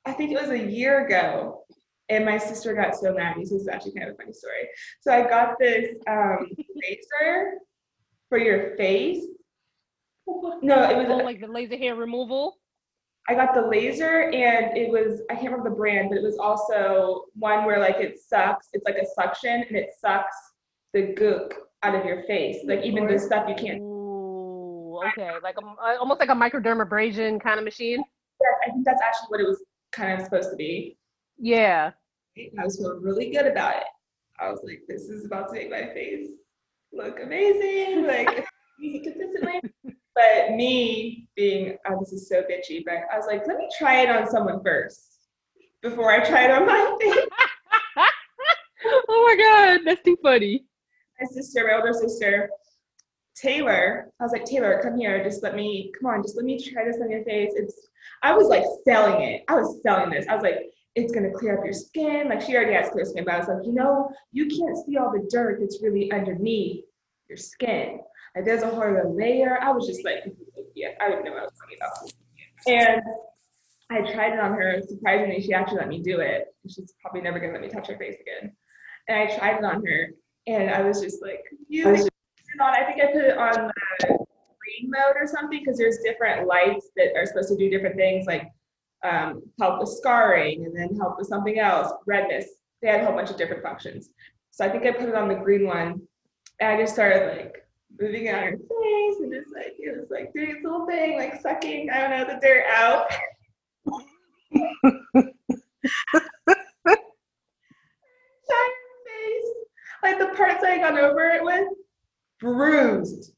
I 0.06 0.14
think 0.14 0.32
it 0.32 0.42
was 0.42 0.50
a 0.50 0.58
year 0.58 1.06
ago, 1.06 1.64
and 2.10 2.26
my 2.26 2.38
sister 2.38 2.74
got 2.74 2.96
so 2.96 3.14
mad. 3.14 3.36
This 3.40 3.52
is 3.52 3.68
actually 3.68 3.94
kind 3.94 4.10
of 4.10 4.16
a 4.16 4.18
funny 4.18 4.34
story. 4.34 4.68
So 5.02 5.12
I 5.12 5.28
got 5.30 5.58
this 5.60 5.90
um, 6.10 6.48
laser 6.76 7.54
for 8.30 8.38
your 8.38 8.76
face. 8.78 9.26
No, 10.62 10.90
it 10.90 10.98
was. 10.98 11.08
oh 11.10 11.18
like 11.18 11.42
the 11.42 11.48
laser 11.48 11.78
hair 11.78 11.96
removal 11.96 12.58
I 13.30 13.36
got 13.36 13.54
the 13.54 13.62
laser, 13.62 14.32
and 14.32 14.76
it 14.76 14.90
was. 14.90 15.22
I 15.30 15.36
can't 15.36 15.52
remember 15.52 15.70
the 15.70 15.76
brand, 15.76 16.10
but 16.10 16.18
it 16.18 16.24
was 16.24 16.40
also 16.40 17.26
one 17.34 17.66
where 17.66 17.80
like 17.80 17.98
it 17.98 18.20
sucks. 18.20 18.70
It's 18.74 18.86
like 18.86 18.98
a 18.98 19.06
suction, 19.06 19.64
and 19.68 19.78
it 19.78 19.92
sucks 20.00 20.36
the 20.94 21.14
gook 21.14 21.52
out 21.84 21.96
of 21.96 22.06
your 22.06 22.24
face, 22.24 22.58
like 22.66 22.84
even 22.84 23.08
the 23.08 23.18
stuff 23.18 23.48
you 23.50 23.56
can't. 23.56 23.82
Ooh, 23.82 25.02
okay 25.08 25.32
like 25.44 25.56
a, 25.58 25.66
uh, 25.66 25.98
almost 26.00 26.20
like 26.20 26.30
a 26.30 26.34
microdermabrasion 26.34 27.42
kind 27.42 27.58
of 27.58 27.66
machine 27.66 28.04
Yeah, 28.42 28.68
I 28.68 28.72
think 28.72 28.86
that's 28.86 29.02
actually 29.02 29.28
what 29.30 29.40
it 29.40 29.48
was 29.48 29.64
kind 29.92 30.20
of 30.20 30.26
supposed 30.26 30.52
to 30.52 30.56
be. 30.56 30.98
yeah 31.38 31.92
I 32.38 32.64
was 32.64 32.78
feeling 32.78 33.02
really 33.02 33.30
good 33.30 33.46
about 33.46 33.76
it. 33.76 33.88
I 34.40 34.50
was 34.50 34.62
like, 34.64 34.84
this 34.88 35.04
is 35.04 35.26
about 35.26 35.50
to 35.50 35.54
make 35.54 35.70
my 35.70 35.94
face 35.94 36.30
look 36.94 37.20
amazing, 37.22 38.08
like 38.08 38.48
consistently. 38.82 39.60
But 40.16 40.52
me 40.56 41.28
being, 41.36 41.78
oh, 41.88 42.00
this 42.00 42.14
is 42.14 42.30
so 42.30 42.42
bitchy, 42.44 42.84
but 42.86 42.96
I 43.14 43.18
was 43.18 43.28
like, 43.28 43.46
let 43.48 43.58
me 43.58 43.70
try 43.78 44.02
it 44.02 44.10
on 44.10 44.30
someone 44.30 44.64
first 44.64 45.28
before 45.82 46.10
I 46.10 46.24
try 46.24 46.46
it 46.46 46.52
on 46.52 46.66
my 46.66 46.98
face. 47.02 47.28
oh 49.10 49.26
my 49.28 49.78
god 49.78 49.86
that's 49.86 50.02
too 50.02 50.18
funny 50.24 50.66
My 51.22 51.28
sister, 51.28 51.66
my 51.68 51.76
older 51.76 51.94
sister, 51.94 52.50
Taylor, 53.36 54.12
I 54.20 54.24
was 54.24 54.32
like, 54.32 54.46
Taylor, 54.46 54.80
come 54.84 54.98
here, 54.98 55.24
just 55.24 55.44
let 55.44 55.56
me, 55.56 55.92
come 56.00 56.12
on, 56.12 56.24
just 56.24 56.36
let 56.36 56.46
me 56.46 56.60
try 56.62 56.84
this 56.84 56.98
on 57.02 57.12
your 57.12 57.24
face. 57.24 57.52
It's, 57.56 57.90
I 58.24 58.34
was 58.34 58.48
like 58.48 58.64
selling 58.86 59.22
it. 59.22 59.44
I 59.48 59.56
was 59.56 59.82
selling 59.84 60.10
this. 60.10 60.26
I 60.28 60.36
was 60.36 60.44
like, 60.44 60.72
it's 60.96 61.14
gonna 61.14 61.32
clear 61.32 61.58
up 61.58 61.64
your 61.64 61.74
skin. 61.74 62.28
Like 62.28 62.42
she 62.42 62.56
already 62.56 62.74
has 62.74 62.90
clear 62.90 63.06
skin, 63.06 63.24
but 63.24 63.36
I 63.36 63.40
was 63.40 63.48
like, 63.48 63.66
you 63.66 63.72
know, 63.72 64.12
you 64.32 64.48
can't 64.48 64.78
see 64.86 64.98
all 64.98 65.12
the 65.12 65.28
dirt 65.30 65.60
that's 65.60 65.82
really 65.82 66.12
underneath 66.12 66.84
your 67.30 67.38
skin. 67.38 68.00
Like 68.36 68.46
there's 68.46 68.64
a 68.64 68.68
whole 68.68 68.82
other 68.82 69.08
layer. 69.08 69.60
I 69.62 69.72
was 69.72 69.88
just 69.88 70.04
like, 70.04 70.20
yeah, 70.76 70.90
I 71.00 71.10
didn't 71.10 71.26
know 71.26 71.32
what 71.32 71.42
I 71.42 71.46
was 71.46 71.54
talking 71.60 71.78
about. 71.78 72.12
And 72.68 73.02
I 73.90 74.12
tried 74.12 74.34
it 74.34 74.40
on 74.40 74.54
her. 74.54 74.82
Surprisingly, 74.88 75.42
she 75.42 75.54
actually 75.54 75.78
let 75.78 75.88
me 75.88 76.02
do 76.02 76.20
it. 76.20 76.48
She's 76.68 76.94
probably 77.02 77.22
never 77.22 77.40
gonna 77.40 77.54
let 77.54 77.62
me 77.62 77.70
touch 77.70 77.88
her 77.88 77.98
face 77.98 78.18
again. 78.20 78.52
And 79.08 79.18
I 79.18 79.38
tried 79.38 79.58
it 79.58 79.64
on 79.64 79.86
her, 79.86 80.10
and 80.48 80.70
I 80.70 80.82
was 80.82 81.02
just 81.02 81.22
like, 81.22 81.44
confused. 81.48 82.10
on. 82.60 82.74
I 82.74 82.84
think 82.84 83.02
I 83.02 83.12
put 83.12 83.24
it 83.24 83.38
on 83.38 83.72
the 84.00 84.08
green 84.08 84.90
mode 84.90 85.16
or 85.16 85.28
something 85.28 85.60
because 85.60 85.78
there's 85.78 86.00
different 86.04 86.48
lights 86.48 86.90
that 86.96 87.16
are 87.16 87.26
supposed 87.26 87.50
to 87.50 87.58
do 87.58 87.70
different 87.70 87.96
things, 87.96 88.26
like 88.26 88.48
um, 89.04 89.42
help 89.60 89.80
with 89.80 89.90
scarring 89.90 90.66
and 90.66 90.76
then 90.76 90.96
help 90.98 91.18
with 91.18 91.28
something 91.28 91.60
else, 91.60 91.92
redness. 92.06 92.46
They 92.82 92.90
had 92.90 93.02
a 93.02 93.06
whole 93.06 93.16
bunch 93.16 93.30
of 93.30 93.38
different 93.38 93.64
functions. 93.64 94.10
So 94.52 94.66
I 94.66 94.70
think 94.70 94.86
I 94.86 94.92
put 94.92 95.10
it 95.10 95.16
on 95.16 95.28
the 95.28 95.36
green 95.36 95.66
one, 95.66 96.02
and 96.60 96.70
I 96.70 96.78
just 96.78 96.94
started 96.94 97.38
like 97.38 97.66
moving 98.00 98.26
it 98.26 98.36
on 98.36 98.44
her 98.44 98.52
face 98.52 99.20
and 99.20 99.34
just 99.34 99.54
like 99.54 99.76
it 99.78 99.98
was 99.98 100.10
like 100.10 100.34
doing 100.34 100.52
its 100.52 100.64
little 100.64 100.86
thing, 100.86 101.18
like 101.18 101.42
sucking 101.42 101.90
I 101.90 102.02
don't 102.02 102.12
know 102.12 102.26
the 102.34 102.40
dirt 102.42 102.66
out. 102.74 103.12
Shine 108.52 108.76
face, 109.08 109.52
like 110.04 110.20
the 110.20 110.31
parts 110.42 110.64
I 110.64 110.78
got 110.78 110.98
over 110.98 111.30
it 111.30 111.44
with, 111.44 111.68
bruised. 112.40 113.34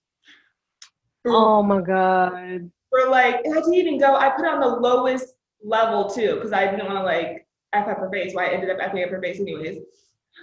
oh 1.26 1.64
my 1.64 1.82
god 1.82 2.70
For 2.90 3.10
like, 3.10 3.36
I 3.36 3.42
didn't 3.54 3.74
even 3.74 4.00
go. 4.00 4.16
I 4.16 4.30
put 4.30 4.46
on 4.46 4.60
the 4.60 4.68
lowest 4.68 5.36
level 5.64 6.10
too, 6.10 6.36
because 6.36 6.54
I 6.54 6.70
didn't 6.70 6.86
want 6.86 7.00
to 7.00 7.04
like 7.04 7.48
f 7.74 7.88
up 7.88 7.98
her 7.98 8.10
face. 8.12 8.34
Why 8.34 8.48
I 8.48 8.54
ended 8.54 8.70
up 8.70 8.78
effing 8.78 9.04
up 9.04 9.12
her 9.12 9.22
face 9.22 9.40
anyways. 9.40 9.80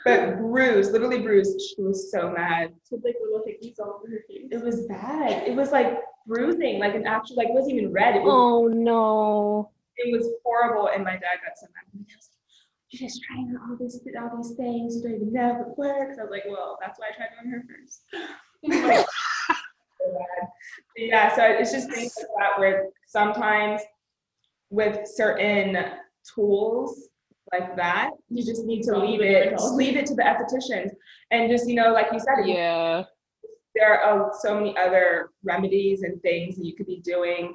But 0.05 0.39
bruised, 0.39 0.93
literally 0.93 1.21
bruised. 1.21 1.61
She 1.61 1.83
was 1.83 2.11
so 2.11 2.31
mad. 2.31 2.73
So 2.85 3.01
like 3.05 3.17
little 3.23 3.45
hickeys 3.47 3.79
all 3.81 3.97
over 3.99 4.09
her 4.09 4.23
face. 4.29 4.49
It 4.51 4.63
was 4.63 4.87
bad. 4.87 5.47
It 5.49 5.57
was 5.57 5.73
like 5.73 5.99
bruising, 6.27 6.79
like 6.79 6.95
an 6.95 7.07
actual, 7.07 7.37
like 7.37 7.49
it 7.49 7.55
wasn't 7.55 7.75
even 7.75 7.93
red. 7.93 8.17
It 8.17 8.23
was, 8.23 8.33
oh 8.33 8.69
no 8.69 9.71
it 10.03 10.17
was 10.17 10.29
horrible. 10.45 10.89
And 10.89 11.05
my 11.05 11.13
dad 11.13 11.41
got 11.45 11.57
so 11.57 11.67
mad. 11.75 12.07
He 12.91 13.03
was 13.03 13.03
like, 13.03 13.03
you're 13.03 13.09
just 13.09 13.23
trying 13.23 13.57
all 13.57 13.77
these 13.77 14.01
all 14.19 14.37
these 14.37 14.57
things, 14.57 14.97
you 14.97 15.03
don't 15.03 15.15
even 15.15 15.33
know 15.33 15.61
if 15.61 15.67
it 15.69 15.79
works. 15.79 16.19
I 16.19 16.23
was 16.23 16.31
like, 16.31 16.45
well, 16.49 16.79
that's 16.81 16.99
why 16.99 17.07
I 17.13 17.17
tried 17.17 17.29
on 17.43 17.51
her 17.51 17.65
first. 17.69 19.07
So 20.03 20.17
yeah, 20.97 21.35
so 21.37 21.43
it's 21.45 21.73
just 21.73 21.91
things 21.93 22.15
like 22.17 22.27
that 22.39 22.59
where 22.59 22.89
sometimes 23.07 23.83
with 24.71 25.07
certain 25.07 25.77
tools 26.35 27.09
like 27.53 27.77
that, 27.77 28.11
you 28.31 28.45
just 28.45 28.65
need 28.65 28.83
to 28.85 28.97
leave 28.97 29.21
it, 29.21 29.45
dermatologist. 29.45 29.75
leave 29.75 29.97
it 29.97 30.07
to 30.07 30.15
the 30.15 30.23
estheticians. 30.23 30.91
And 31.31 31.51
just, 31.51 31.69
you 31.69 31.75
know, 31.75 31.93
like 31.93 32.07
you 32.13 32.19
said, 32.19 32.47
Yeah. 32.47 33.05
there 33.75 34.01
are 34.03 34.33
so 34.41 34.55
many 34.55 34.77
other 34.79 35.31
remedies 35.45 36.03
and 36.03 36.21
things 36.23 36.57
that 36.57 36.65
you 36.65 36.75
could 36.75 36.87
be 36.87 37.01
doing 37.01 37.55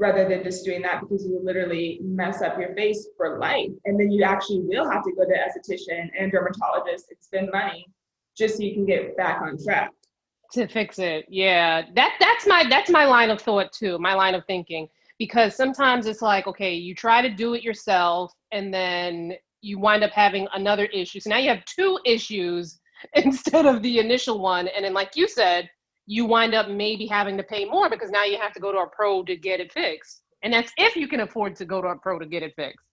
rather 0.00 0.26
than 0.26 0.42
just 0.42 0.64
doing 0.64 0.80
that 0.80 1.02
because 1.02 1.26
you 1.26 1.38
literally 1.44 2.00
mess 2.02 2.40
up 2.40 2.58
your 2.58 2.74
face 2.74 3.06
for 3.18 3.38
life. 3.38 3.70
And 3.84 4.00
then 4.00 4.10
you 4.10 4.24
actually 4.24 4.60
will 4.60 4.90
have 4.90 5.04
to 5.04 5.12
go 5.12 5.24
to 5.24 5.30
an 5.30 5.38
esthetician 5.46 6.08
and 6.18 6.32
dermatologist. 6.32 7.10
And 7.10 7.18
spend 7.20 7.50
money 7.52 7.86
just 8.36 8.56
so 8.56 8.62
you 8.62 8.72
can 8.72 8.86
get 8.86 9.16
back 9.16 9.42
on 9.42 9.62
track. 9.62 9.90
To 10.52 10.66
fix 10.66 10.98
it. 10.98 11.26
Yeah. 11.28 11.82
That 11.94 12.16
that's 12.18 12.46
my 12.46 12.64
that's 12.68 12.90
my 12.90 13.04
line 13.04 13.30
of 13.30 13.40
thought 13.40 13.72
too 13.72 13.98
my 13.98 14.14
line 14.14 14.34
of 14.34 14.44
thinking. 14.46 14.88
Because 15.18 15.54
sometimes 15.54 16.06
it's 16.06 16.22
like 16.22 16.46
okay 16.46 16.74
you 16.74 16.94
try 16.94 17.20
to 17.20 17.28
do 17.28 17.52
it 17.54 17.62
yourself 17.62 18.32
and 18.50 18.72
then 18.72 19.34
you 19.60 19.78
wind 19.78 20.02
up 20.02 20.12
having 20.12 20.48
another 20.54 20.86
issue. 20.86 21.20
So 21.20 21.28
now 21.28 21.36
you 21.36 21.50
have 21.50 21.64
two 21.66 21.98
issues 22.06 22.80
instead 23.14 23.66
of 23.66 23.82
the 23.82 23.98
initial 23.98 24.40
one. 24.40 24.66
And 24.68 24.84
then 24.84 24.94
like 24.94 25.14
you 25.14 25.28
said 25.28 25.68
you 26.10 26.24
wind 26.26 26.54
up 26.54 26.68
maybe 26.68 27.06
having 27.06 27.36
to 27.36 27.44
pay 27.44 27.64
more 27.64 27.88
because 27.88 28.10
now 28.10 28.24
you 28.24 28.36
have 28.36 28.52
to 28.52 28.60
go 28.60 28.72
to 28.72 28.78
a 28.78 28.86
pro 28.88 29.22
to 29.22 29.36
get 29.36 29.60
it 29.60 29.72
fixed 29.72 30.22
and 30.42 30.52
that's 30.52 30.72
if 30.76 30.96
you 30.96 31.06
can 31.06 31.20
afford 31.20 31.54
to 31.54 31.64
go 31.64 31.80
to 31.80 31.86
a 31.88 31.96
pro 31.96 32.18
to 32.18 32.26
get 32.26 32.42
it 32.42 32.52
fixed 32.56 32.86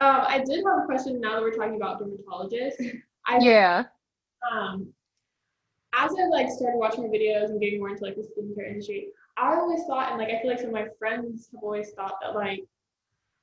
Um, 0.00 0.22
I 0.26 0.38
did 0.38 0.64
have 0.64 0.82
a 0.82 0.86
question 0.86 1.20
now 1.20 1.34
that 1.34 1.42
we're 1.42 1.50
talking 1.50 1.76
about 1.76 2.00
dermatologists. 2.00 2.80
I 3.26 3.38
yeah 3.40 3.84
um 4.50 4.88
as 5.94 6.12
I 6.18 6.24
like 6.28 6.48
started 6.50 6.78
watching 6.78 7.02
her 7.04 7.10
videos 7.10 7.46
and 7.50 7.60
getting 7.60 7.78
more 7.78 7.90
into 7.90 8.04
like 8.04 8.16
the 8.16 8.22
skincare 8.22 8.68
industry, 8.68 9.08
I 9.36 9.54
always 9.56 9.84
thought 9.84 10.10
and 10.10 10.18
like 10.18 10.28
I 10.28 10.40
feel 10.40 10.50
like 10.50 10.60
some 10.60 10.68
of 10.68 10.74
my 10.74 10.86
friends 10.98 11.48
have 11.52 11.62
always 11.62 11.90
thought 11.90 12.14
that 12.22 12.34
like 12.34 12.60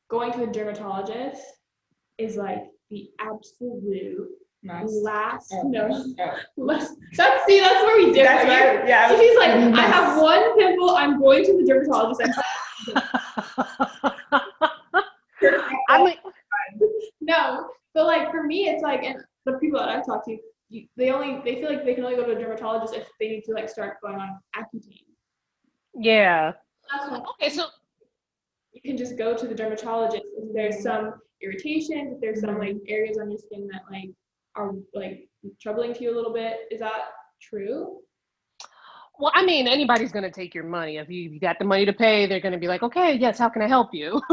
going 0.09 0.31
to 0.33 0.43
a 0.43 0.47
dermatologist 0.47 1.41
is 2.17 2.35
like 2.35 2.63
the 2.89 3.09
absolute. 3.19 4.29
Last 4.63 5.53
no 5.65 6.05
last 6.57 6.95
that's 7.15 7.45
see 7.45 7.59
that's 7.59 7.83
where 7.83 7.97
we 7.97 8.13
differ. 8.13 8.23
That's 8.23 8.45
You- 8.45 8.51
right. 8.51 8.87
Yeah. 8.87 9.09
She's 9.17 9.37
like, 9.37 9.51
mm-hmm. 9.51 9.75
I 9.75 9.81
have 9.81 10.21
one 10.21 10.57
pimple. 10.57 10.91
I'm 10.91 11.19
going 11.19 11.43
to 11.45 11.57
the 11.57 11.65
dermatologist. 11.65 12.39
I'm 15.89 16.03
like, 16.03 16.19
no, 17.21 17.67
but 17.93 18.05
like 18.05 18.31
for 18.31 18.43
me, 18.43 18.69
it's 18.69 18.81
like, 18.83 19.03
and 19.03 19.17
the 19.45 19.53
people 19.53 19.79
that 19.79 19.89
I've 19.89 20.05
talked 20.05 20.27
to, 20.27 20.37
you, 20.69 20.87
they 20.95 21.11
only 21.11 21.41
they 21.43 21.61
feel 21.61 21.69
like 21.69 21.83
they 21.85 21.93
can 21.93 22.03
only 22.05 22.15
go 22.15 22.25
to 22.25 22.31
a 22.31 22.39
dermatologist 22.39 22.93
if 22.93 23.07
they 23.19 23.27
need 23.27 23.43
to 23.45 23.51
like 23.51 23.69
start 23.69 23.97
going 24.01 24.15
on 24.15 24.39
Accutane. 24.55 25.03
yeah 25.93 26.53
That's 26.91 27.11
why 27.11 27.17
okay 27.17 27.49
so 27.49 27.67
you 28.71 28.81
can 28.81 28.97
just 28.97 29.15
go 29.15 29.37
to 29.37 29.45
the 29.45 29.53
dermatologist 29.53 30.23
if 30.35 30.51
there's 30.51 30.81
some 30.81 31.13
irritation, 31.43 32.13
if 32.13 32.21
there's 32.21 32.41
some 32.41 32.51
mm-hmm. 32.51 32.59
like 32.59 32.77
areas 32.87 33.17
on 33.19 33.29
your 33.29 33.37
skin 33.37 33.67
that 33.71 33.83
like 33.91 34.09
are 34.55 34.73
like 34.93 35.29
troubling 35.61 35.93
to 35.93 36.03
you 36.03 36.13
a 36.13 36.15
little 36.15 36.33
bit. 36.33 36.61
Is 36.71 36.79
that 36.79 37.11
true? 37.41 37.99
Well, 39.19 39.31
I 39.35 39.45
mean, 39.45 39.67
anybody's 39.67 40.11
going 40.11 40.23
to 40.23 40.31
take 40.31 40.55
your 40.55 40.63
money. 40.63 40.97
If 40.97 41.07
you, 41.07 41.29
you 41.29 41.39
got 41.39 41.59
the 41.59 41.65
money 41.65 41.85
to 41.85 41.93
pay, 41.93 42.25
they're 42.25 42.39
going 42.39 42.53
to 42.53 42.57
be 42.57 42.67
like, 42.67 42.81
okay, 42.81 43.13
yes, 43.13 43.37
how 43.37 43.47
can 43.47 43.61
I 43.61 43.67
help 43.67 43.89
you? 43.93 44.19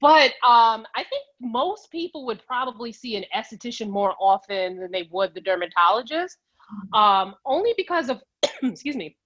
but 0.00 0.32
um, 0.42 0.86
I 0.96 1.04
think 1.08 1.24
most 1.40 1.90
people 1.92 2.26
would 2.26 2.44
probably 2.44 2.92
see 2.92 3.16
an 3.16 3.24
esthetician 3.34 3.88
more 3.88 4.14
often 4.20 4.80
than 4.80 4.90
they 4.90 5.08
would 5.12 5.34
the 5.34 5.40
dermatologist, 5.40 6.36
um, 6.94 7.36
only 7.46 7.74
because 7.76 8.08
of, 8.08 8.20
excuse 8.62 8.96
me, 8.96 9.16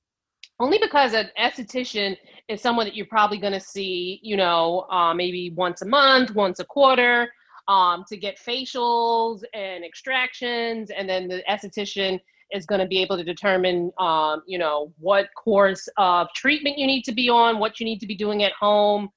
only 0.60 0.78
because 0.78 1.14
an 1.14 1.30
esthetician 1.40 2.16
is 2.48 2.60
someone 2.60 2.84
that 2.86 2.94
you're 2.94 3.06
probably 3.06 3.38
going 3.38 3.54
to 3.54 3.60
see, 3.60 4.20
you 4.22 4.36
know, 4.36 4.86
uh, 4.90 5.14
maybe 5.14 5.50
once 5.56 5.80
a 5.80 5.86
month, 5.86 6.34
once 6.34 6.60
a 6.60 6.64
quarter, 6.64 7.32
um, 7.68 8.04
to 8.08 8.16
get 8.16 8.38
facials 8.38 9.42
and 9.54 9.84
extractions, 9.84 10.90
and 10.90 11.08
then 11.08 11.28
the 11.28 11.42
esthetician 11.48 12.20
is 12.52 12.66
going 12.66 12.80
to 12.80 12.86
be 12.86 13.00
able 13.00 13.16
to 13.16 13.24
determine, 13.24 13.90
um, 13.98 14.42
you 14.46 14.58
know, 14.58 14.92
what 14.98 15.28
course 15.42 15.88
of 15.96 16.28
treatment 16.34 16.78
you 16.78 16.86
need 16.86 17.02
to 17.02 17.12
be 17.12 17.28
on, 17.30 17.58
what 17.58 17.80
you 17.80 17.86
need 17.86 17.98
to 18.00 18.06
be 18.06 18.14
doing 18.14 18.42
at 18.42 18.52
home, 18.52 19.08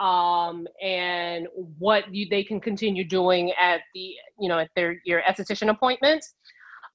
um, 0.00 0.66
and 0.82 1.46
what 1.78 2.12
you, 2.12 2.26
they 2.28 2.42
can 2.42 2.60
continue 2.60 3.04
doing 3.04 3.52
at 3.60 3.82
the, 3.94 4.14
you 4.40 4.48
know, 4.48 4.58
at 4.58 4.70
their 4.74 5.00
your 5.04 5.22
esthetician 5.22 5.70
appointments. 5.70 6.34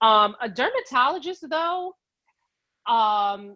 Um, 0.01 0.36
a 0.41 0.49
dermatologist, 0.49 1.45
though, 1.49 1.93
um, 2.88 3.56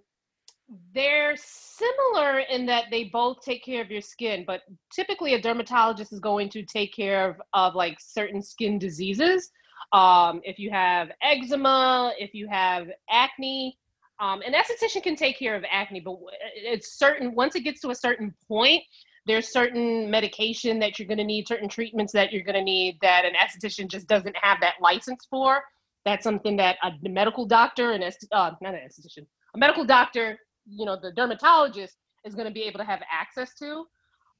they're 0.94 1.36
similar 1.36 2.40
in 2.40 2.66
that 2.68 2.86
they 2.92 3.06
both 3.06 3.42
take 3.42 3.64
care 3.64 3.82
of 3.82 3.90
your 3.90 4.02
skin, 4.02 4.44
but 4.46 4.62
typically 4.94 5.34
a 5.34 5.42
dermatologist 5.42 6.14
is 6.14 6.20
going 6.20 6.50
to 6.50 6.64
take 6.64 6.94
care 6.94 7.30
of, 7.30 7.42
of 7.54 7.76
like 7.76 7.98
certain 8.00 8.42
skin 8.42 8.78
diseases. 8.78 9.52
Um, 9.94 10.42
if 10.44 10.60
you 10.60 10.70
have 10.70 11.10
eczema, 11.24 12.14
if 12.20 12.34
you 12.34 12.48
have 12.48 12.88
acne, 13.10 13.78
um, 14.20 14.42
an 14.42 14.54
esthetician 14.54 15.02
can 15.02 15.16
take 15.16 15.40
care 15.40 15.56
of 15.56 15.64
acne, 15.72 16.02
but 16.02 16.18
it's 16.56 17.00
certain, 17.00 17.34
once 17.34 17.56
it 17.56 17.62
gets 17.62 17.82
to 17.82 17.90
a 17.90 17.96
certain 17.96 18.36
point, 18.48 18.84
there's 19.26 19.52
certain 19.52 20.10
medication 20.10 20.80
that 20.80 21.00
you're 21.00 21.08
going 21.08 21.18
to 21.18 21.24
need, 21.24 21.48
certain 21.48 21.70
treatments 21.70 22.12
that 22.14 22.32
you're 22.32 22.44
going 22.44 22.56
to 22.56 22.64
need 22.64 22.98
that 23.02 23.26
an 23.26 23.34
esthetician 23.34 23.88
just 23.88 24.08
doesn't 24.08 24.36
have 24.42 24.60
that 24.62 24.76
license 24.82 25.26
for. 25.30 25.62
That's 26.06 26.24
something 26.24 26.58
that 26.58 26.78
a 26.84 26.92
medical 27.04 27.46
doctor 27.46 27.92
and 27.92 28.04
uh, 28.04 28.52
not 28.62 28.74
an 28.74 28.82
esthetician, 28.88 29.26
a 29.56 29.58
medical 29.58 29.86
doctor, 29.86 30.38
you 30.70 30.86
know, 30.86 30.98
the 31.02 31.12
dermatologist 31.12 31.96
is 32.26 32.36
going 32.36 32.48
to 32.48 32.54
be 32.54 32.64
able 32.64 32.80
to 32.80 32.86
have 32.86 33.02
access 33.12 33.54
to. 33.56 33.86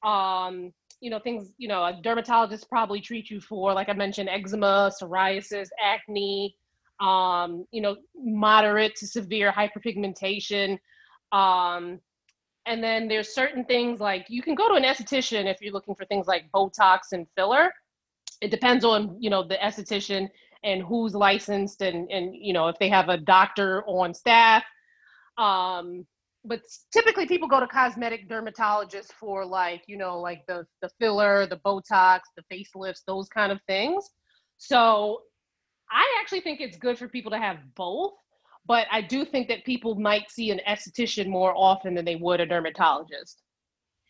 Um, 0.08 0.72
you 1.00 1.10
know, 1.10 1.18
things, 1.18 1.52
you 1.56 1.68
know, 1.68 1.84
a 1.84 1.98
dermatologist 2.02 2.68
probably 2.68 3.00
treat 3.00 3.30
you 3.30 3.40
for, 3.40 3.72
like 3.72 3.88
I 3.88 3.94
mentioned, 3.94 4.28
eczema, 4.28 4.92
psoriasis, 5.00 5.68
acne, 5.82 6.54
um, 7.00 7.64
you 7.70 7.80
know, 7.80 7.96
moderate 8.14 8.94
to 8.96 9.06
severe 9.06 9.50
hyperpigmentation. 9.50 10.78
Um, 11.32 12.00
and 12.66 12.84
then 12.84 13.08
there's 13.08 13.34
certain 13.34 13.64
things 13.64 14.00
like 14.00 14.26
you 14.28 14.42
can 14.42 14.54
go 14.54 14.68
to 14.68 14.74
an 14.74 14.84
esthetician 14.84 15.46
if 15.46 15.62
you're 15.62 15.72
looking 15.72 15.94
for 15.94 16.04
things 16.04 16.26
like 16.26 16.50
Botox 16.54 16.98
and 17.12 17.26
filler. 17.34 17.72
It 18.42 18.50
depends 18.50 18.84
on, 18.84 19.16
you 19.18 19.30
know, 19.30 19.42
the 19.42 19.56
esthetician 19.56 20.28
and 20.62 20.82
who's 20.82 21.14
licensed 21.14 21.80
and, 21.80 22.10
and 22.10 22.34
you 22.34 22.52
know, 22.52 22.68
if 22.68 22.78
they 22.78 22.90
have 22.90 23.08
a 23.08 23.16
doctor 23.16 23.82
on 23.86 24.12
staff. 24.12 24.62
Um, 25.38 26.06
but 26.44 26.60
typically 26.92 27.26
people 27.26 27.48
go 27.48 27.60
to 27.60 27.66
cosmetic 27.66 28.28
dermatologists 28.28 29.12
for 29.12 29.44
like 29.44 29.82
you 29.86 29.96
know 29.96 30.18
like 30.18 30.42
the 30.46 30.66
the 30.82 30.88
filler 30.98 31.46
the 31.46 31.58
botox 31.58 32.20
the 32.36 32.44
facelifts 32.52 33.02
those 33.06 33.28
kind 33.28 33.52
of 33.52 33.60
things. 33.66 34.10
So 34.58 35.22
i 35.90 36.04
actually 36.20 36.40
think 36.40 36.60
it's 36.60 36.76
good 36.76 36.98
for 36.98 37.08
people 37.08 37.30
to 37.30 37.38
have 37.38 37.58
both 37.74 38.12
but 38.66 38.86
i 38.92 39.00
do 39.00 39.24
think 39.24 39.48
that 39.48 39.64
people 39.64 39.94
might 39.94 40.30
see 40.30 40.50
an 40.50 40.60
esthetician 40.68 41.26
more 41.26 41.52
often 41.56 41.94
than 41.94 42.04
they 42.04 42.16
would 42.16 42.40
a 42.40 42.46
dermatologist. 42.46 43.42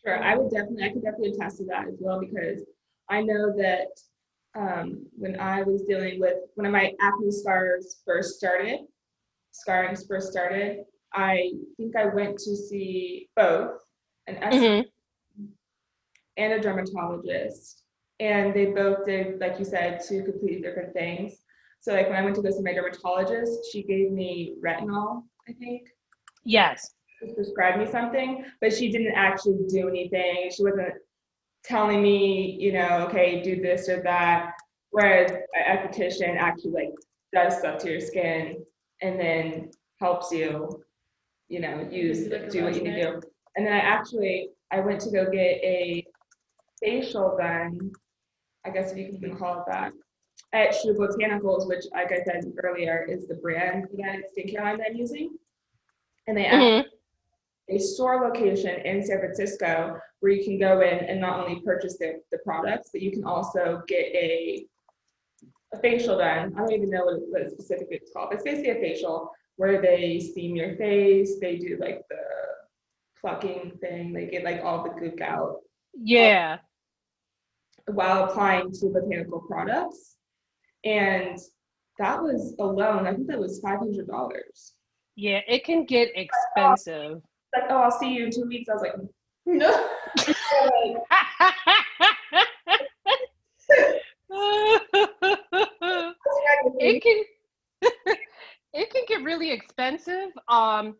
Sure, 0.03 0.21
I 0.21 0.35
would 0.35 0.49
definitely, 0.49 0.83
I 0.83 0.89
could 0.89 1.03
definitely 1.03 1.31
attest 1.31 1.57
to 1.57 1.65
that 1.65 1.87
as 1.87 1.95
well 1.99 2.19
because 2.19 2.63
I 3.09 3.21
know 3.21 3.53
that 3.57 3.87
um, 4.55 5.05
when 5.17 5.39
I 5.39 5.61
was 5.61 5.83
dealing 5.83 6.19
with 6.19 6.37
when 6.55 6.71
my 6.71 6.93
acne 6.99 7.31
scars 7.31 8.01
first 8.05 8.37
started, 8.37 8.79
scarrings 9.51 10.05
first 10.07 10.31
started, 10.31 10.85
I 11.13 11.51
think 11.77 11.95
I 11.95 12.05
went 12.05 12.37
to 12.39 12.55
see 12.55 13.29
both 13.35 13.79
an 14.27 14.35
Mhm. 14.35 14.91
and 16.37 16.53
a 16.53 16.59
dermatologist, 16.59 17.83
and 18.19 18.53
they 18.53 18.67
both 18.67 19.05
did, 19.05 19.39
like 19.39 19.59
you 19.59 19.65
said, 19.65 20.01
two 20.07 20.23
completely 20.23 20.61
different 20.61 20.93
things. 20.93 21.43
So 21.79 21.93
like 21.93 22.07
when 22.07 22.15
I 22.17 22.23
went 22.23 22.35
to 22.35 22.41
go 22.41 22.51
see 22.51 22.61
my 22.61 22.73
dermatologist, 22.73 23.71
she 23.71 23.83
gave 23.83 24.11
me 24.11 24.55
retinol, 24.63 25.23
I 25.47 25.53
think 25.53 25.89
yes 26.43 26.95
She 27.19 27.33
prescribed 27.33 27.77
me 27.79 27.85
something, 27.85 28.45
but 28.61 28.73
she 28.73 28.91
didn't 28.91 29.13
actually 29.13 29.65
do 29.67 29.87
anything. 29.89 30.49
She 30.51 30.63
wasn't 30.63 30.93
telling 31.63 32.01
me, 32.01 32.57
you 32.59 32.71
know, 32.71 33.05
okay, 33.07 33.41
do 33.41 33.61
this 33.61 33.89
or 33.89 34.01
that. 34.03 34.53
Whereas 34.89 35.31
an 35.31 35.43
esthetician 35.67 36.37
actually 36.37 36.71
like 36.71 36.93
does 37.33 37.59
stuff 37.59 37.77
to 37.79 37.91
your 37.91 37.99
skin 38.01 38.65
and 39.01 39.19
then 39.19 39.71
helps 39.99 40.31
you, 40.31 40.83
you 41.51 41.59
know, 41.59 41.85
use 41.91 42.27
Like 42.29 42.43
a 42.43 42.49
do 42.49 42.63
what 42.63 42.75
you 42.75 42.83
need 42.83 43.01
to 43.01 43.11
do. 43.11 43.21
And 43.55 43.65
then 43.65 43.73
I 43.73 43.79
actually 43.79 44.49
I 44.71 44.79
went 44.79 45.01
to 45.01 45.11
go 45.11 45.25
get 45.29 45.55
a 45.75 46.05
facial 46.81 47.35
done, 47.37 47.91
I 48.65 48.69
guess 48.69 48.91
if 48.91 48.97
you 48.97 49.19
can 49.19 49.35
call 49.35 49.59
it 49.59 49.65
that, 49.67 49.91
at 50.53 50.73
Shoe 50.73 50.93
Botanicals, 50.93 51.67
which 51.67 51.85
like 51.93 52.11
I 52.11 52.23
said 52.23 52.45
earlier 52.63 53.05
is 53.09 53.27
the 53.27 53.35
brand 53.35 53.87
that 53.97 54.19
skincare 54.31 54.61
line 54.63 54.77
that 54.77 54.87
I'm 54.91 54.95
using. 54.95 55.37
And 56.27 56.37
they 56.37 56.45
actually 56.45 56.83
Mhm. 56.83 56.85
a 57.69 57.77
store 57.79 58.17
location 58.27 58.79
in 58.85 59.03
San 59.03 59.19
Francisco 59.19 59.99
where 60.21 60.31
you 60.31 60.43
can 60.43 60.57
go 60.57 60.81
in 60.81 60.99
and 61.09 61.19
not 61.19 61.39
only 61.41 61.61
purchase 61.61 61.97
the, 61.97 62.21
the 62.31 62.37
products, 62.39 62.89
but 62.93 63.01
you 63.01 63.11
can 63.11 63.25
also 63.25 63.83
get 63.87 64.05
a 64.15 64.65
a 65.73 65.79
facial 65.79 66.17
done. 66.17 66.53
I 66.55 66.59
don't 66.59 66.73
even 66.73 66.89
know 66.89 67.05
what, 67.05 67.19
what 67.29 67.51
specifically 67.51 67.97
it's 67.97 68.11
called. 68.11 68.33
It's 68.33 68.43
basically 68.43 68.71
a 68.71 68.75
facial 68.75 69.31
where 69.57 69.81
they 69.81 70.19
steam 70.19 70.55
your 70.55 70.75
face. 70.75 71.39
They 71.39 71.57
do 71.57 71.77
like 71.79 72.01
the 72.09 72.17
plucking 73.19 73.77
thing. 73.81 74.13
They 74.13 74.25
get 74.27 74.43
like 74.43 74.61
all 74.63 74.83
the 74.83 74.89
gook 74.89 75.21
out 75.21 75.57
Yeah. 75.93 76.59
while 77.87 78.25
applying 78.25 78.71
to 78.71 78.87
botanical 78.89 79.41
products. 79.41 80.15
And 80.83 81.37
that 81.99 82.21
was 82.21 82.55
alone, 82.59 83.05
I 83.05 83.13
think 83.13 83.27
that 83.27 83.39
was 83.39 83.59
five 83.59 83.79
hundred 83.79 84.07
dollars. 84.07 84.73
Yeah, 85.15 85.41
it 85.47 85.63
can 85.63 85.85
get 85.85 86.09
expensive. 86.15 87.21
Like, 87.53 87.65
oh, 87.69 87.77
I'll 87.77 87.91
see 87.91 88.13
you 88.13 88.25
in 88.25 88.31
two 88.31 88.47
weeks. 88.47 88.69
I 88.69 88.73
was 88.73 88.81
like, 88.81 88.95
no. 89.45 89.89
it 96.79 97.01
can 97.03 97.23
it 98.73 98.89
can 98.91 99.03
get 99.07 99.23
really 99.23 99.51
expensive 99.51 100.29
um 100.47 100.95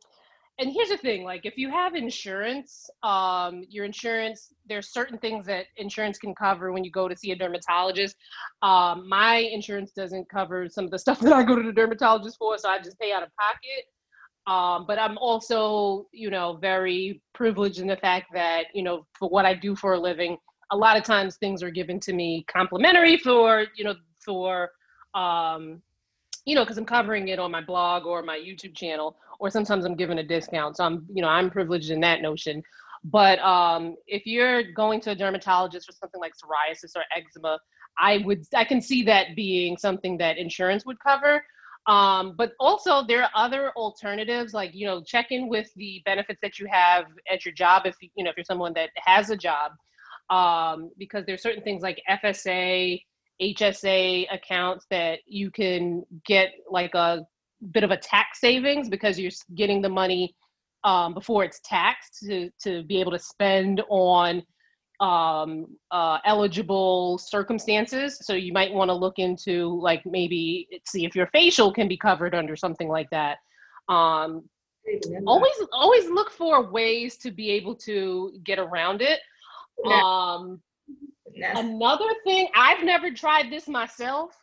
and 0.60 0.72
here's 0.72 0.90
the 0.90 0.98
thing 0.98 1.24
like 1.24 1.46
if 1.46 1.58
you 1.58 1.70
have 1.70 1.96
insurance 1.96 2.90
um 3.04 3.64
your 3.70 3.86
insurance 3.86 4.54
there's 4.68 4.90
certain 4.90 5.18
things 5.18 5.46
that 5.46 5.66
insurance 5.78 6.18
can 6.18 6.36
cover 6.36 6.72
when 6.72 6.84
you 6.84 6.92
go 6.92 7.08
to 7.08 7.16
see 7.16 7.32
a 7.32 7.36
dermatologist. 7.36 8.16
Um 8.62 9.08
my 9.10 9.38
insurance 9.38 9.92
doesn't 9.92 10.30
cover 10.30 10.68
some 10.70 10.86
of 10.86 10.92
the 10.92 11.00
stuff 11.00 11.20
that 11.22 11.34
i 11.34 11.44
go 11.44 11.56
to 11.56 11.64
the 11.64 11.72
dermatologist 11.72 12.38
for 12.38 12.58
so 12.58 12.70
i 12.70 12.78
just 12.78 13.00
pay 13.00 13.12
out 13.12 13.24
of 13.24 13.30
pocket. 13.40 13.86
Um 14.48 14.86
but 14.88 15.00
i'm 15.00 15.18
also 15.18 16.08
you 16.12 16.30
know 16.30 16.58
very 16.58 17.22
privileged 17.34 17.80
in 17.80 17.88
the 17.88 17.98
fact 17.98 18.28
that 18.34 18.66
you 18.74 18.84
know 18.84 19.06
for 19.18 19.30
what 19.30 19.46
i 19.46 19.54
do 19.54 19.76
for 19.76 19.94
a 19.94 20.00
living 20.00 20.38
a 20.72 20.78
lot 20.78 20.96
of 20.96 21.04
times 21.04 21.38
things 21.38 21.64
are 21.64 21.72
given 21.72 22.00
to 22.00 22.14
me 22.14 22.46
complimentary 22.48 23.18
for 23.18 23.66
you 23.76 23.84
know 23.84 23.96
for 24.24 24.70
um 25.16 25.82
you 26.46 26.56
know 26.56 26.64
because 26.64 26.78
i'm 26.78 26.86
covering 26.86 27.28
it 27.28 27.40
on 27.40 27.52
my 27.52 27.62
blog 27.62 28.06
or 28.06 28.22
my 28.24 28.38
youtube 28.38 28.76
channel 28.76 29.18
or 29.40 29.50
sometimes 29.50 29.86
i'm 29.86 29.96
given 29.96 30.20
a 30.20 30.24
discount. 30.24 30.78
So 30.78 30.84
i'm 30.86 31.06
you 31.14 31.22
know 31.22 31.28
i'm 31.28 31.50
privileged 31.50 31.92
in 31.92 32.00
that 32.02 32.22
notion. 32.22 32.64
But 33.04 33.40
um 33.40 33.96
if 34.08 34.26
you're 34.26 34.72
going 34.74 35.02
to 35.02 35.12
a 35.12 35.16
dermatologist 35.16 35.88
for 35.88 35.94
something 35.94 36.22
like 36.22 36.34
psoriasis 36.34 36.96
or 36.96 37.04
eczema 37.16 37.60
i 38.00 38.20
would 38.20 38.46
i 38.56 38.64
can 38.64 38.80
see 38.82 39.04
that 39.04 39.36
being 39.36 39.78
something 39.78 40.18
that 40.18 40.38
insurance 40.38 40.86
would 40.86 41.00
cover. 41.00 41.44
Um 41.88 42.36
but 42.38 42.52
also 42.60 43.04
there 43.06 43.24
are 43.24 43.32
other 43.36 43.72
alternatives 43.76 44.54
like 44.54 44.72
you 44.76 44.86
know 44.86 45.02
check 45.04 45.28
in 45.32 45.50
with 45.50 45.70
the 45.76 46.02
benefits 46.06 46.40
that 46.44 46.60
you 46.60 46.68
have 46.72 47.06
at 47.32 47.44
your 47.44 47.54
job 47.56 47.84
if 47.86 47.96
you 48.02 48.24
know 48.24 48.30
if 48.30 48.38
you're 48.38 48.44
someone 48.44 48.74
that 48.74 48.92
has 48.98 49.32
a 49.32 49.38
job. 49.38 49.72
Um 50.30 50.92
because 51.00 51.26
there's 51.26 51.42
certain 51.42 51.64
things 51.64 51.82
like 51.82 52.00
fsa 52.10 53.02
HSA 53.42 54.28
accounts 54.32 54.86
that 54.90 55.20
you 55.26 55.50
can 55.52 56.04
get 56.26 56.52
like 56.70 56.94
a 56.94 57.26
bit 57.72 57.84
of 57.84 57.92
a 57.92 57.98
tax 57.98 58.40
savings 58.40 58.90
because 58.90 59.20
you're 59.20 59.32
getting 59.56 59.82
the 59.82 59.90
money 59.90 60.36
um, 60.84 61.14
before 61.14 61.44
it's 61.44 61.60
taxed 61.64 62.20
to, 62.26 62.50
to 62.64 62.84
be 62.84 63.00
able 63.00 63.12
to 63.12 63.20
spend 63.20 63.82
on 63.90 64.44
um, 65.00 65.66
uh, 65.90 66.20
eligible 66.26 67.18
circumstances. 67.18 68.20
So 68.22 68.34
you 68.34 68.54
might 68.54 68.72
want 68.72 68.90
to 68.90 68.94
look 68.94 69.18
into 69.18 69.80
like 69.82 70.04
maybe 70.06 70.68
see 70.86 71.06
if 71.06 71.16
your 71.16 71.28
facial 71.28 71.74
can 71.74 71.88
be 71.88 71.98
covered 71.98 72.36
under 72.36 72.56
something 72.56 72.88
like 72.88 73.10
that. 73.10 73.38
Um, 73.90 74.44
always 75.26 75.54
always 75.74 76.10
look 76.10 76.32
for 76.32 76.70
ways 76.72 77.18
to 77.18 77.32
be 77.32 77.52
able 77.52 77.76
to 77.76 78.40
get 78.44 78.60
around 78.60 79.02
it. 79.02 79.20
Um, 79.86 80.62
Another 81.36 82.10
thing, 82.24 82.48
I've 82.56 82.84
never 82.84 83.12
tried 83.12 83.52
this 83.52 83.68
myself. 83.68 84.36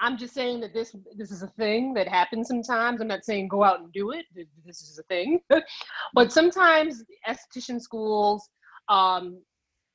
I'm 0.00 0.18
just 0.18 0.34
saying 0.34 0.60
that 0.60 0.74
this 0.74 0.94
this 1.16 1.30
is 1.30 1.42
a 1.42 1.48
thing 1.48 1.94
that 1.94 2.06
happens 2.06 2.48
sometimes. 2.48 3.00
I'm 3.00 3.08
not 3.08 3.24
saying 3.24 3.48
go 3.48 3.64
out 3.64 3.80
and 3.80 3.92
do 3.92 4.10
it. 4.10 4.26
This 4.34 4.82
is 4.82 4.98
a 4.98 5.02
thing, 5.04 5.40
but 6.14 6.32
sometimes 6.32 7.02
esthetician 7.26 7.80
schools, 7.80 8.48
um, 8.88 9.40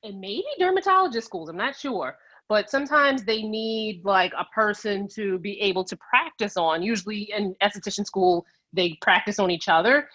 and 0.02 0.20
maybe 0.20 0.44
dermatologist 0.58 1.26
schools. 1.26 1.48
I'm 1.48 1.56
not 1.56 1.76
sure, 1.76 2.16
but 2.48 2.68
sometimes 2.68 3.22
they 3.22 3.42
need 3.42 4.04
like 4.04 4.32
a 4.36 4.44
person 4.46 5.06
to 5.14 5.38
be 5.38 5.60
able 5.60 5.84
to 5.84 5.96
practice 5.96 6.56
on. 6.56 6.82
Usually 6.82 7.30
in 7.36 7.54
esthetician 7.62 8.04
school, 8.04 8.44
they 8.72 8.98
practice 9.02 9.38
on 9.38 9.50
each 9.52 9.68
other, 9.68 10.08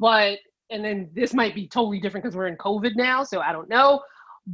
but 0.00 0.38
and 0.70 0.84
then 0.84 1.10
this 1.14 1.32
might 1.32 1.54
be 1.54 1.68
totally 1.68 2.00
different 2.00 2.24
because 2.24 2.36
we're 2.36 2.48
in 2.48 2.56
COVID 2.56 2.96
now, 2.96 3.22
so 3.22 3.40
I 3.40 3.52
don't 3.52 3.68
know 3.68 4.02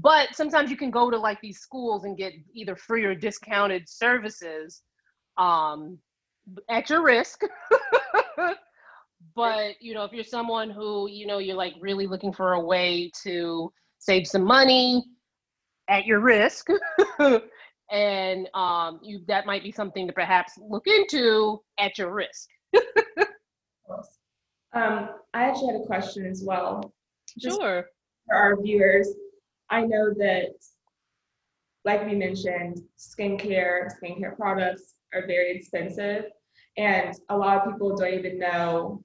but 0.00 0.34
sometimes 0.34 0.70
you 0.70 0.76
can 0.76 0.90
go 0.90 1.10
to 1.10 1.16
like 1.16 1.40
these 1.40 1.60
schools 1.60 2.04
and 2.04 2.16
get 2.16 2.32
either 2.52 2.74
free 2.74 3.04
or 3.04 3.14
discounted 3.14 3.88
services 3.88 4.82
um 5.38 5.98
at 6.68 6.90
your 6.90 7.02
risk. 7.02 7.42
But 9.34 9.76
you 9.80 9.94
know 9.94 10.04
if 10.04 10.12
you're 10.12 10.22
someone 10.22 10.70
who 10.70 11.08
you 11.08 11.26
know 11.26 11.38
you're 11.38 11.56
like 11.56 11.74
really 11.80 12.06
looking 12.06 12.32
for 12.32 12.52
a 12.52 12.60
way 12.60 13.10
to 13.22 13.72
save 13.98 14.26
some 14.26 14.44
money 14.44 15.02
at 15.88 16.04
your 16.06 16.20
risk 16.20 16.68
and 17.90 18.48
um 18.54 19.00
you 19.02 19.20
that 19.26 19.46
might 19.46 19.62
be 19.62 19.72
something 19.72 20.06
to 20.06 20.12
perhaps 20.12 20.52
look 20.58 20.86
into 20.86 21.60
at 21.78 21.98
your 21.98 22.12
risk. 22.12 22.48
Um, 24.74 25.10
I 25.34 25.44
actually 25.44 25.72
had 25.72 25.82
a 25.82 25.86
question 25.86 26.26
as 26.26 26.42
well. 26.44 26.92
Just 27.38 27.60
sure. 27.60 27.86
for 28.26 28.36
our 28.36 28.60
viewers, 28.60 29.06
I 29.70 29.82
know 29.82 30.12
that, 30.18 30.50
like 31.84 32.06
we 32.06 32.14
mentioned, 32.14 32.80
skincare, 32.98 33.88
skincare 34.02 34.36
products 34.36 34.94
are 35.12 35.26
very 35.26 35.56
expensive, 35.56 36.26
and 36.76 37.14
a 37.28 37.36
lot 37.36 37.58
of 37.66 37.72
people 37.72 37.96
don't 37.96 38.14
even 38.14 38.38
know 38.38 39.02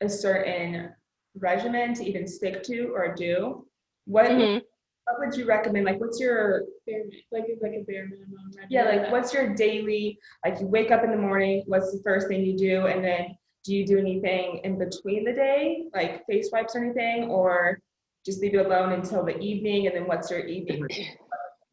a 0.00 0.08
certain 0.08 0.90
regimen 1.38 1.94
to 1.94 2.04
even 2.04 2.26
stick 2.26 2.62
to 2.64 2.88
or 2.94 3.14
do. 3.14 3.66
What 4.06 4.30
Mhm. 4.30 4.62
what 5.06 5.18
would 5.18 5.36
you 5.36 5.46
recommend? 5.46 5.84
Like, 5.84 6.00
what's 6.00 6.20
your 6.20 6.64
Bare, 6.86 7.04
like 7.32 7.44
like 7.60 7.72
a 7.74 7.84
bare 7.84 8.06
minimum. 8.06 8.36
Regimen 8.46 8.66
yeah, 8.70 8.84
like 8.84 9.10
what's 9.12 9.32
your 9.34 9.54
daily? 9.54 10.18
Like, 10.44 10.60
you 10.60 10.66
wake 10.66 10.90
up 10.90 11.04
in 11.04 11.10
the 11.10 11.16
morning. 11.16 11.62
What's 11.66 11.92
the 11.92 12.02
first 12.02 12.28
thing 12.28 12.44
you 12.44 12.56
do, 12.56 12.86
and 12.86 13.04
then 13.04 13.36
do 13.64 13.74
you 13.74 13.86
do 13.86 13.98
anything 13.98 14.58
in 14.64 14.78
between 14.78 15.24
the 15.24 15.32
day, 15.32 15.86
like 15.94 16.24
face 16.26 16.50
wipes 16.52 16.74
or 16.74 16.84
anything, 16.84 17.30
or 17.30 17.80
just 18.24 18.40
leave 18.40 18.54
it 18.54 18.64
alone 18.66 18.92
until 18.92 19.24
the 19.24 19.38
evening? 19.38 19.86
And 19.86 19.96
then 19.96 20.06
what's 20.06 20.30
your 20.30 20.40
evening 20.40 20.80
routine? 20.80 21.16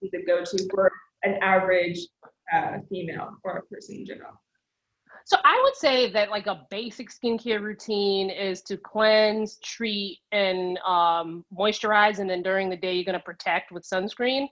the 0.01 0.23
go-to 0.25 0.65
for 0.71 0.91
an 1.23 1.37
average 1.41 1.99
uh, 2.53 2.77
female 2.89 3.31
or 3.43 3.57
a 3.57 3.61
person 3.63 3.95
in 3.95 4.05
general? 4.05 4.31
So 5.25 5.37
I 5.43 5.59
would 5.63 5.75
say 5.75 6.11
that 6.13 6.31
like 6.31 6.47
a 6.47 6.65
basic 6.71 7.09
skincare 7.11 7.61
routine 7.61 8.29
is 8.29 8.61
to 8.63 8.77
cleanse, 8.77 9.59
treat, 9.59 10.19
and 10.31 10.77
um, 10.79 11.45
moisturize, 11.55 12.19
and 12.19 12.29
then 12.29 12.41
during 12.41 12.69
the 12.69 12.77
day 12.77 12.93
you're 12.93 13.03
gonna 13.03 13.19
protect 13.19 13.71
with 13.71 13.87
sunscreen. 13.87 14.47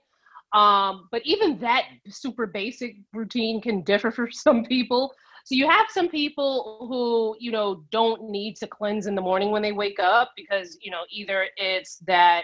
Um, 0.54 1.08
but 1.10 1.22
even 1.24 1.58
that 1.58 1.84
super 2.08 2.46
basic 2.46 2.96
routine 3.12 3.60
can 3.60 3.82
differ 3.82 4.10
for 4.12 4.30
some 4.30 4.64
people. 4.64 5.12
So 5.48 5.54
you 5.54 5.66
have 5.66 5.86
some 5.88 6.10
people 6.10 6.84
who 6.90 7.34
you 7.40 7.50
know 7.50 7.82
don't 7.90 8.28
need 8.28 8.56
to 8.56 8.66
cleanse 8.66 9.06
in 9.06 9.14
the 9.14 9.22
morning 9.22 9.50
when 9.50 9.62
they 9.62 9.72
wake 9.72 9.98
up 9.98 10.32
because 10.36 10.76
you 10.82 10.90
know 10.90 11.04
either 11.10 11.46
it's 11.56 11.96
that 12.06 12.42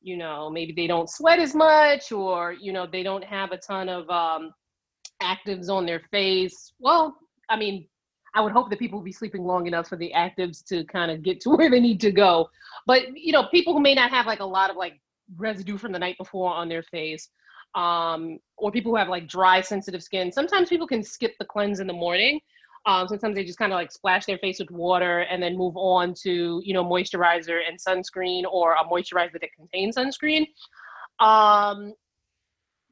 you 0.00 0.16
know 0.16 0.48
maybe 0.48 0.72
they 0.72 0.86
don't 0.86 1.10
sweat 1.10 1.40
as 1.40 1.56
much 1.56 2.12
or 2.12 2.52
you 2.52 2.72
know 2.72 2.86
they 2.86 3.02
don't 3.02 3.24
have 3.24 3.50
a 3.50 3.56
ton 3.56 3.88
of 3.88 4.08
um, 4.10 4.52
actives 5.20 5.68
on 5.68 5.86
their 5.86 6.02
face. 6.12 6.72
Well, 6.78 7.16
I 7.48 7.56
mean, 7.56 7.88
I 8.36 8.42
would 8.42 8.52
hope 8.52 8.70
that 8.70 8.78
people 8.78 9.00
will 9.00 9.04
be 9.04 9.10
sleeping 9.10 9.42
long 9.42 9.66
enough 9.66 9.88
for 9.88 9.96
the 9.96 10.12
actives 10.14 10.64
to 10.66 10.84
kind 10.84 11.10
of 11.10 11.24
get 11.24 11.40
to 11.40 11.50
where 11.56 11.68
they 11.68 11.80
need 11.80 12.00
to 12.02 12.12
go. 12.12 12.48
But 12.86 13.16
you 13.16 13.32
know, 13.32 13.48
people 13.50 13.72
who 13.72 13.80
may 13.80 13.94
not 13.94 14.12
have 14.12 14.26
like 14.26 14.38
a 14.38 14.44
lot 14.44 14.70
of 14.70 14.76
like 14.76 15.00
residue 15.36 15.78
from 15.78 15.90
the 15.90 15.98
night 15.98 16.16
before 16.16 16.54
on 16.54 16.68
their 16.68 16.84
face, 16.84 17.28
um, 17.76 18.38
or 18.56 18.72
people 18.72 18.90
who 18.90 18.96
have 18.96 19.08
like 19.08 19.28
dry, 19.28 19.60
sensitive 19.60 20.02
skin. 20.02 20.32
Sometimes 20.32 20.68
people 20.68 20.86
can 20.86 21.02
skip 21.02 21.34
the 21.38 21.44
cleanse 21.44 21.78
in 21.78 21.86
the 21.86 21.92
morning. 21.92 22.40
Um, 22.86 23.06
sometimes 23.06 23.34
they 23.34 23.44
just 23.44 23.58
kind 23.58 23.72
of 23.72 23.76
like 23.76 23.92
splash 23.92 24.26
their 24.26 24.38
face 24.38 24.58
with 24.58 24.70
water 24.70 25.20
and 25.20 25.42
then 25.42 25.56
move 25.56 25.76
on 25.76 26.14
to 26.22 26.60
you 26.64 26.72
know 26.72 26.84
moisturizer 26.84 27.60
and 27.68 27.78
sunscreen 27.78 28.44
or 28.50 28.74
a 28.74 28.84
moisturizer 28.84 29.40
that 29.40 29.52
contains 29.56 29.96
sunscreen. 29.96 30.46
Um, 31.20 31.92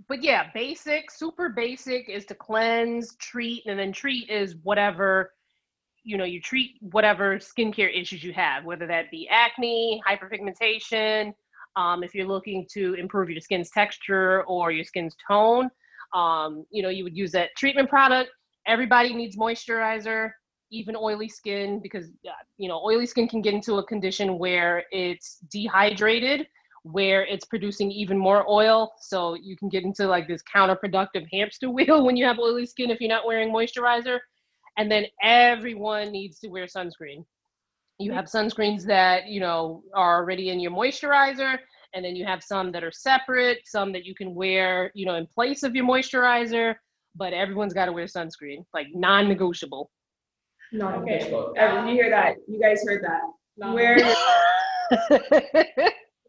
but 0.08 0.22
yeah, 0.22 0.48
basic, 0.52 1.10
super 1.10 1.48
basic 1.48 2.08
is 2.08 2.26
to 2.26 2.34
cleanse, 2.34 3.16
treat, 3.16 3.62
and 3.66 3.78
then 3.78 3.92
treat 3.92 4.28
is 4.28 4.56
whatever, 4.62 5.32
you 6.02 6.18
know, 6.18 6.24
you 6.24 6.40
treat 6.40 6.72
whatever 6.80 7.38
skincare 7.38 7.88
issues 7.98 8.22
you 8.22 8.32
have, 8.32 8.64
whether 8.64 8.86
that 8.86 9.10
be 9.10 9.28
acne, 9.30 10.02
hyperpigmentation, 10.06 11.32
um, 11.76 12.02
if 12.02 12.14
you're 12.14 12.26
looking 12.26 12.66
to 12.72 12.94
improve 12.94 13.30
your 13.30 13.40
skin's 13.40 13.70
texture 13.70 14.42
or 14.44 14.70
your 14.70 14.84
skin's 14.84 15.16
tone, 15.26 15.70
um, 16.14 16.64
you 16.70 16.82
know, 16.82 16.88
you 16.88 17.04
would 17.04 17.16
use 17.16 17.32
that 17.32 17.50
treatment 17.56 17.88
product. 17.88 18.30
Everybody 18.66 19.12
needs 19.14 19.36
moisturizer, 19.36 20.30
even 20.70 20.96
oily 20.96 21.28
skin, 21.28 21.80
because, 21.80 22.06
uh, 22.26 22.32
you 22.56 22.68
know, 22.68 22.80
oily 22.84 23.06
skin 23.06 23.28
can 23.28 23.42
get 23.42 23.54
into 23.54 23.78
a 23.78 23.84
condition 23.84 24.38
where 24.38 24.84
it's 24.90 25.38
dehydrated 25.50 26.46
where 26.84 27.24
it's 27.24 27.46
producing 27.46 27.90
even 27.90 28.16
more 28.16 28.48
oil. 28.48 28.92
So 29.00 29.34
you 29.34 29.56
can 29.56 29.70
get 29.70 29.84
into 29.84 30.06
like 30.06 30.28
this 30.28 30.42
counterproductive 30.42 31.26
hamster 31.32 31.70
wheel 31.70 32.04
when 32.04 32.16
you 32.16 32.24
have 32.26 32.38
oily 32.38 32.66
skin 32.66 32.90
if 32.90 33.00
you're 33.00 33.08
not 33.08 33.26
wearing 33.26 33.52
moisturizer. 33.52 34.18
And 34.76 34.90
then 34.90 35.06
everyone 35.22 36.12
needs 36.12 36.38
to 36.40 36.48
wear 36.48 36.66
sunscreen. 36.66 37.24
You 37.98 38.12
have 38.12 38.24
sunscreens 38.24 38.84
that, 38.86 39.26
you 39.28 39.40
know, 39.40 39.82
are 39.94 40.16
already 40.20 40.50
in 40.50 40.58
your 40.58 40.72
moisturizer, 40.72 41.56
and 41.94 42.04
then 42.04 42.16
you 42.16 42.24
have 42.26 42.42
some 42.42 42.72
that 42.72 42.82
are 42.82 42.90
separate, 42.90 43.58
some 43.64 43.92
that 43.92 44.04
you 44.04 44.14
can 44.16 44.34
wear, 44.34 44.90
you 44.94 45.06
know, 45.06 45.14
in 45.14 45.26
place 45.28 45.62
of 45.62 45.76
your 45.76 45.84
moisturizer, 45.84 46.74
but 47.14 47.32
everyone's 47.32 47.72
got 47.72 47.86
to 47.86 47.92
wear 47.92 48.06
sunscreen, 48.06 48.64
like 48.74 48.88
non-negotiable. 48.94 49.90
Non-negotiable. 50.72 51.54
Uh, 51.58 51.86
You 51.86 51.92
hear 51.94 52.10
that? 52.10 52.34
You 52.48 52.60
guys 52.60 52.82
heard 52.84 53.04
that? 53.04 53.20
Non- 53.56 53.74
Where, 53.74 53.96
no 53.96 55.18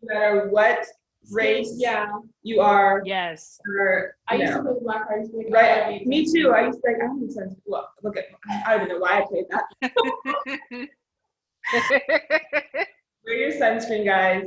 matter 0.03 0.47
what 0.49 0.85
race 1.31 1.73
Yeah. 1.77 2.11
you 2.43 2.61
are, 2.61 3.01
yes. 3.05 3.59
or, 3.79 4.15
I 4.27 4.35
you 4.35 4.41
used 4.41 4.53
know, 4.53 4.63
to 4.65 4.69
play 4.73 4.79
Black 4.83 5.07
Hearts. 5.07 5.29
right? 5.49 6.05
Me 6.05 6.31
too. 6.31 6.51
I 6.51 6.67
used 6.67 6.79
to 6.85 6.91
like, 6.91 6.97
I 7.01 7.07
don't 7.07 7.21
need 7.21 7.31
sunscreen. 7.31 7.57
Look, 7.65 7.87
look 8.03 8.17
at, 8.17 8.25
I 8.67 8.77
don't 8.77 8.85
even 8.85 8.95
know 8.95 9.01
why 9.01 9.21
I 9.21 9.25
played 9.27 9.45
that. 9.49 10.87
Wear 11.73 13.35
your 13.37 13.51
sunscreen, 13.51 14.05
guys. 14.05 14.43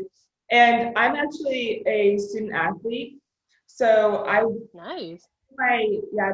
And 0.50 0.96
I'm 0.96 1.14
actually 1.16 1.82
a 1.86 2.16
student 2.18 2.52
athlete. 2.54 3.18
So 3.66 4.24
I, 4.26 4.42
nice. 4.74 5.26
my, 5.56 5.98
yeah. 6.12 6.30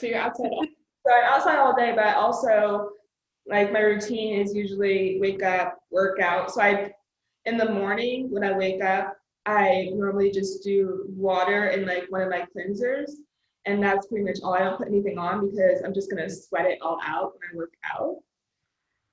So 0.00 0.06
you're 0.06 0.18
outside. 0.18 0.50
all- 0.52 0.66
So 1.06 1.12
I'm 1.14 1.24
outside 1.32 1.58
all 1.58 1.74
day, 1.76 1.92
but 1.96 2.16
also 2.16 2.90
like 3.46 3.72
my 3.72 3.80
routine 3.80 4.40
is 4.40 4.54
usually 4.54 5.18
wake 5.20 5.42
up, 5.42 5.78
workout. 5.90 6.50
So 6.50 6.60
I, 6.60 6.92
in 7.46 7.56
the 7.56 7.70
morning 7.70 8.30
when 8.30 8.44
I 8.44 8.52
wake 8.56 8.82
up, 8.82 9.16
I 9.46 9.88
normally 9.94 10.30
just 10.30 10.62
do 10.62 11.06
water 11.08 11.68
and 11.68 11.86
like 11.86 12.04
one 12.10 12.20
of 12.20 12.28
my 12.28 12.44
cleansers. 12.54 13.10
And 13.64 13.82
that's 13.82 14.06
pretty 14.08 14.24
much 14.24 14.38
all. 14.42 14.54
I 14.54 14.58
don't 14.60 14.76
put 14.76 14.88
anything 14.88 15.18
on 15.18 15.50
because 15.50 15.82
I'm 15.82 15.94
just 15.94 16.10
gonna 16.10 16.28
sweat 16.28 16.66
it 16.66 16.78
all 16.82 16.98
out 17.06 17.32
when 17.34 17.50
I 17.52 17.56
work 17.56 17.72
out. 17.94 18.16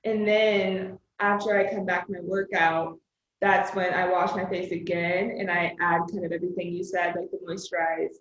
And 0.06 0.26
then 0.26 0.98
after 1.18 1.58
I 1.58 1.68
come 1.68 1.84
back 1.84 2.06
from 2.06 2.14
my 2.14 2.20
workout, 2.22 2.96
that's 3.40 3.74
when 3.74 3.92
I 3.92 4.08
wash 4.08 4.34
my 4.36 4.48
face 4.48 4.70
again 4.70 5.36
and 5.38 5.50
I 5.50 5.74
add 5.80 6.02
kind 6.10 6.24
of 6.24 6.30
everything 6.32 6.72
you 6.72 6.84
said, 6.84 7.16
like 7.16 7.28
the 7.32 7.38
moisturize, 7.46 8.14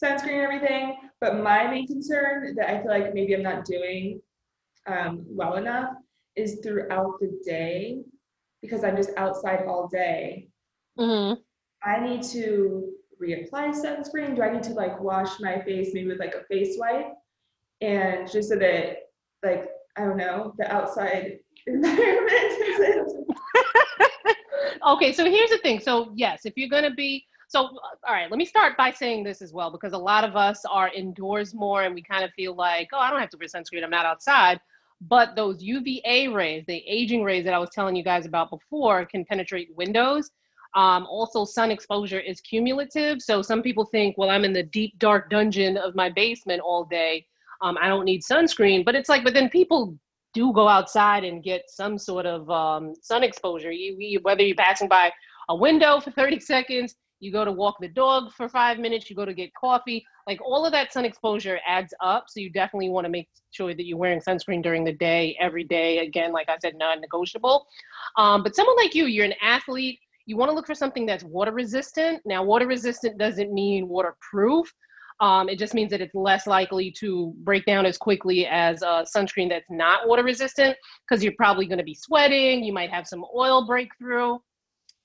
sunscreen, 0.00 0.34
and 0.34 0.42
everything. 0.42 0.96
But 1.18 1.42
my 1.42 1.66
main 1.66 1.86
concern 1.86 2.54
that 2.56 2.68
I 2.68 2.82
feel 2.82 2.90
like 2.90 3.14
maybe 3.14 3.34
I'm 3.34 3.42
not 3.42 3.64
doing 3.64 4.20
um, 4.86 5.24
well 5.26 5.56
enough 5.56 5.94
is 6.36 6.60
throughout 6.62 7.18
the 7.20 7.40
day 7.44 8.02
because 8.60 8.84
I'm 8.84 8.96
just 8.96 9.10
outside 9.16 9.64
all 9.66 9.88
day. 9.88 10.48
hmm 10.98 11.32
I 11.82 11.98
need 12.00 12.22
to 12.24 12.92
reapply 13.20 13.72
sunscreen. 13.72 14.36
Do 14.36 14.42
I 14.42 14.52
need 14.52 14.62
to 14.64 14.74
like 14.74 15.00
wash 15.00 15.40
my 15.40 15.58
face 15.62 15.92
maybe 15.94 16.08
with 16.08 16.20
like 16.20 16.34
a 16.34 16.44
face 16.44 16.76
wipe? 16.78 17.14
And 17.80 18.30
just 18.30 18.50
so 18.50 18.56
that 18.56 18.98
like 19.42 19.70
I 20.00 20.04
don't 20.04 20.16
know, 20.16 20.54
the 20.56 20.72
outside 20.72 21.38
environment 21.66 23.26
okay, 24.86 25.12
so 25.12 25.24
here's 25.24 25.50
the 25.50 25.58
thing. 25.58 25.80
So 25.80 26.12
yes, 26.14 26.42
if 26.44 26.54
you're 26.56 26.68
gonna 26.68 26.94
be 26.94 27.26
so 27.48 27.64
uh, 27.64 27.68
all 28.06 28.14
right, 28.14 28.30
let 28.30 28.38
me 28.38 28.44
start 28.44 28.76
by 28.76 28.92
saying 28.92 29.24
this 29.24 29.42
as 29.42 29.52
well, 29.52 29.70
because 29.70 29.92
a 29.92 29.98
lot 29.98 30.24
of 30.24 30.36
us 30.36 30.62
are 30.70 30.88
indoors 30.88 31.52
more 31.52 31.82
and 31.82 31.94
we 31.94 32.02
kind 32.02 32.24
of 32.24 32.30
feel 32.32 32.54
like, 32.54 32.88
oh, 32.92 32.98
I 32.98 33.10
don't 33.10 33.20
have 33.20 33.30
to 33.30 33.36
wear 33.36 33.48
sunscreen, 33.48 33.84
I'm 33.84 33.90
not 33.90 34.06
outside. 34.06 34.60
But 35.02 35.34
those 35.34 35.62
UVA 35.62 36.28
rays, 36.28 36.64
the 36.66 36.82
aging 36.86 37.22
rays 37.22 37.44
that 37.44 37.54
I 37.54 37.58
was 37.58 37.70
telling 37.70 37.96
you 37.96 38.04
guys 38.04 38.26
about 38.26 38.50
before, 38.50 39.04
can 39.06 39.24
penetrate 39.24 39.74
windows. 39.74 40.30
Um, 40.74 41.06
also, 41.06 41.44
sun 41.44 41.70
exposure 41.70 42.20
is 42.20 42.40
cumulative. 42.40 43.20
So 43.20 43.42
some 43.42 43.62
people 43.62 43.86
think, 43.86 44.16
well, 44.16 44.30
I'm 44.30 44.44
in 44.44 44.52
the 44.52 44.62
deep, 44.62 44.98
dark 44.98 45.30
dungeon 45.30 45.76
of 45.76 45.94
my 45.94 46.10
basement 46.10 46.60
all 46.60 46.84
day. 46.84 47.26
Um, 47.62 47.76
I 47.80 47.88
don't 47.88 48.04
need 48.04 48.22
sunscreen. 48.22 48.84
But 48.84 48.94
it's 48.94 49.08
like, 49.08 49.24
but 49.24 49.34
then 49.34 49.48
people 49.48 49.96
do 50.32 50.52
go 50.52 50.68
outside 50.68 51.24
and 51.24 51.42
get 51.42 51.62
some 51.68 51.98
sort 51.98 52.26
of 52.26 52.48
um, 52.50 52.94
sun 53.02 53.22
exposure. 53.22 53.72
You, 53.72 53.96
you, 53.98 54.20
whether 54.22 54.42
you're 54.42 54.56
passing 54.56 54.88
by 54.88 55.10
a 55.48 55.56
window 55.56 56.00
for 56.00 56.10
30 56.10 56.40
seconds, 56.40 56.94
you 57.20 57.30
go 57.30 57.44
to 57.44 57.52
walk 57.52 57.76
the 57.80 57.88
dog 57.88 58.32
for 58.32 58.48
five 58.48 58.78
minutes, 58.78 59.10
you 59.10 59.14
go 59.16 59.26
to 59.26 59.34
get 59.34 59.52
coffee, 59.54 60.02
like 60.26 60.40
all 60.42 60.64
of 60.64 60.72
that 60.72 60.90
sun 60.92 61.04
exposure 61.04 61.58
adds 61.66 61.92
up. 62.00 62.24
So 62.28 62.40
you 62.40 62.50
definitely 62.50 62.88
want 62.88 63.04
to 63.04 63.10
make 63.10 63.28
sure 63.50 63.74
that 63.74 63.84
you're 63.84 63.98
wearing 63.98 64.20
sunscreen 64.20 64.62
during 64.62 64.84
the 64.84 64.94
day, 64.94 65.36
every 65.38 65.64
day. 65.64 65.98
Again, 65.98 66.32
like 66.32 66.48
I 66.48 66.56
said, 66.62 66.76
non 66.78 67.00
negotiable. 67.00 67.66
Um, 68.16 68.42
but 68.42 68.56
someone 68.56 68.76
like 68.76 68.94
you, 68.94 69.04
you're 69.04 69.26
an 69.26 69.34
athlete, 69.42 69.98
you 70.24 70.36
want 70.36 70.50
to 70.50 70.54
look 70.54 70.66
for 70.66 70.74
something 70.74 71.04
that's 71.04 71.24
water 71.24 71.52
resistant. 71.52 72.22
Now, 72.24 72.42
water 72.42 72.66
resistant 72.66 73.18
doesn't 73.18 73.52
mean 73.52 73.88
waterproof. 73.88 74.72
Um, 75.20 75.50
it 75.50 75.58
just 75.58 75.74
means 75.74 75.90
that 75.90 76.00
it's 76.00 76.14
less 76.14 76.46
likely 76.46 76.90
to 76.98 77.34
break 77.38 77.66
down 77.66 77.84
as 77.84 77.98
quickly 77.98 78.46
as 78.46 78.80
a 78.80 79.04
sunscreen 79.14 79.50
that's 79.50 79.70
not 79.70 80.08
water 80.08 80.22
resistant 80.22 80.76
because 81.06 81.22
you're 81.22 81.34
probably 81.36 81.66
going 81.66 81.78
to 81.78 81.84
be 81.84 81.94
sweating. 81.94 82.64
You 82.64 82.72
might 82.72 82.90
have 82.90 83.06
some 83.06 83.24
oil 83.36 83.66
breakthrough. 83.66 84.38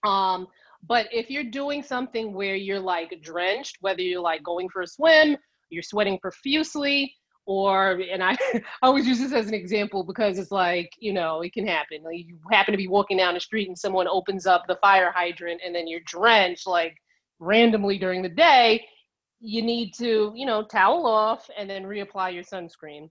Um, 0.05 0.47
but 0.87 1.07
if 1.11 1.29
you're 1.29 1.43
doing 1.43 1.83
something 1.83 2.33
where 2.33 2.55
you're 2.55 2.79
like 2.79 3.19
drenched, 3.21 3.77
whether 3.81 4.01
you're 4.01 4.21
like 4.21 4.41
going 4.43 4.69
for 4.69 4.83
a 4.83 4.87
swim, 4.87 5.35
you're 5.69 5.83
sweating 5.83 6.19
profusely, 6.19 7.13
or 7.45 8.01
and 8.11 8.23
I, 8.23 8.37
I 8.53 8.61
always 8.83 9.07
use 9.07 9.19
this 9.19 9.33
as 9.33 9.47
an 9.47 9.53
example 9.53 10.03
because 10.03 10.37
it's 10.37 10.51
like 10.51 10.89
you 10.99 11.11
know 11.13 11.41
it 11.41 11.53
can 11.53 11.67
happen. 11.67 12.03
Like 12.03 12.19
you 12.19 12.37
happen 12.51 12.71
to 12.71 12.77
be 12.77 12.87
walking 12.87 13.17
down 13.17 13.33
the 13.33 13.39
street 13.39 13.67
and 13.67 13.77
someone 13.77 14.07
opens 14.07 14.45
up 14.45 14.63
the 14.67 14.77
fire 14.77 15.11
hydrant 15.13 15.61
and 15.65 15.73
then 15.73 15.87
you're 15.87 16.01
drenched 16.05 16.67
like 16.67 16.95
randomly 17.39 17.97
during 17.97 18.21
the 18.21 18.29
day. 18.29 18.85
You 19.45 19.61
need 19.61 19.93
to 19.95 20.33
you 20.35 20.45
know 20.45 20.63
towel 20.63 21.05
off 21.05 21.49
and 21.57 21.69
then 21.69 21.83
reapply 21.83 22.33
your 22.33 22.43
sunscreen. 22.43 23.09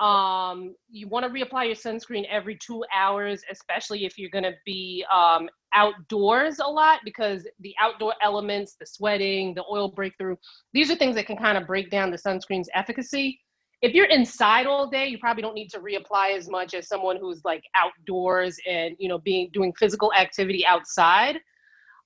Um, 0.00 0.74
you 0.90 1.08
want 1.08 1.24
to 1.26 1.30
reapply 1.30 1.66
your 1.66 1.76
sunscreen 1.76 2.24
every 2.30 2.56
two 2.56 2.84
hours, 2.94 3.42
especially 3.50 4.04
if 4.04 4.18
you're 4.18 4.30
going 4.30 4.44
to 4.44 4.54
be 4.64 5.04
um, 5.12 5.48
outdoors 5.74 6.58
a 6.58 6.66
lot, 6.66 7.00
because 7.04 7.46
the 7.60 7.74
outdoor 7.80 8.14
elements, 8.22 8.76
the 8.78 8.86
sweating, 8.86 9.54
the 9.54 9.64
oil 9.70 9.88
breakthrough, 9.88 10.36
these 10.72 10.90
are 10.90 10.96
things 10.96 11.14
that 11.16 11.26
can 11.26 11.36
kind 11.36 11.58
of 11.58 11.66
break 11.66 11.90
down 11.90 12.10
the 12.10 12.16
sunscreen's 12.16 12.68
efficacy. 12.74 13.38
If 13.82 13.92
you're 13.92 14.06
inside 14.06 14.66
all 14.66 14.88
day, 14.88 15.06
you 15.08 15.18
probably 15.18 15.42
don't 15.42 15.54
need 15.54 15.68
to 15.70 15.80
reapply 15.80 16.36
as 16.36 16.48
much 16.48 16.72
as 16.72 16.88
someone 16.88 17.18
who's 17.20 17.42
like 17.44 17.62
outdoors 17.74 18.58
and 18.66 18.96
you 18.98 19.08
know 19.08 19.18
being 19.18 19.50
doing 19.52 19.72
physical 19.78 20.12
activity 20.14 20.64
outside. 20.66 21.38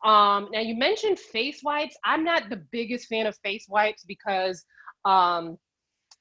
Um, 0.04 0.48
now 0.52 0.60
you 0.60 0.76
mentioned 0.76 1.18
face 1.18 1.60
wipes. 1.62 1.96
I'm 2.04 2.24
not 2.24 2.50
the 2.50 2.62
biggest 2.70 3.08
fan 3.08 3.26
of 3.26 3.36
face 3.38 3.66
wipes 3.68 4.04
because 4.04 4.64
um, 5.04 5.58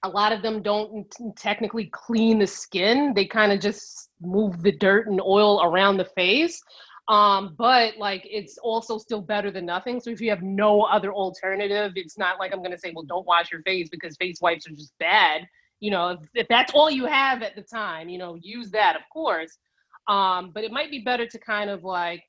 a 0.03 0.09
lot 0.09 0.32
of 0.32 0.41
them 0.41 0.61
don't 0.61 1.05
technically 1.38 1.89
clean 1.91 2.39
the 2.39 2.47
skin. 2.47 3.13
They 3.15 3.25
kind 3.25 3.51
of 3.51 3.59
just 3.59 4.09
move 4.21 4.61
the 4.61 4.71
dirt 4.71 5.07
and 5.07 5.21
oil 5.21 5.61
around 5.63 5.97
the 5.97 6.05
face. 6.05 6.61
Um, 7.07 7.55
but 7.57 7.97
like 7.97 8.28
it's 8.30 8.57
also 8.57 8.97
still 8.97 9.21
better 9.21 9.49
than 9.49 9.65
nothing. 9.65 9.99
So 9.99 10.09
if 10.09 10.19
you 10.19 10.30
have 10.30 10.41
no 10.41 10.82
other 10.82 11.13
alternative, 11.13 11.93
it's 11.95 12.17
not 12.17 12.38
like 12.38 12.53
I'm 12.53 12.61
gonna 12.61 12.78
say, 12.78 12.91
well, 12.93 13.05
don't 13.05 13.25
wash 13.25 13.51
your 13.51 13.61
face 13.61 13.89
because 13.89 14.17
face 14.17 14.41
wipes 14.41 14.67
are 14.67 14.71
just 14.73 14.93
bad. 14.99 15.47
You 15.80 15.91
know, 15.91 16.09
if, 16.09 16.19
if 16.34 16.47
that's 16.49 16.73
all 16.73 16.89
you 16.89 17.05
have 17.05 17.43
at 17.43 17.55
the 17.55 17.61
time, 17.61 18.09
you 18.09 18.17
know, 18.17 18.36
use 18.41 18.71
that, 18.71 18.95
of 18.95 19.03
course. 19.13 19.57
Um, 20.07 20.51
but 20.53 20.63
it 20.63 20.71
might 20.71 20.91
be 20.91 20.99
better 20.99 21.28
to 21.28 21.39
kind 21.39 21.69
of 21.69 21.84
like 21.84 22.23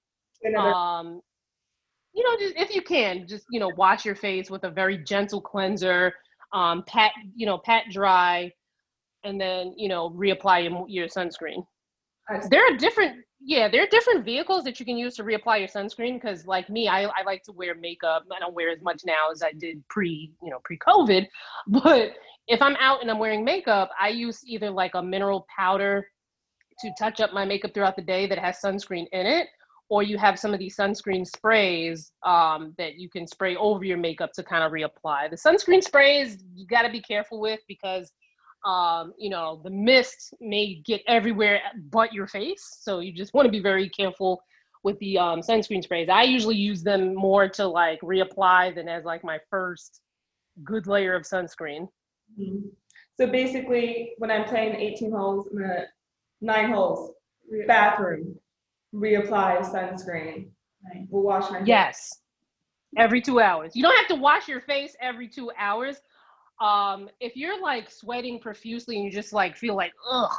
um, 0.57 1.21
you 2.19 2.25
know, 2.25 2.37
just 2.37 2.55
if 2.57 2.75
you 2.75 2.83
can, 2.83 3.29
just 3.29 3.47
you 3.49 3.61
know, 3.61 3.71
wash 3.77 4.05
your 4.05 4.17
face 4.17 4.51
with 4.51 4.65
a 4.65 4.71
very 4.71 4.99
gentle 4.99 5.41
cleanser, 5.41 6.13
um, 6.53 6.83
pat, 6.89 7.13
you 7.37 7.47
know, 7.47 7.59
pat 7.59 7.85
dry, 7.93 8.51
and 9.23 9.41
then 9.41 9.73
you 9.77 9.89
know, 9.89 10.11
reapply 10.11 10.69
your, 10.69 10.85
your 10.89 11.07
sunscreen. 11.07 11.65
There 12.51 12.67
are 12.67 12.77
different, 12.77 13.25
yeah, 13.41 13.69
there 13.69 13.85
are 13.85 13.87
different 13.87 14.25
vehicles 14.25 14.65
that 14.65 14.81
you 14.81 14.85
can 14.85 14.99
use 14.99 15.15
to 15.15 15.23
reapply 15.23 15.61
your 15.61 15.69
sunscreen. 15.69 16.21
Because 16.21 16.45
like 16.45 16.69
me, 16.69 16.89
I, 16.89 17.05
I 17.05 17.23
like 17.25 17.45
to 17.45 17.53
wear 17.53 17.77
makeup. 17.77 18.25
I 18.35 18.41
don't 18.41 18.53
wear 18.53 18.71
as 18.71 18.83
much 18.83 19.03
now 19.07 19.31
as 19.33 19.41
I 19.41 19.53
did 19.53 19.87
pre, 19.89 20.33
you 20.43 20.51
know, 20.51 20.59
pre-COVID. 20.65 21.25
But 21.69 22.15
if 22.49 22.61
I'm 22.61 22.77
out 22.81 23.01
and 23.01 23.11
I'm 23.13 23.21
wearing 23.21 23.45
makeup, 23.45 23.91
I 23.99 24.09
use 24.09 24.41
either 24.45 24.71
like 24.71 24.95
a 24.95 25.03
mineral 25.03 25.47
powder 25.57 26.09
to 26.81 26.91
touch 26.99 27.21
up 27.21 27.33
my 27.33 27.45
makeup 27.45 27.73
throughout 27.75 27.95
the 27.95 28.03
day 28.03 28.27
that 28.27 28.39
has 28.39 28.59
sunscreen 28.61 29.07
in 29.13 29.25
it 29.25 29.47
or 29.91 30.03
you 30.03 30.19
have 30.19 30.39
some 30.39 30.53
of 30.53 30.59
these 30.59 30.77
sunscreen 30.77 31.27
sprays 31.27 32.13
um, 32.23 32.75
that 32.79 32.97
you 32.97 33.09
can 33.09 33.27
spray 33.27 33.57
over 33.57 33.85
your 33.85 33.97
makeup 33.97 34.33
to 34.35 34.43
kind 34.43 34.63
of 34.63 34.73
reapply. 34.73 35.31
The 35.31 35.37
sunscreen 35.37 35.83
sprays 35.83 36.45
you 36.55 36.67
got 36.67 36.83
to 36.83 36.91
be 36.91 37.01
careful 37.01 37.41
with 37.41 37.61
because 37.69 38.13
um, 38.67 39.13
you 39.19 39.31
know 39.31 39.61
the 39.65 39.71
mist 39.71 40.35
may 40.41 40.83
get 40.85 41.03
everywhere 41.07 41.61
but 41.91 42.13
your 42.13 42.27
face, 42.27 42.79
so 42.81 43.01
you 43.01 43.13
just 43.13 43.35
want 43.35 43.47
to 43.47 43.53
be 43.53 43.61
very 43.61 43.89
careful 43.89 44.43
with 44.85 44.99
the 44.99 45.19
um, 45.19 45.41
sunscreen 45.41 45.83
sprays. 45.83 46.09
I 46.09 46.23
usually 46.23 46.57
use 46.57 46.83
them 46.83 47.15
more 47.15 47.49
to 47.49 47.67
like 47.67 48.01
reapply 48.01 48.75
than 48.75 48.89
as 48.89 49.05
like 49.05 49.25
my 49.25 49.39
first 49.51 50.01
good 50.65 50.87
layer 50.87 51.15
of 51.15 51.23
sunscreen. 51.23 51.89
Mhm. 52.39 52.71
So 53.17 53.27
basically, 53.27 54.15
when 54.19 54.31
I'm 54.31 54.45
playing 54.45 54.77
18 54.77 55.11
holes, 55.11 55.49
I'm 55.51 55.59
gonna 55.59 55.87
nine 56.41 56.71
holes, 56.71 57.13
bathroom, 57.67 58.39
reapply 58.95 59.61
sunscreen. 59.61 60.51
We'll 61.11 61.23
wash 61.23 61.51
my 61.51 61.59
face. 61.59 61.69
Yes. 61.69 62.11
Every 62.97 63.21
two 63.21 63.41
hours. 63.41 63.77
You 63.77 63.83
don't 63.83 63.97
have 63.97 64.09
to 64.09 64.15
wash 64.15 64.49
your 64.49 64.61
face 64.61 64.97
every 65.01 65.29
two 65.29 65.51
hours. 65.59 66.01
Um, 66.61 67.09
if 67.21 67.37
you're 67.37 67.61
like 67.61 67.91
sweating 67.91 68.41
profusely 68.41 68.97
and 68.97 69.05
you 69.05 69.11
just 69.11 69.33
like 69.33 69.57
feel 69.57 69.77
like 69.77 69.93
ugh, 70.11 70.33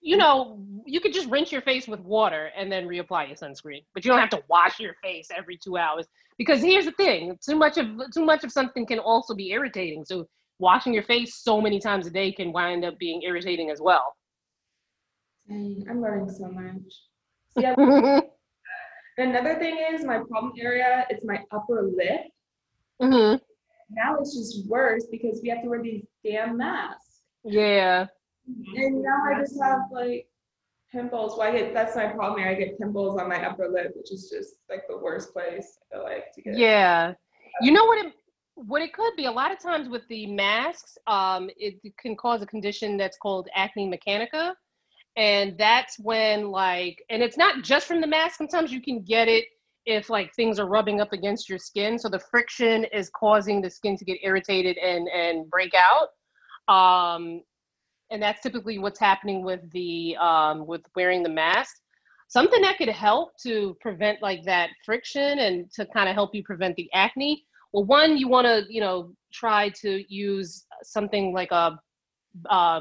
you 0.00 0.16
know, 0.16 0.64
you 0.86 1.00
could 1.00 1.12
just 1.12 1.28
rinse 1.28 1.52
your 1.52 1.60
face 1.60 1.86
with 1.86 2.00
water 2.00 2.50
and 2.56 2.70
then 2.72 2.86
reapply 2.86 3.28
your 3.28 3.36
sunscreen. 3.36 3.84
But 3.92 4.04
you 4.04 4.10
don't 4.10 4.20
have 4.20 4.30
to 4.30 4.42
wash 4.48 4.80
your 4.80 4.94
face 5.02 5.28
every 5.36 5.58
two 5.58 5.76
hours. 5.76 6.06
Because 6.38 6.62
here's 6.62 6.86
the 6.86 6.92
thing, 6.92 7.36
too 7.44 7.56
much 7.56 7.76
of 7.76 7.86
too 8.14 8.24
much 8.24 8.44
of 8.44 8.52
something 8.52 8.86
can 8.86 8.98
also 8.98 9.34
be 9.34 9.50
irritating. 9.50 10.04
So 10.04 10.26
washing 10.58 10.94
your 10.94 11.02
face 11.02 11.34
so 11.36 11.60
many 11.60 11.80
times 11.80 12.06
a 12.06 12.10
day 12.10 12.32
can 12.32 12.52
wind 12.52 12.84
up 12.84 12.98
being 12.98 13.22
irritating 13.22 13.70
as 13.70 13.80
well. 13.80 14.14
Dang, 15.48 15.84
I'm 15.90 16.00
learning 16.00 16.30
so 16.30 16.48
much. 16.48 17.09
See, 17.58 17.66
I- 17.66 18.22
another 19.18 19.58
thing 19.58 19.78
is 19.92 20.04
my 20.04 20.18
problem 20.18 20.52
area. 20.58 21.06
It's 21.10 21.24
my 21.24 21.42
upper 21.50 21.90
lip. 21.94 22.22
hmm 23.00 23.34
Now 23.90 24.16
it's 24.20 24.36
just 24.36 24.68
worse 24.68 25.06
because 25.10 25.40
we 25.42 25.48
have 25.48 25.62
to 25.62 25.68
wear 25.68 25.82
these 25.82 26.04
damn 26.24 26.56
masks. 26.56 27.22
Yeah. 27.44 28.06
And 28.76 29.02
now 29.02 29.18
I 29.30 29.40
just 29.40 29.60
have 29.62 29.80
like 29.92 30.28
pimples. 30.92 31.36
Well, 31.38 31.48
I 31.48 31.52
get 31.52 31.74
that's 31.74 31.96
my 31.96 32.06
problem 32.08 32.40
area. 32.40 32.56
I 32.56 32.58
get 32.58 32.78
pimples 32.78 33.18
on 33.20 33.28
my 33.28 33.44
upper 33.46 33.68
lip, 33.68 33.92
which 33.96 34.12
is 34.12 34.30
just 34.30 34.54
like 34.68 34.82
the 34.88 34.98
worst 34.98 35.32
place 35.32 35.78
I 35.92 35.94
feel 35.96 36.04
like 36.04 36.32
to 36.34 36.42
get. 36.42 36.56
Yeah. 36.56 37.14
You 37.62 37.72
know 37.72 37.84
what 37.84 38.04
it 38.04 38.12
what 38.54 38.82
it 38.82 38.92
could 38.92 39.16
be 39.16 39.24
a 39.24 39.30
lot 39.30 39.50
of 39.50 39.58
times 39.58 39.88
with 39.88 40.06
the 40.08 40.26
masks, 40.26 40.98
um, 41.06 41.48
it 41.56 41.80
can 41.96 42.14
cause 42.14 42.42
a 42.42 42.46
condition 42.46 42.96
that's 42.98 43.16
called 43.16 43.48
acne 43.54 43.88
mechanica. 43.90 44.52
And 45.16 45.56
that's 45.58 45.98
when 45.98 46.50
like 46.50 47.02
and 47.10 47.22
it's 47.22 47.36
not 47.36 47.62
just 47.62 47.86
from 47.86 48.00
the 48.00 48.06
mask, 48.06 48.36
sometimes 48.36 48.72
you 48.72 48.80
can 48.80 49.02
get 49.02 49.28
it 49.28 49.44
if 49.86 50.10
like 50.10 50.34
things 50.34 50.58
are 50.58 50.68
rubbing 50.68 51.00
up 51.00 51.12
against 51.12 51.48
your 51.48 51.58
skin. 51.58 51.98
So 51.98 52.08
the 52.08 52.18
friction 52.18 52.84
is 52.84 53.10
causing 53.10 53.60
the 53.60 53.70
skin 53.70 53.96
to 53.96 54.04
get 54.04 54.18
irritated 54.22 54.78
and 54.78 55.08
and 55.08 55.50
break 55.50 55.72
out. 55.74 56.08
Um 56.72 57.42
and 58.10 58.22
that's 58.22 58.42
typically 58.42 58.78
what's 58.78 58.98
happening 58.98 59.44
with 59.44 59.60
the 59.70 60.16
um, 60.16 60.66
with 60.66 60.82
wearing 60.94 61.22
the 61.22 61.28
mask 61.28 61.76
something 62.28 62.62
that 62.62 62.78
could 62.78 62.88
help 62.88 63.36
to 63.42 63.76
prevent 63.80 64.22
like 64.22 64.44
that 64.44 64.70
friction 64.84 65.40
and 65.40 65.70
to 65.72 65.86
kind 65.86 66.08
of 66.08 66.14
help 66.14 66.34
you 66.34 66.42
prevent 66.44 66.76
the 66.76 66.88
acne 66.92 67.44
well 67.72 67.84
one 67.84 68.16
you 68.16 68.28
want 68.28 68.46
to 68.46 68.64
you 68.72 68.80
know 68.80 69.12
try 69.32 69.68
to 69.70 70.04
use 70.12 70.66
something 70.82 71.32
like 71.32 71.50
a 71.52 71.78
uh, 72.48 72.80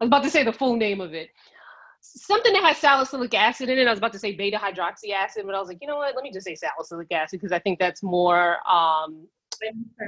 i 0.00 0.04
was 0.04 0.08
about 0.08 0.22
to 0.22 0.30
say 0.30 0.44
the 0.44 0.52
full 0.52 0.76
name 0.76 1.00
of 1.00 1.14
it 1.14 1.30
something 2.00 2.52
that 2.52 2.64
has 2.64 2.78
salicylic 2.78 3.34
acid 3.34 3.68
in 3.68 3.78
it 3.78 3.86
i 3.86 3.90
was 3.90 3.98
about 3.98 4.12
to 4.12 4.18
say 4.18 4.32
beta 4.32 4.56
hydroxy 4.56 5.12
acid 5.12 5.44
but 5.46 5.54
i 5.54 5.58
was 5.58 5.68
like 5.68 5.78
you 5.80 5.86
know 5.86 5.96
what 5.96 6.14
let 6.14 6.22
me 6.24 6.32
just 6.32 6.46
say 6.46 6.54
salicylic 6.54 7.10
acid 7.12 7.40
because 7.40 7.52
i 7.52 7.58
think 7.58 7.78
that's 7.78 8.02
more 8.02 8.58
um, 8.68 9.26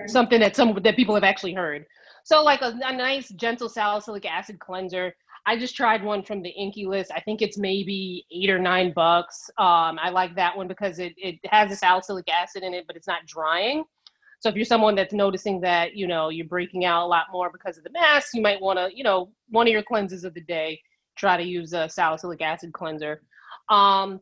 something 0.06 0.40
that 0.40 0.56
some 0.56 0.78
that 0.82 0.96
people 0.96 1.14
have 1.14 1.24
actually 1.24 1.54
heard. 1.54 1.86
So 2.24 2.42
like 2.42 2.62
a, 2.62 2.78
a 2.84 2.96
nice 2.96 3.28
gentle 3.30 3.68
salicylic 3.68 4.24
acid 4.26 4.58
cleanser. 4.58 5.14
I 5.46 5.58
just 5.58 5.76
tried 5.76 6.02
one 6.02 6.22
from 6.22 6.42
the 6.42 6.52
INKEY 6.58 6.86
List. 6.86 7.12
I 7.14 7.20
think 7.20 7.42
it's 7.42 7.58
maybe 7.58 8.26
eight 8.32 8.48
or 8.48 8.58
nine 8.58 8.92
bucks. 8.94 9.50
Um, 9.58 9.98
I 10.00 10.08
like 10.10 10.34
that 10.36 10.56
one 10.56 10.68
because 10.68 10.98
it, 10.98 11.12
it 11.18 11.38
has 11.50 11.70
a 11.70 11.76
salicylic 11.76 12.26
acid 12.30 12.62
in 12.62 12.72
it, 12.72 12.86
but 12.86 12.96
it's 12.96 13.06
not 13.06 13.26
drying. 13.26 13.84
So 14.44 14.50
if 14.50 14.56
you're 14.56 14.66
someone 14.66 14.94
that's 14.94 15.14
noticing 15.14 15.58
that, 15.62 15.96
you 15.96 16.06
know, 16.06 16.28
you're 16.28 16.44
breaking 16.44 16.84
out 16.84 17.06
a 17.06 17.08
lot 17.08 17.28
more 17.32 17.48
because 17.50 17.78
of 17.78 17.84
the 17.84 17.88
mask, 17.88 18.34
you 18.34 18.42
might 18.42 18.60
want 18.60 18.78
to, 18.78 18.94
you 18.94 19.02
know, 19.02 19.32
one 19.48 19.66
of 19.66 19.72
your 19.72 19.82
cleanses 19.82 20.22
of 20.22 20.34
the 20.34 20.42
day, 20.42 20.78
try 21.16 21.38
to 21.38 21.42
use 21.42 21.72
a 21.72 21.88
salicylic 21.88 22.42
acid 22.42 22.70
cleanser. 22.74 23.22
Um, 23.70 24.20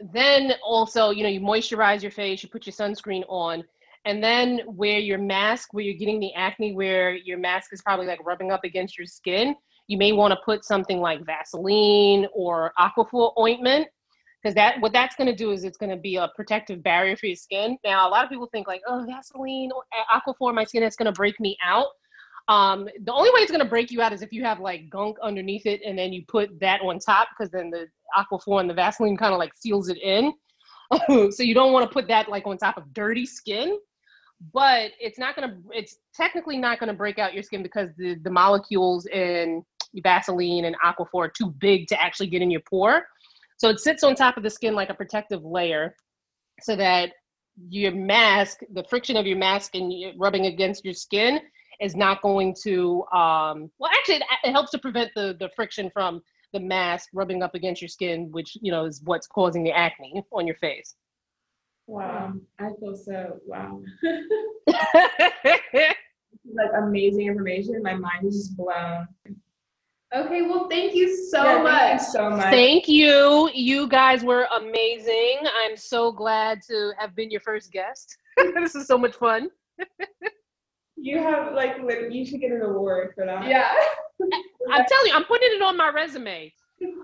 then 0.00 0.54
also, 0.64 1.10
you 1.10 1.22
know, 1.22 1.28
you 1.28 1.40
moisturize 1.40 2.02
your 2.02 2.10
face, 2.10 2.42
you 2.42 2.48
put 2.48 2.66
your 2.66 2.72
sunscreen 2.72 3.22
on, 3.28 3.62
and 4.04 4.20
then 4.20 4.62
wear 4.66 4.98
your 4.98 5.18
mask 5.18 5.68
where 5.74 5.84
you're 5.84 5.94
getting 5.94 6.18
the 6.18 6.34
acne, 6.34 6.74
where 6.74 7.14
your 7.14 7.38
mask 7.38 7.72
is 7.72 7.80
probably 7.82 8.06
like 8.06 8.18
rubbing 8.26 8.50
up 8.50 8.64
against 8.64 8.98
your 8.98 9.06
skin. 9.06 9.54
You 9.86 9.96
may 9.96 10.10
want 10.10 10.32
to 10.32 10.40
put 10.44 10.64
something 10.64 10.98
like 10.98 11.24
Vaseline 11.24 12.26
or 12.34 12.72
Aquaphor 12.80 13.30
ointment 13.38 13.86
because 14.42 14.54
that 14.54 14.80
what 14.80 14.92
that's 14.92 15.16
going 15.16 15.26
to 15.26 15.34
do 15.34 15.50
is 15.50 15.64
it's 15.64 15.76
going 15.76 15.90
to 15.90 15.96
be 15.96 16.16
a 16.16 16.28
protective 16.34 16.82
barrier 16.82 17.16
for 17.16 17.26
your 17.26 17.36
skin. 17.36 17.76
Now, 17.84 18.08
a 18.08 18.10
lot 18.10 18.24
of 18.24 18.30
people 18.30 18.48
think 18.52 18.66
like, 18.66 18.80
oh, 18.88 19.04
Vaseline 19.06 19.70
or 19.72 19.82
Aquaphor, 20.12 20.54
my 20.54 20.64
skin 20.64 20.82
is 20.82 20.96
going 20.96 21.06
to 21.06 21.12
break 21.12 21.38
me 21.40 21.56
out. 21.64 21.86
Um, 22.48 22.88
the 23.04 23.12
only 23.12 23.30
way 23.30 23.40
it's 23.40 23.50
going 23.50 23.62
to 23.62 23.68
break 23.68 23.90
you 23.90 24.02
out 24.02 24.12
is 24.12 24.22
if 24.22 24.32
you 24.32 24.42
have 24.44 24.60
like 24.60 24.90
gunk 24.90 25.18
underneath 25.22 25.66
it 25.66 25.82
and 25.86 25.98
then 25.98 26.12
you 26.12 26.24
put 26.26 26.58
that 26.60 26.80
on 26.80 26.98
top 26.98 27.28
because 27.30 27.50
then 27.50 27.70
the 27.70 27.86
Aquaphor 28.16 28.60
and 28.60 28.68
the 28.68 28.74
Vaseline 28.74 29.16
kind 29.16 29.32
of 29.32 29.38
like 29.38 29.52
seals 29.56 29.88
it 29.88 29.98
in. 29.98 30.32
so 31.30 31.42
you 31.42 31.54
don't 31.54 31.72
want 31.72 31.88
to 31.88 31.92
put 31.92 32.08
that 32.08 32.28
like 32.28 32.46
on 32.46 32.58
top 32.58 32.76
of 32.76 32.92
dirty 32.92 33.26
skin 33.26 33.78
but 34.54 34.92
it's 34.98 35.18
not 35.18 35.36
going 35.36 35.48
to 35.48 35.56
it's 35.70 35.98
technically 36.14 36.56
not 36.56 36.80
going 36.80 36.88
to 36.88 36.94
break 36.94 37.18
out 37.18 37.34
your 37.34 37.42
skin 37.42 37.62
because 37.62 37.90
the, 37.96 38.14
the 38.22 38.30
molecules 38.30 39.06
in 39.06 39.62
vaseline 40.02 40.64
and 40.64 40.76
aquaphor 40.84 41.26
are 41.26 41.32
too 41.36 41.50
big 41.58 41.86
to 41.86 42.00
actually 42.02 42.26
get 42.26 42.40
in 42.40 42.50
your 42.50 42.62
pore 42.68 43.06
so 43.60 43.68
it 43.68 43.78
sits 43.78 44.02
on 44.02 44.14
top 44.14 44.38
of 44.38 44.42
the 44.42 44.48
skin 44.48 44.74
like 44.74 44.88
a 44.88 44.94
protective 44.94 45.44
layer 45.44 45.94
so 46.62 46.74
that 46.74 47.10
your 47.68 47.92
mask 47.92 48.60
the 48.72 48.84
friction 48.88 49.16
of 49.16 49.26
your 49.26 49.36
mask 49.36 49.74
and 49.74 49.92
rubbing 50.18 50.46
against 50.46 50.84
your 50.84 50.94
skin 50.94 51.40
is 51.78 51.94
not 51.94 52.22
going 52.22 52.56
to 52.64 53.04
um 53.12 53.70
well 53.78 53.90
actually 53.92 54.16
it, 54.16 54.22
it 54.44 54.52
helps 54.52 54.70
to 54.70 54.78
prevent 54.78 55.10
the 55.14 55.36
the 55.40 55.50
friction 55.54 55.90
from 55.92 56.22
the 56.54 56.60
mask 56.60 57.10
rubbing 57.12 57.42
up 57.42 57.54
against 57.54 57.82
your 57.82 57.88
skin 57.88 58.28
which 58.32 58.56
you 58.62 58.72
know 58.72 58.86
is 58.86 59.02
what's 59.04 59.26
causing 59.26 59.62
the 59.62 59.72
acne 59.72 60.24
on 60.32 60.46
your 60.46 60.56
face 60.56 60.94
Wow. 61.90 62.34
I 62.60 62.68
feel 62.78 62.94
so 62.94 63.40
wow. 63.46 63.82
like 64.68 64.84
amazing 66.78 67.26
information. 67.26 67.82
My 67.82 67.94
mind 67.94 68.26
is 68.26 68.36
just 68.36 68.56
blown. 68.56 69.08
Okay, 70.12 70.42
well, 70.42 70.68
thank 70.68 70.94
you 70.94 71.16
so 71.30 71.44
Yeah, 71.44 71.62
much. 71.62 71.72
Thank 71.80 72.00
you 72.00 72.06
so 72.06 72.30
much. 72.30 72.50
Thank 72.50 72.88
you. 72.88 73.50
You 73.54 73.86
guys 73.86 74.24
were 74.24 74.48
amazing. 74.58 75.38
I'm 75.62 75.76
so 75.76 76.10
glad 76.10 76.62
to 76.68 76.92
have 76.98 77.14
been 77.14 77.30
your 77.30 77.40
first 77.40 77.70
guest. 77.70 78.16
this 78.54 78.74
is 78.74 78.86
so 78.86 78.98
much 78.98 79.14
fun. 79.14 79.48
You 81.02 81.16
have 81.16 81.54
like 81.54 81.76
you 82.10 82.26
should 82.26 82.42
get 82.42 82.50
an 82.52 82.60
award 82.60 83.12
for 83.14 83.24
that. 83.24 83.48
yeah. 83.48 83.72
I'm 84.70 84.84
telling 84.84 85.06
you, 85.06 85.14
I'm 85.14 85.24
putting 85.24 85.48
it 85.50 85.62
on 85.62 85.74
my 85.74 85.88
resume. 85.88 86.52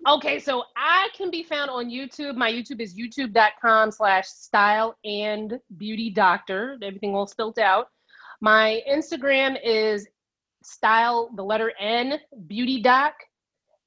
Okay, 0.06 0.38
so 0.38 0.64
I 0.76 1.08
can 1.16 1.30
be 1.30 1.42
found 1.42 1.70
on 1.70 1.88
YouTube. 1.90 2.36
My 2.36 2.52
YouTube 2.52 2.80
is 2.82 2.94
youtube.com 2.94 3.90
slash 3.90 4.26
style 4.26 4.98
and 5.06 5.58
beauty 5.78 6.10
doctor. 6.10 6.78
Everything 6.82 7.14
all 7.14 7.26
spelled 7.26 7.58
out. 7.58 7.88
My 8.42 8.82
Instagram 8.86 9.56
is 9.64 10.06
style, 10.66 11.30
the 11.36 11.42
letter 11.42 11.72
N, 11.78 12.18
beauty 12.46 12.82
doc. 12.82 13.14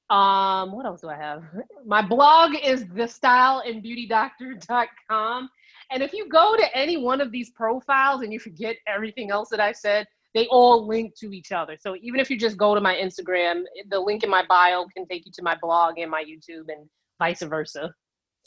Um, 0.10 0.72
what 0.72 0.86
else 0.86 1.02
do 1.02 1.10
I 1.10 1.18
have? 1.18 1.44
My 1.86 2.02
blog 2.02 2.56
is 2.64 2.86
the 2.88 3.08
style 3.08 3.62
and 3.66 3.84
beauty 3.84 4.08
doctor.com. 4.08 5.50
And 5.92 6.02
if 6.02 6.14
you 6.14 6.28
go 6.30 6.56
to 6.56 6.78
any 6.78 6.98
one 6.98 7.22
of 7.22 7.32
these 7.32 7.52
profiles 7.52 8.22
and 8.22 8.34
you 8.34 8.40
forget 8.40 8.78
everything 8.88 9.30
else 9.30 9.50
that 9.50 9.60
I 9.60 9.72
said, 9.72 10.08
they 10.34 10.48
all 10.48 10.88
link 10.88 11.16
to 11.20 11.32
each 11.32 11.52
other. 11.52 11.78
So 11.80 11.96
even 12.02 12.20
if 12.20 12.30
you 12.30 12.38
just 12.38 12.58
go 12.58 12.76
to 12.76 12.82
my 12.82 12.96
Instagram, 12.96 13.64
the 13.90 14.00
link 14.00 14.24
in 14.24 14.30
my 14.30 14.44
bio 14.48 14.86
can 14.96 15.06
take 15.08 15.26
you 15.26 15.32
to 15.34 15.44
my 15.44 15.56
blog 15.62 15.98
and 15.98 16.10
my 16.10 16.24
YouTube 16.24 16.70
and 16.70 16.88
vice 17.20 17.42
versa. 17.42 17.94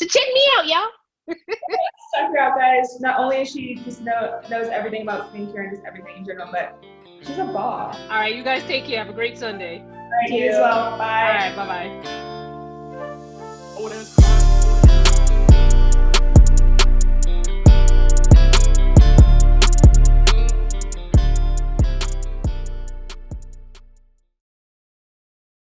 So 0.00 0.06
check 0.06 0.26
me 0.34 0.42
out, 0.56 0.66
y'all. 0.66 0.88
Check 1.28 2.30
her 2.30 2.38
out, 2.38 2.58
guys. 2.58 3.00
Not 3.00 3.18
only 3.18 3.38
is 3.38 3.50
she 3.50 3.74
just 3.76 4.00
know, 4.00 4.40
knows 4.48 4.68
everything 4.68 5.02
about 5.02 5.32
skincare 5.32 5.64
and 5.64 5.72
just 5.72 5.84
everything 5.84 6.18
in 6.18 6.24
general, 6.24 6.48
but 6.50 6.82
she's 7.26 7.38
a 7.38 7.44
boss. 7.44 7.96
All 8.10 8.18
right, 8.18 8.34
you 8.34 8.42
guys 8.42 8.62
take 8.64 8.84
care. 8.84 8.98
Have 8.98 9.08
a 9.08 9.12
great 9.12 9.38
Sunday. 9.38 9.82
All 9.82 10.10
right, 10.10 10.30
you 10.30 10.50
as 10.50 10.56
well. 10.56 10.98
Bye. 10.98 11.22
All 11.22 11.34
right, 11.34 11.56
bye 11.56 11.66
bye. 11.66 12.00
Oh, 13.76 13.88
that's 13.88 14.41